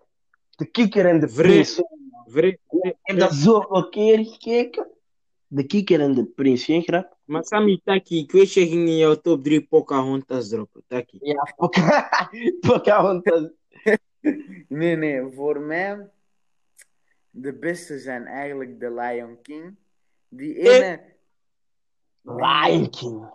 De 0.50 0.64
Kikker 0.66 1.06
en 1.06 1.20
de. 1.20 1.32
Prins. 1.34 1.78
Ik 2.34 2.58
heb 3.02 3.18
dat 3.18 3.32
zoveel 3.34 3.88
keer 3.88 4.24
gekeken. 4.24 4.88
De 5.46 5.64
Kikker 5.66 6.00
en 6.00 6.14
de 6.14 6.24
Prins, 6.24 6.64
geen 6.64 6.82
grap? 6.82 7.16
Maar 7.24 7.44
Sammy, 7.44 7.80
takkie, 7.84 8.22
ik 8.22 8.32
weet 8.32 8.52
je 8.52 8.66
ging 8.68 8.88
in 8.88 8.96
jouw 8.96 9.14
top 9.14 9.44
3 9.44 9.66
Pocahontas 9.66 10.48
droppen, 10.48 10.82
takkie. 10.86 11.18
Ja, 11.26 11.52
Poca- 11.56 12.30
Pocahontas. 12.68 13.48
Nee, 14.68 14.96
nee, 14.96 15.30
voor 15.32 15.60
mij. 15.60 16.08
De 17.30 17.52
beste 17.52 17.98
zijn 17.98 18.26
eigenlijk 18.26 18.78
The 18.80 18.92
Lion 18.92 19.38
King. 19.42 19.76
Die 20.28 20.54
ene. 20.58 21.00
Lion 22.22 22.90
King. 22.90 23.28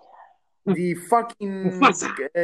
Die 0.63 0.97
fucking. 0.97 1.73
Eh, 2.31 2.43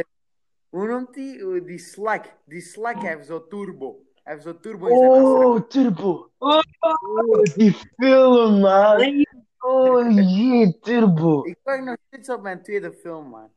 hoe 0.68 0.86
noemt 0.88 1.14
die? 1.14 1.46
Oh, 1.46 1.66
Die 1.66 1.78
slak. 1.78 2.24
Die 2.44 2.60
slak 2.60 3.02
heeft 3.02 3.26
zo 3.26 3.46
turbo. 3.46 4.02
Hij 4.22 4.32
heeft 4.32 4.44
zo 4.44 4.58
turbo 4.60 4.86
in 4.86 4.98
zijn. 4.98 5.10
Oh, 5.10 5.60
Turbo. 5.68 6.30
Oh, 6.38 7.42
die 7.54 7.72
film, 7.96 8.60
man. 8.60 9.26
Oh, 9.58 10.10
jee, 10.10 10.78
Turbo. 10.80 11.44
Ik 11.44 11.58
wacht 11.62 11.84
nog 11.84 11.96
steeds 12.06 12.28
op 12.30 12.42
mijn 12.42 12.62
tweede 12.62 12.92
film, 12.92 13.28
man. 13.28 13.50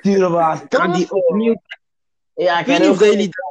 Turbo. 0.00 0.36
Ga 0.68 0.86
die 0.96 1.10
opnieuw. 1.10 1.60
Ja, 2.34 2.58
Ik 2.60 2.66
weet 2.66 2.78
niet 2.78 2.88
of 2.88 2.98
dat 2.98 3.08
jullie 3.08 3.28
daar 3.28 3.49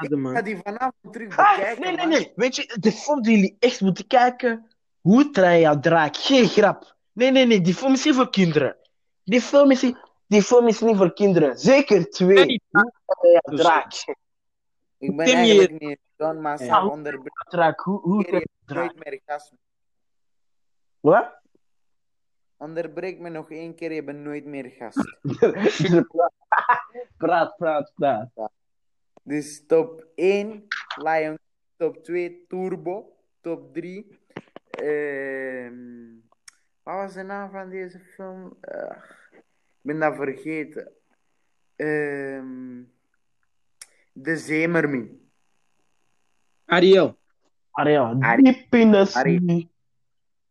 Ik 0.00 0.18
ga 0.22 0.42
die 0.42 0.56
vanavond 0.64 1.12
terug 1.12 1.36
Ah, 1.36 1.56
bekijken, 1.56 1.82
nee, 1.82 1.96
nee, 1.96 2.06
nee. 2.06 2.32
Weet 2.36 2.56
je, 2.56 2.76
de 2.80 2.92
film 2.92 3.22
die 3.22 3.34
jullie 3.34 3.56
echt 3.58 3.80
moeten 3.80 4.06
kijken. 4.06 4.66
Hoe 5.00 5.30
trein 5.30 5.60
je 5.60 5.80
draak? 5.80 6.16
Geen 6.16 6.46
grap. 6.48 6.96
Nee, 7.12 7.30
nee, 7.30 7.46
nee. 7.46 7.60
Die 7.60 7.74
film 7.74 7.92
is 7.92 8.04
niet 8.04 8.14
voor 8.14 8.30
kinderen. 8.30 8.76
Die 9.24 9.40
film 9.40 9.70
is, 9.70 9.82
niet- 9.82 9.98
die 10.26 10.42
film 10.42 10.66
is 10.68 10.80
niet 10.80 10.96
voor 10.96 11.12
kinderen. 11.12 11.58
Zeker 11.58 12.10
twee. 12.10 12.36
Hoe 12.36 12.60
trein 12.66 13.32
je 13.32 13.40
Dus- 13.50 13.60
draak? 13.60 13.92
Ik 14.98 15.16
ben 15.16 15.26
eigenlijk 15.26 15.80
niet 15.80 15.98
Don, 16.16 16.40
maar 16.40 16.64
Ja. 16.64 16.80
ze 16.82 16.88
onderbreek 16.90 17.44
Draak, 17.48 17.80
hoe, 17.80 18.00
hoe 18.00 18.26
je 18.30 18.48
draak? 18.64 18.94
nooit 18.94 19.04
meer 19.04 19.20
gast. 19.26 19.52
Wat? 21.00 21.38
Onderbreek 22.56 23.18
me 23.18 23.28
nog 23.28 23.50
één 23.50 23.74
keer, 23.74 23.92
je 23.92 24.04
bent 24.04 24.18
nooit 24.18 24.44
meer 24.44 24.70
gast. 24.78 25.18
praat, 27.16 27.56
praat, 27.56 27.92
praat. 27.94 28.28
Dus 29.22 29.66
top 29.66 30.06
1, 30.14 30.66
Lion 30.96 31.38
Top 31.76 32.04
2, 32.04 32.44
Turbo. 32.48 33.16
Top 33.40 33.72
3, 33.74 34.18
ehm 34.70 36.18
wat 36.82 36.94
was 36.94 37.14
de 37.14 37.22
naam 37.22 37.50
van 37.50 37.70
deze 37.70 37.98
film? 37.98 38.56
Ugh, 38.60 38.96
ik 39.32 39.42
ben 39.80 39.98
dat 39.98 40.14
vergeten. 40.16 40.92
Ehm 41.76 42.82
de 44.12 44.36
Zemermin. 44.36 45.30
Ariel. 46.64 47.18
Ariel, 47.70 48.16
Ari- 48.20 48.42
diep 48.42 48.74
in 48.74 48.90
de 48.90 49.04
zee. 49.04 49.70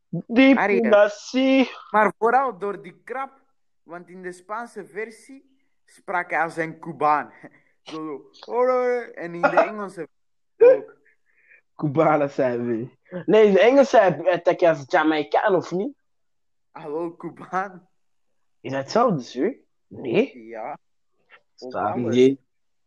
Diep 0.10 0.58
in 0.58 0.90
de 0.90 1.10
zee. 1.12 1.70
Maar 1.92 2.14
vooral 2.18 2.58
door 2.58 2.82
die 2.82 3.02
krap, 3.04 3.42
want 3.84 4.10
in 4.10 4.22
de 4.22 4.32
Spaanse 4.32 4.86
versie 4.86 5.58
sprak 5.86 6.30
hij 6.30 6.42
als 6.42 6.58
een 6.58 6.80
Cubaan. 6.80 7.32
Zo, 7.90 8.28
zo, 8.32 8.52
"Hola", 8.52 9.02
en 9.02 9.34
in 9.34 9.42
de 9.42 9.48
Engelse 9.70 10.08
ook. 10.58 10.98
Cubanen 11.76 12.30
zijn 12.30 12.66
we. 12.68 12.90
Nee, 13.26 13.48
in 13.48 13.58
Engels 13.58 13.90
zei 13.90 14.22
hij 14.24 14.42
dat 14.42 14.60
je 14.60 14.70
als 14.70 14.84
Jamaicaan 14.88 15.56
of 15.56 15.72
niet? 15.72 15.98
Hallo 16.72 17.16
Cubaan? 17.16 17.90
Is 18.62 18.72
dat 18.72 18.82
hetzelfde, 18.82 19.24
zo? 19.24 19.54
Nee. 19.88 20.46
Ja. 20.46 20.78
Nee. 21.96 22.40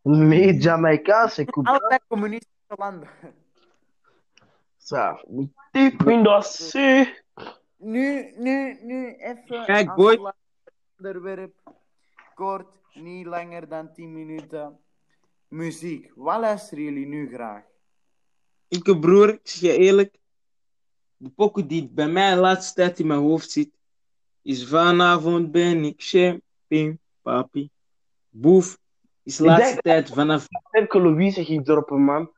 Nee, 0.03 0.55
Jamaicaanse 0.57 1.45
Cubanen. 1.45 1.81
Allebei 1.81 2.01
communistische 2.09 2.75
landen. 2.77 3.09
Zo, 4.77 5.19
Diep 5.71 6.03
in 6.09 6.23
de 6.23 6.39
zee. 6.43 7.15
Nu, 7.77 8.33
nu, 8.37 8.79
nu 8.83 9.15
even 9.15 9.65
Kijk, 9.65 9.95
boy. 9.95 10.33
onderwerp. 10.99 11.55
Kort, 12.35 12.69
niet 12.95 13.27
langer 13.27 13.69
dan 13.69 13.93
10 13.93 14.13
minuten. 14.13 14.79
Muziek. 15.53 16.13
Wat 16.15 16.41
luisteren 16.41 16.85
jullie 16.85 17.07
nu 17.07 17.29
graag? 17.35 17.63
Ik, 18.69 19.01
broer, 19.01 19.29
ik 19.29 19.41
zeg 19.43 19.61
je 19.61 19.77
eerlijk. 19.77 20.17
De 21.17 21.29
pokoe 21.31 21.67
die 21.67 21.89
bij 21.89 22.09
mij 22.09 22.35
de 22.35 22.41
laatste 22.41 22.75
tijd 22.75 22.99
in 22.99 23.07
mijn 23.07 23.21
hoofd 23.21 23.51
zit, 23.51 23.71
is 24.43 24.67
vanavond 24.69 25.51
ben 25.53 25.85
ik 25.85 25.95
champagne, 26.03 26.99
papi. 27.23 27.71
Boef 28.31 28.79
is 29.23 29.37
de 29.37 29.43
Ik 29.43 29.49
laatste 29.49 29.71
denk- 29.71 29.83
tijd 29.83 30.11
vanaf... 30.11 30.47
Femke 30.71 31.01
Louise 31.01 31.45
ging 31.45 31.65
droppen, 31.65 32.01
man. 32.05 32.31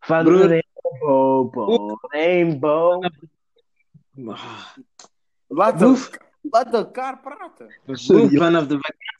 Van 0.00 0.24
Broer. 0.24 0.48
Rainbow, 0.48 1.50
bo- 1.52 1.98
Rainbow. 2.00 3.04
Ah, 4.26 4.66
Laat, 5.46 5.78
Boef. 5.78 6.08
elk- 6.10 6.24
laat 6.50 6.74
elkaar 6.74 7.20
praten. 7.20 7.80
Boef 7.84 8.04
vanaf 8.38 8.66
de 8.66 8.74
vakantie 8.80 9.15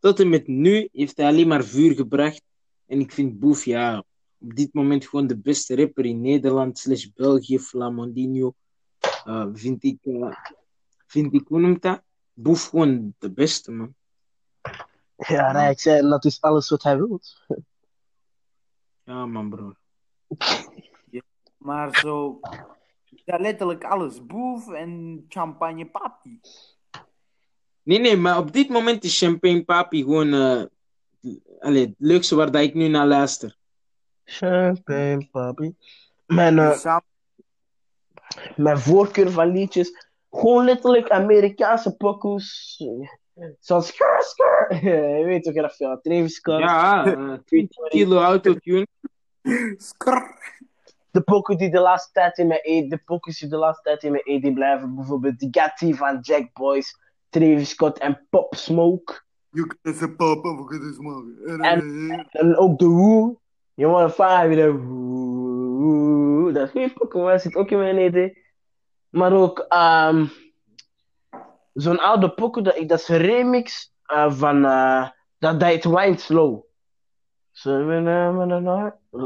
tot 0.00 0.20
en 0.20 0.28
met 0.28 0.46
nu 0.46 0.88
heeft 0.92 1.16
hij 1.16 1.26
alleen 1.26 1.48
maar 1.48 1.64
vuur 1.64 1.94
gebracht. 1.94 2.42
En 2.86 3.00
ik 3.00 3.12
vind 3.12 3.38
Boef, 3.38 3.64
ja, 3.64 4.04
op 4.38 4.54
dit 4.54 4.72
moment 4.72 5.06
gewoon 5.06 5.26
de 5.26 5.38
beste 5.38 5.76
rapper 5.76 6.04
in 6.04 6.20
Nederland, 6.20 6.78
slash 6.78 7.06
België, 7.14 7.58
Flamandinho. 7.58 8.54
Eh, 9.24 9.46
vind 9.52 9.84
ik, 9.84 9.98
eh, 10.02 10.36
vind 11.06 11.34
ik, 11.34 11.48
hoe 11.48 11.60
noemt 11.60 11.82
dat? 11.82 12.02
Boef 12.32 12.64
gewoon 12.64 13.14
de 13.18 13.30
beste, 13.30 13.72
man. 13.72 13.94
Ja, 15.16 15.50
Rijk 15.50 15.80
zei, 15.80 15.98
en 15.98 16.08
dat 16.08 16.24
is 16.24 16.40
alles 16.40 16.68
wat 16.68 16.82
hij 16.82 16.96
wil. 16.96 17.20
Ja, 19.04 19.26
man, 19.26 19.50
bro. 19.50 19.74
Maar 21.58 21.96
zo. 21.96 22.40
Ja, 23.24 23.38
letterlijk 23.38 23.84
alles. 23.84 24.26
Boef 24.26 24.72
en 24.72 25.24
champagne 25.28 25.86
papi. 25.86 26.40
Nee, 27.88 27.98
nee, 27.98 28.16
maar 28.16 28.38
op 28.38 28.52
dit 28.52 28.68
moment 28.68 29.04
is 29.04 29.18
Champagne 29.18 29.64
Papi 29.64 30.02
gewoon 30.02 30.32
eh, 30.32 30.62
allee, 31.58 31.86
het 31.86 31.94
leukste 31.98 32.34
waar 32.36 32.50
dat 32.50 32.62
ik 32.62 32.74
nu 32.74 32.88
naar 32.88 33.06
luister. 33.06 33.56
Champagne, 34.24 35.28
papi. 35.30 35.74
Mijn, 36.26 36.58
eh, 36.58 36.96
mijn 38.56 38.78
voorkeur 38.78 39.30
van 39.30 39.52
liedjes. 39.52 40.06
Gewoon 40.30 40.64
letterlijk 40.64 41.10
Amerikaanse 41.10 41.96
pokoes. 41.96 42.76
Zoals 43.60 43.86
skr, 43.86 44.04
skr. 44.20 44.74
Je 45.18 45.24
weet 45.24 45.42
toch 45.42 45.54
dat 45.54 45.76
veel. 45.76 46.00
Travis 46.00 46.34
Scott. 46.34 46.60
Ja, 46.60 47.04
eh 47.06 47.38
20 47.44 47.88
kilo 47.88 48.20
autotune. 48.20 48.86
Skrrr. 49.76 50.56
De 51.10 51.20
pokoe 51.20 51.56
die 51.56 51.70
de 51.70 51.80
laatste 51.80 52.12
tijd 52.12 52.38
in 52.38 52.46
mijn 52.46 52.60
eet. 52.62 52.90
De 52.90 52.98
pokoes 52.98 53.38
die 53.38 53.48
de 53.48 53.56
laatste 53.56 53.82
tijd 53.82 54.02
in 54.02 54.10
mijn 54.10 54.24
eet 54.26 54.42
die 54.42 54.52
blijven. 54.52 54.94
Bijvoorbeeld 54.94 55.38
die 55.38 55.48
Gatti 55.50 55.94
van 55.94 56.18
Jack 56.20 56.52
Boys. 56.52 57.06
Travis 57.28 57.70
Scott 57.70 57.98
en 57.98 58.26
Pop 58.30 58.54
Smoke. 58.54 59.22
You 59.50 59.66
can 59.82 59.94
say 59.94 60.08
papa, 60.08 60.56
we 60.56 60.64
kunnen 60.64 60.94
smoken. 60.94 61.58
En 62.30 62.56
ook 62.56 62.78
de 62.78 62.86
fight 64.10 64.48
with 64.48 64.58
a 64.58 64.72
Who. 64.72 66.52
Dat 66.52 66.64
is 66.66 66.70
geen 66.70 66.92
Pokémon, 66.92 67.26
dat 67.30 67.42
zit 67.42 67.54
ook 67.54 67.70
in 67.70 67.78
mijn 67.78 67.98
idee. 67.98 68.38
Maar 69.08 69.32
ook 69.32 69.58
ehm 69.68 70.26
zo'n 71.72 71.98
oude 71.98 72.30
Pokémon, 72.34 72.64
dat, 72.64 72.76
ik- 72.76 72.88
dat 72.88 72.98
is 73.00 73.08
een 73.08 73.16
remix 73.16 73.92
eh, 74.02 74.32
van 74.32 74.64
uh, 74.64 75.08
dat 75.38 75.62
heet 75.62 75.84
Wine 75.84 76.16
Slow. 76.18 76.62
Zo, 77.50 77.92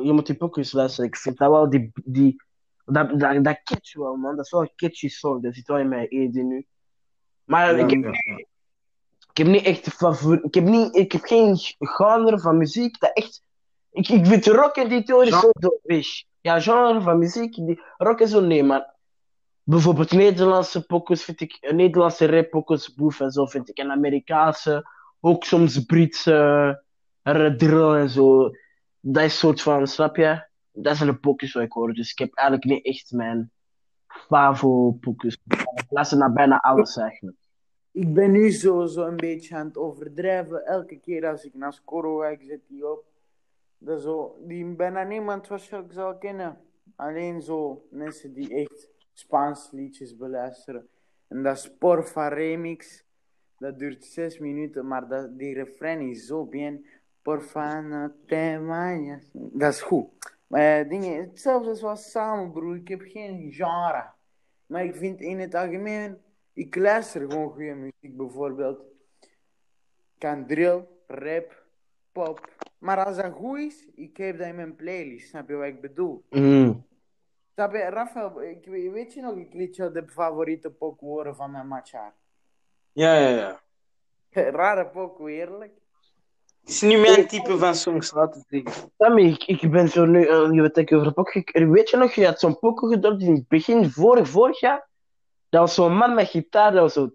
je 0.05 0.13
moet 0.13 0.27
die 0.27 0.37
Pokémon 0.37 0.69
luisteren. 0.73 1.07
Ik 1.11 1.17
vind 1.17 1.39
dat 1.39 1.51
wel 1.51 1.71
die. 1.71 1.91
die 2.05 2.43
dat, 2.85 3.19
dat, 3.21 3.45
dat 3.45 3.61
catch 3.63 3.95
wel, 3.95 4.17
man. 4.17 4.37
Dat 4.37 4.45
is 4.45 4.51
wel 4.51 4.61
een 4.61 4.73
catchy 4.77 5.09
song. 5.09 5.41
Dat 5.43 5.55
zit 5.55 5.67
wel 5.67 5.79
in 5.79 5.89
mijn 5.89 6.15
idee 6.23 6.43
nu. 6.45 6.67
Maar 7.53 7.79
ik, 7.79 7.91
heb, 7.91 8.15
ik 9.31 9.37
heb 9.37 9.47
niet 9.47 9.65
echt 9.65 9.89
favoriet. 9.89 10.45
Ik 10.45 10.55
heb, 10.55 10.65
niet, 10.65 10.97
ik 10.97 11.13
heb 11.13 11.23
geen 11.23 11.57
genre 11.79 12.41
van 12.41 12.57
muziek 12.57 13.01
dat 13.01 13.11
echt. 13.13 13.43
Ik, 13.91 14.09
ik 14.09 14.27
vind 14.27 14.47
rock 14.47 14.77
en 14.77 14.89
die 14.89 15.03
theorie 15.03 15.33
zo 15.33 15.51
is. 15.83 16.27
Ja, 16.41 16.61
genre 16.61 17.01
van 17.01 17.19
muziek. 17.19 17.55
Die, 17.55 17.81
rock 17.97 18.21
is 18.21 18.31
zo 18.31 18.41
nee, 18.41 18.63
maar. 18.63 18.95
Bijvoorbeeld 19.63 20.13
Nederlandse 20.13 20.87
pokus 20.87 21.25
vind 21.25 21.41
ik. 21.41 21.73
Nederlandse 21.73 22.27
rap 22.27 22.51
pokus, 22.51 22.95
boef 22.95 23.21
en 23.21 23.31
zo 23.31 23.47
vind 23.47 23.69
ik. 23.69 23.79
En 23.79 23.91
Amerikaanse. 23.91 24.89
Ook 25.21 25.45
soms 25.45 25.85
Britse. 25.85 26.83
drill 27.57 27.95
en 27.95 28.11
zo. 28.11 28.51
Dat 29.01 29.23
is 29.25 29.39
soort 29.39 29.63
van, 29.63 29.87
snap 29.87 30.17
je? 30.17 30.47
Dat 30.73 30.97
zijn 30.97 31.09
de 31.09 31.17
pokus 31.17 31.53
wat 31.53 31.63
ik 31.63 31.73
hoor. 31.73 31.95
Dus 31.95 32.11
ik 32.11 32.19
heb 32.19 32.35
eigenlijk 32.35 32.69
niet 32.69 32.85
echt 32.85 33.13
mijn. 33.13 33.51
Favo 34.07 34.91
pokus. 35.01 35.39
Ik 35.47 35.85
luister 35.89 36.19
naar 36.19 36.33
bijna 36.33 36.57
alles 36.57 36.97
eigenlijk. 36.97 37.42
Ik 37.93 38.15
ben 38.15 38.31
nu 38.31 38.51
sowieso 38.51 39.07
een 39.07 39.17
beetje 39.17 39.57
aan 39.57 39.67
het 39.67 39.77
overdrijven. 39.77 40.67
Elke 40.67 40.97
keer 40.97 41.27
als 41.27 41.45
ik 41.45 41.55
naar 41.55 41.73
Scoro 41.73 42.19
ga, 42.19 42.29
ik 42.29 42.43
zet 42.43 42.61
die 42.67 42.91
op. 42.91 43.05
Dat 43.79 44.03
zo, 44.03 44.37
die 44.41 44.65
bijna 44.65 45.03
niemand 45.03 45.49
waarschijnlijk 45.49 45.93
zal 45.93 46.19
kennen. 46.19 46.61
Alleen 46.97 47.43
zo 47.43 47.87
mensen 47.91 48.33
die 48.33 48.55
echt 48.55 48.89
Spaans 49.13 49.71
liedjes 49.71 50.17
beluisteren. 50.17 50.89
En 51.29 51.43
dat 51.43 51.57
is 51.57 51.77
Porfa 51.79 52.29
Remix. 52.29 53.05
Dat 53.59 53.79
duurt 53.79 54.05
zes 54.05 54.39
minuten, 54.39 54.87
maar 54.87 55.09
dat, 55.09 55.39
die 55.39 55.55
refrein 55.55 56.01
is 56.01 56.27
zo 56.27 56.45
bien. 56.45 56.87
Porfa 57.23 57.81
no 57.81 58.13
te. 58.27 59.19
Dat 59.33 59.73
is 59.73 59.83
goed. 59.83 60.09
Maar 60.47 60.81
eh, 60.81 60.89
dingen, 60.89 61.21
hetzelfde 61.21 61.75
zoals 61.75 62.11
samen, 62.11 62.53
broer. 62.53 62.77
Ik 62.77 62.89
heb 62.89 63.01
geen 63.01 63.53
genre. 63.53 64.11
Maar 64.67 64.85
ik 64.85 64.95
vind 64.95 65.21
in 65.21 65.39
het 65.39 65.55
algemeen, 65.55 66.19
ik 66.53 66.77
luister 66.77 67.21
gewoon 67.31 67.51
goede 67.51 67.75
muziek. 67.75 68.17
Bijvoorbeeld, 68.17 68.79
kan 70.19 70.47
drill, 70.47 70.85
rap, 71.07 71.63
pop. 72.13 72.49
Maar 72.79 73.05
als 73.05 73.17
dat 73.17 73.33
goed 73.33 73.59
is, 73.59 73.87
ik 73.95 74.17
heb 74.17 74.39
dat 74.39 74.47
in 74.47 74.55
mijn 74.55 74.77
playlist. 74.77 75.29
Snap 75.29 75.49
je 75.49 75.55
wat 75.55 75.67
ik 75.67 75.81
bedoel? 75.81 76.25
Mm. 76.31 76.87
Snap 77.55 77.73
je, 77.73 77.79
Rafael, 77.79 78.43
ik, 78.43 78.67
weet 78.67 79.13
je 79.15 79.21
nog, 79.21 79.37
ik 79.37 79.53
liet 79.55 79.77
jou 79.77 79.93
de 79.93 80.09
favoriete 80.09 80.71
pokoe 80.71 81.09
horen 81.09 81.37
van 81.37 81.51
mijn 81.51 81.67
matcha. 81.69 82.15
Ja, 82.93 83.15
ja, 83.19 83.29
ja. 83.29 83.61
Rare 84.51 84.87
pokoe, 84.87 85.31
eerlijk. 85.31 85.73
Het 86.61 86.71
is 86.71 86.81
niet 86.81 87.01
mijn 87.01 87.27
type 87.27 87.59
van 87.59 87.75
songs, 87.75 88.13
laat 88.13 88.35
het 88.35 88.45
zeggen. 88.49 88.91
Sammy, 88.99 89.23
ik, 89.23 89.45
ik 89.45 89.71
ben 89.71 89.89
zo 89.89 90.05
nu, 90.05 90.27
eh, 90.27 90.49
je 90.53 90.61
weet 90.61 90.77
ik 90.77 90.93
over 90.93 91.13
Poco. 91.13 91.39
ik- 91.39 91.51
Weet 91.69 91.91
je 91.91 91.97
nog, 91.97 92.13
je 92.13 92.27
had 92.27 92.41
zo'n 92.41 92.59
Poco 92.59 92.87
gedropt 92.89 93.23
in 93.23 93.35
het 93.35 93.49
begin, 93.49 93.91
vorig, 93.91 94.29
vorig 94.29 94.61
jaar. 94.61 94.89
Dat 95.53 95.61
was 95.61 95.75
zo'n 95.75 95.97
man 95.97 96.15
met 96.15 96.29
gitaar, 96.29 96.73
dat 96.73 96.81
was 96.81 96.93
zo. 96.93 97.11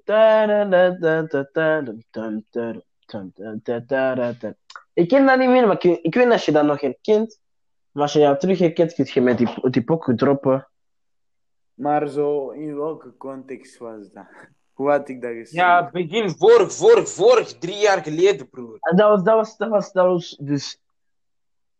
Ik 4.94 5.08
ken 5.08 5.26
dat 5.26 5.38
niet 5.38 5.50
meer, 5.50 5.68
maar 5.68 5.76
ik, 5.76 5.84
ik 5.84 6.14
weet 6.16 6.24
niet 6.24 6.34
als 6.34 6.46
je 6.46 6.52
dat 6.52 6.66
nog 6.66 6.82
herkent. 6.82 7.40
Maar 7.92 8.04
als 8.04 8.14
je 8.14 8.20
dat 8.20 8.40
terug 8.40 8.60
herkent, 8.60 8.94
kun 8.94 9.06
je 9.14 9.22
met 9.22 9.38
die, 9.38 9.70
die 9.70 9.84
Poco 9.84 10.16
droppen. 10.16 10.68
Maar 11.74 12.08
zo, 12.08 12.50
in 12.50 12.78
welke 12.78 13.18
context 13.18 13.78
was 13.78 14.12
dat? 14.12 14.26
Hoe 14.74 14.90
had 14.90 15.10
ik 15.10 15.22
dat 15.22 15.32
gezien? 15.32 15.60
Ja, 15.62 15.90
begin 15.92 16.30
vorig, 16.30 16.74
vorig, 16.74 17.10
vorig, 17.10 17.58
drie 17.58 17.78
jaar 17.78 18.04
geleden, 18.04 18.50
broer. 18.50 18.78
En 18.80 18.96
dat 18.98 19.10
was, 19.10 19.24
dat 19.24 19.36
was, 19.36 19.58
dat 19.58 19.70
was, 19.70 19.92
dat 19.92 20.06
was, 20.06 20.38
dus. 20.42 20.80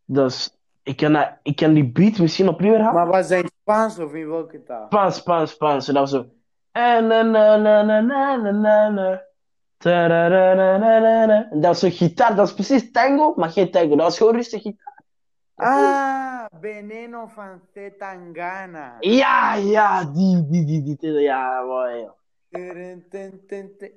Dus, 0.06 0.58
ik 0.84 0.98
kan, 0.98 1.14
dat- 1.14 1.38
ik 1.44 1.56
kan 1.56 1.74
die 1.74 1.92
beat 1.92 2.18
misschien 2.20 2.48
opnieuw 2.48 2.72
herhalen. 2.72 2.94
Maar 2.94 3.08
was 3.08 3.28
dat 3.28 3.42
in 3.44 3.50
Spaans 3.62 4.00
of 4.00 4.14
in 4.14 4.30
welke 4.30 4.64
taal? 4.64 4.86
Spaans, 4.86 5.16
Spaans, 5.16 5.52
Spaans. 5.52 5.88
En 5.88 5.94
dat 5.94 6.12
was 6.12 6.22
zo. 6.22 6.36
Dat 11.62 11.76
is 11.76 11.82
een 11.82 11.92
gitaar, 11.92 12.36
dat 12.36 12.48
is 12.48 12.54
precies 12.54 12.92
tango, 12.92 13.34
maar 13.36 13.50
geen 13.50 13.72
tango. 13.72 13.96
Dat 13.96 14.12
is 14.12 14.18
gewoon 14.18 14.36
rustig 14.36 14.62
gitaar. 14.62 15.04
Ah, 15.56 16.46
Veneno 16.62 17.28
van 17.28 17.62
Tangana. 17.98 18.96
Ja, 19.00 19.56
ja, 19.56 20.06
die, 20.06 20.48
die, 20.50 20.66
die, 20.66 20.98
die, 21.00 21.12
ja, 21.12 21.62
mooi. 21.62 22.08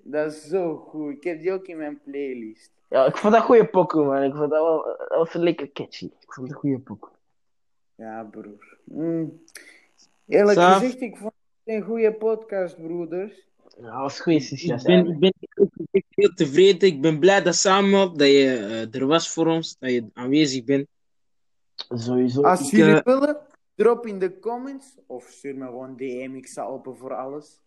Dat 0.03 0.33
is 0.33 0.49
zo 0.49 0.77
goed. 0.77 1.13
Ik 1.13 1.25
heb 1.25 1.41
die 1.41 1.53
ook 1.53 1.67
in 1.67 1.77
mijn 1.77 2.01
playlist. 2.05 2.71
Ja, 2.89 3.05
ik 3.07 3.17
vond 3.17 3.33
dat 3.33 3.43
goede 3.43 3.67
pokoe, 3.67 4.05
man. 4.05 4.23
Ik 4.23 4.35
vond 4.35 4.51
dat 4.51 4.63
wel, 4.63 4.85
dat 5.09 5.19
was 5.19 5.33
lekker 5.33 5.73
catchy. 5.73 6.05
Ik 6.05 6.33
vond 6.33 6.49
dat 6.49 6.59
goede 6.59 6.79
pokoe. 6.79 7.11
Ja, 7.95 8.23
broer. 8.23 8.79
Mm. 8.85 9.43
Eerlijk 10.27 10.59
Saaf. 10.59 10.79
gezegd, 10.79 11.01
ik 11.01 11.17
vond 11.17 11.33
een 11.71 11.83
goede 11.83 12.13
podcast, 12.13 12.77
broeders. 12.77 13.49
Ja, 13.77 13.83
dat 13.91 13.95
was 14.01 14.21
goede 14.21 14.41
sessies. 14.41 14.71
Ik 14.71 14.87
ben, 14.87 15.07
ik 15.07 15.19
ben 15.19 15.33
echt 15.91 16.05
heel 16.09 16.35
tevreden. 16.35 16.89
Ik 16.89 17.01
ben 17.01 17.19
blij 17.19 17.43
dat 17.43 17.55
Samuel, 17.55 18.13
dat 18.17 18.29
je 18.29 18.57
eh, 18.93 18.95
er 19.01 19.07
was 19.07 19.31
voor 19.33 19.47
ons, 19.47 19.77
dat 19.79 19.91
je 19.91 20.07
aanwezig 20.15 20.65
bent. 20.65 20.87
Sowieso. 21.89 22.43
Als 22.43 22.61
Ik, 22.61 22.71
jullie 22.71 22.95
eh, 22.95 23.03
willen, 23.03 23.37
drop 23.75 24.07
in 24.07 24.19
de 24.19 24.39
comments 24.39 24.95
of 25.07 25.25
stuur 25.29 25.57
me 25.57 25.65
gewoon 25.67 25.97
DM. 25.97 26.33
Ik 26.35 26.47
sta 26.47 26.65
open 26.65 26.97
voor 26.97 27.15
alles. 27.15 27.61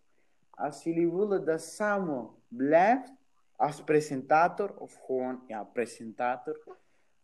Als 0.50 0.82
jullie 0.84 1.10
willen 1.12 1.44
dat 1.44 1.62
Samuel 1.62 2.38
blijft 2.48 3.12
als 3.56 3.82
presentator, 3.84 4.74
of 4.78 4.94
gewoon, 5.06 5.40
ja, 5.46 5.62
presentator, 5.64 6.58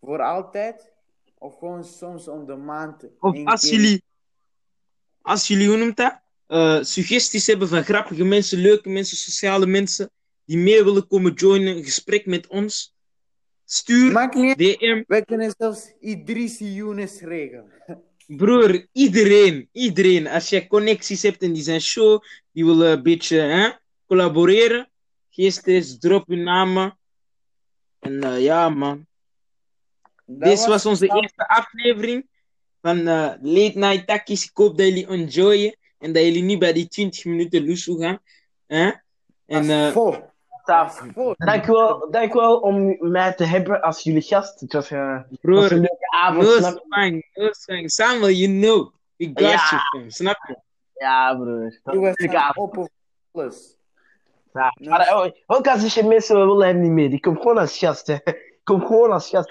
voor 0.00 0.22
altijd, 0.22 0.92
of 1.38 1.58
gewoon 1.58 1.84
soms 1.84 2.28
om 2.28 2.46
de 2.46 2.56
maand. 2.56 3.04
Of 3.20 3.44
als 3.44 3.60
keer- 3.68 3.72
jullie, 3.78 4.02
als 5.22 5.48
jullie, 5.48 5.68
hoe 5.68 5.76
noemt 5.76 5.96
dat? 5.96 6.20
Eh, 6.50 6.82
suggesties 6.82 7.46
hebben 7.46 7.68
van 7.68 7.84
grappige 7.84 8.24
mensen, 8.24 8.58
leuke 8.58 8.88
mensen, 8.88 9.16
sociale 9.16 9.66
mensen, 9.66 10.10
die 10.44 10.58
mee 10.58 10.84
willen 10.84 11.06
komen 11.06 11.32
joinen, 11.32 11.76
een 11.76 11.84
gesprek 11.84 12.26
met 12.26 12.46
ons, 12.46 12.94
stuur 13.64 14.12
Maakt 14.12 14.34
niet 14.34 14.58
uit. 14.58 14.78
DM. 14.78 15.02
Wij 15.06 15.22
kunnen 15.22 15.54
zelfs 15.58 15.92
Idrissi 16.00 16.72
Younes 16.72 17.20
regelen. 17.20 17.72
Broer, 18.26 18.86
iedereen, 18.92 19.68
iedereen. 19.72 20.26
Als 20.28 20.48
jij 20.48 20.66
connecties 20.66 21.22
hebt 21.22 21.42
en 21.42 21.52
die 21.52 21.62
zijn 21.62 21.80
show, 21.80 22.22
die 22.52 22.64
willen 22.64 22.90
een 22.90 23.02
beetje 23.02 23.38
hè, 23.38 23.70
collaboreren, 24.06 24.90
geen 25.28 25.52
stress, 25.52 25.98
drop 25.98 26.26
hun 26.28 26.42
namen. 26.42 26.98
En 27.98 28.22
eh, 28.22 28.42
ja, 28.42 28.68
man. 28.68 29.06
Dit 30.24 30.66
was 30.66 30.86
onze 30.86 31.06
eerste 31.06 31.48
aflevering 31.48 32.28
van 32.80 32.98
eh, 32.98 33.32
Late 33.40 33.78
Night 33.78 34.06
Takkies. 34.06 34.44
Ik 34.44 34.56
hoop 34.56 34.78
dat 34.78 34.86
jullie 34.86 35.06
enjoyen 35.06 35.78
en 36.00 36.12
dat 36.12 36.22
jullie 36.22 36.42
niet 36.42 36.58
bij 36.58 36.72
die 36.72 36.88
20 36.88 37.24
minuten 37.24 37.66
loesoe 37.66 38.00
gaan. 38.00 38.18
Hè? 38.66 38.90
En 39.46 39.70
eh. 39.70 39.96
Saaf. 40.64 41.02
Vol. 41.14 41.34
Dankjewel, 41.36 42.10
dankjewel 42.10 42.58
om 42.58 42.96
mij 43.10 43.32
te 43.34 43.44
hebben 43.44 43.80
als 43.80 44.02
jullie 44.02 44.22
gast. 44.22 44.60
Het 44.60 44.72
was, 44.72 44.90
eh, 44.90 45.14
het 45.16 45.26
was 45.28 45.38
broer, 45.40 45.72
een 45.72 45.78
leuke 45.78 46.10
avond, 46.10 46.46
no 46.46 46.56
snap 46.56 46.84
no. 47.66 47.86
Samuel, 47.86 48.30
you 48.30 48.60
know. 48.60 48.92
We 49.16 49.26
got 49.26 49.38
Ja. 49.40 49.48
you, 49.48 49.80
fam. 49.90 50.10
Snap 50.10 50.38
je? 50.48 50.56
Ja, 50.94 51.34
broer. 51.34 51.64
Het 51.64 51.80
was 51.82 52.14
een 52.16 52.36
avond. 52.36 52.90
Ja. 54.52 54.74
Maar 54.78 55.00
eh, 55.00 55.30
ook 55.46 55.66
als 55.66 55.94
je 55.94 56.04
mensen 56.04 56.40
we 56.40 56.46
willen 56.46 56.66
hem 56.66 56.80
niet 56.80 56.90
meer. 56.90 57.10
Die 57.10 57.20
komt 57.20 57.38
gewoon 57.38 57.58
als 57.58 57.78
gast, 57.78 58.06
hè. 58.06 58.16
Kom 58.70 58.86
gewoon 58.86 59.10
als 59.10 59.28
gast. 59.28 59.50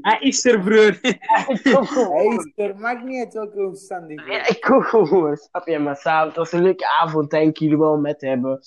Hij 0.00 0.18
is 0.20 0.44
er, 0.44 0.60
broer. 0.60 0.98
ik 1.02 1.60
kom 1.72 1.86
gewoon. 1.86 2.16
Hij 2.16 2.36
is 2.36 2.52
er, 2.56 2.76
maakt 2.78 3.04
niet 3.04 3.24
uit 3.24 3.34
welke 3.34 3.66
omstandigheden. 3.66 4.34
Ja, 4.34 4.48
ik 4.48 4.60
kom 4.60 4.82
gewoon. 4.82 5.36
Snap 5.36 5.66
je? 5.66 5.78
Maar 5.78 5.96
samen, 5.96 6.26
het 6.26 6.36
was 6.36 6.52
een 6.52 6.62
leuke 6.62 6.98
avond. 7.00 7.30
Dank 7.30 7.56
jullie 7.56 7.78
wel 7.78 7.96
met 7.96 8.20
hebben. 8.20 8.60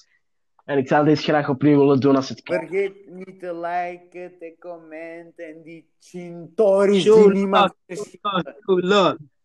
En 0.65 0.77
ik 0.77 0.87
zou 0.87 1.05
dit 1.05 1.19
graag 1.19 1.49
opnieuw 1.49 1.77
willen 1.77 1.99
doen 1.99 2.15
als 2.15 2.29
het 2.29 2.41
kan. 2.41 2.57
Vergeet 2.57 3.09
niet 3.09 3.39
te 3.39 3.55
liken, 3.55 4.37
te 4.39 4.55
commenten 4.59 5.45
en 5.45 5.61
die 5.63 5.89
chintories 5.99 7.03
Show 7.03 7.23
die 7.23 7.33
niemand. 7.33 7.73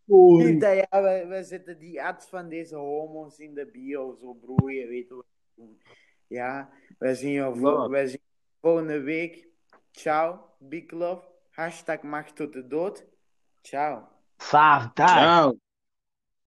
Niet 0.04 0.60
dat 0.60 0.74
ja, 0.74 1.02
we, 1.02 1.26
we 1.28 1.42
zetten 1.44 1.78
die 1.78 2.02
ads 2.02 2.26
van 2.26 2.48
deze 2.48 2.76
homo's 2.76 3.38
in 3.38 3.54
de 3.54 3.68
bio, 3.72 4.16
zo 4.20 4.32
broer, 4.32 4.72
je 4.72 4.86
weet 4.86 5.08
wat 5.08 5.24
we 5.54 5.62
doen. 5.62 5.80
Ja, 6.26 6.70
wij 6.98 7.14
zien 7.14 7.32
je, 7.32 7.42
vol- 7.42 7.60
Lord. 7.60 7.90
wij 7.90 8.06
zien 8.06 8.20
je 8.22 8.58
volgende 8.60 9.00
week. 9.00 9.50
Ciao, 9.92 10.54
big 10.58 10.92
love. 10.92 11.22
Hashtag 11.50 12.02
macht 12.02 12.36
tot 12.36 12.52
de 12.52 12.66
dood. 12.66 13.04
Ciao. 13.62 14.08
Saaf, 14.36 14.90
daar. 14.94 15.08
Ciao. 15.08 15.61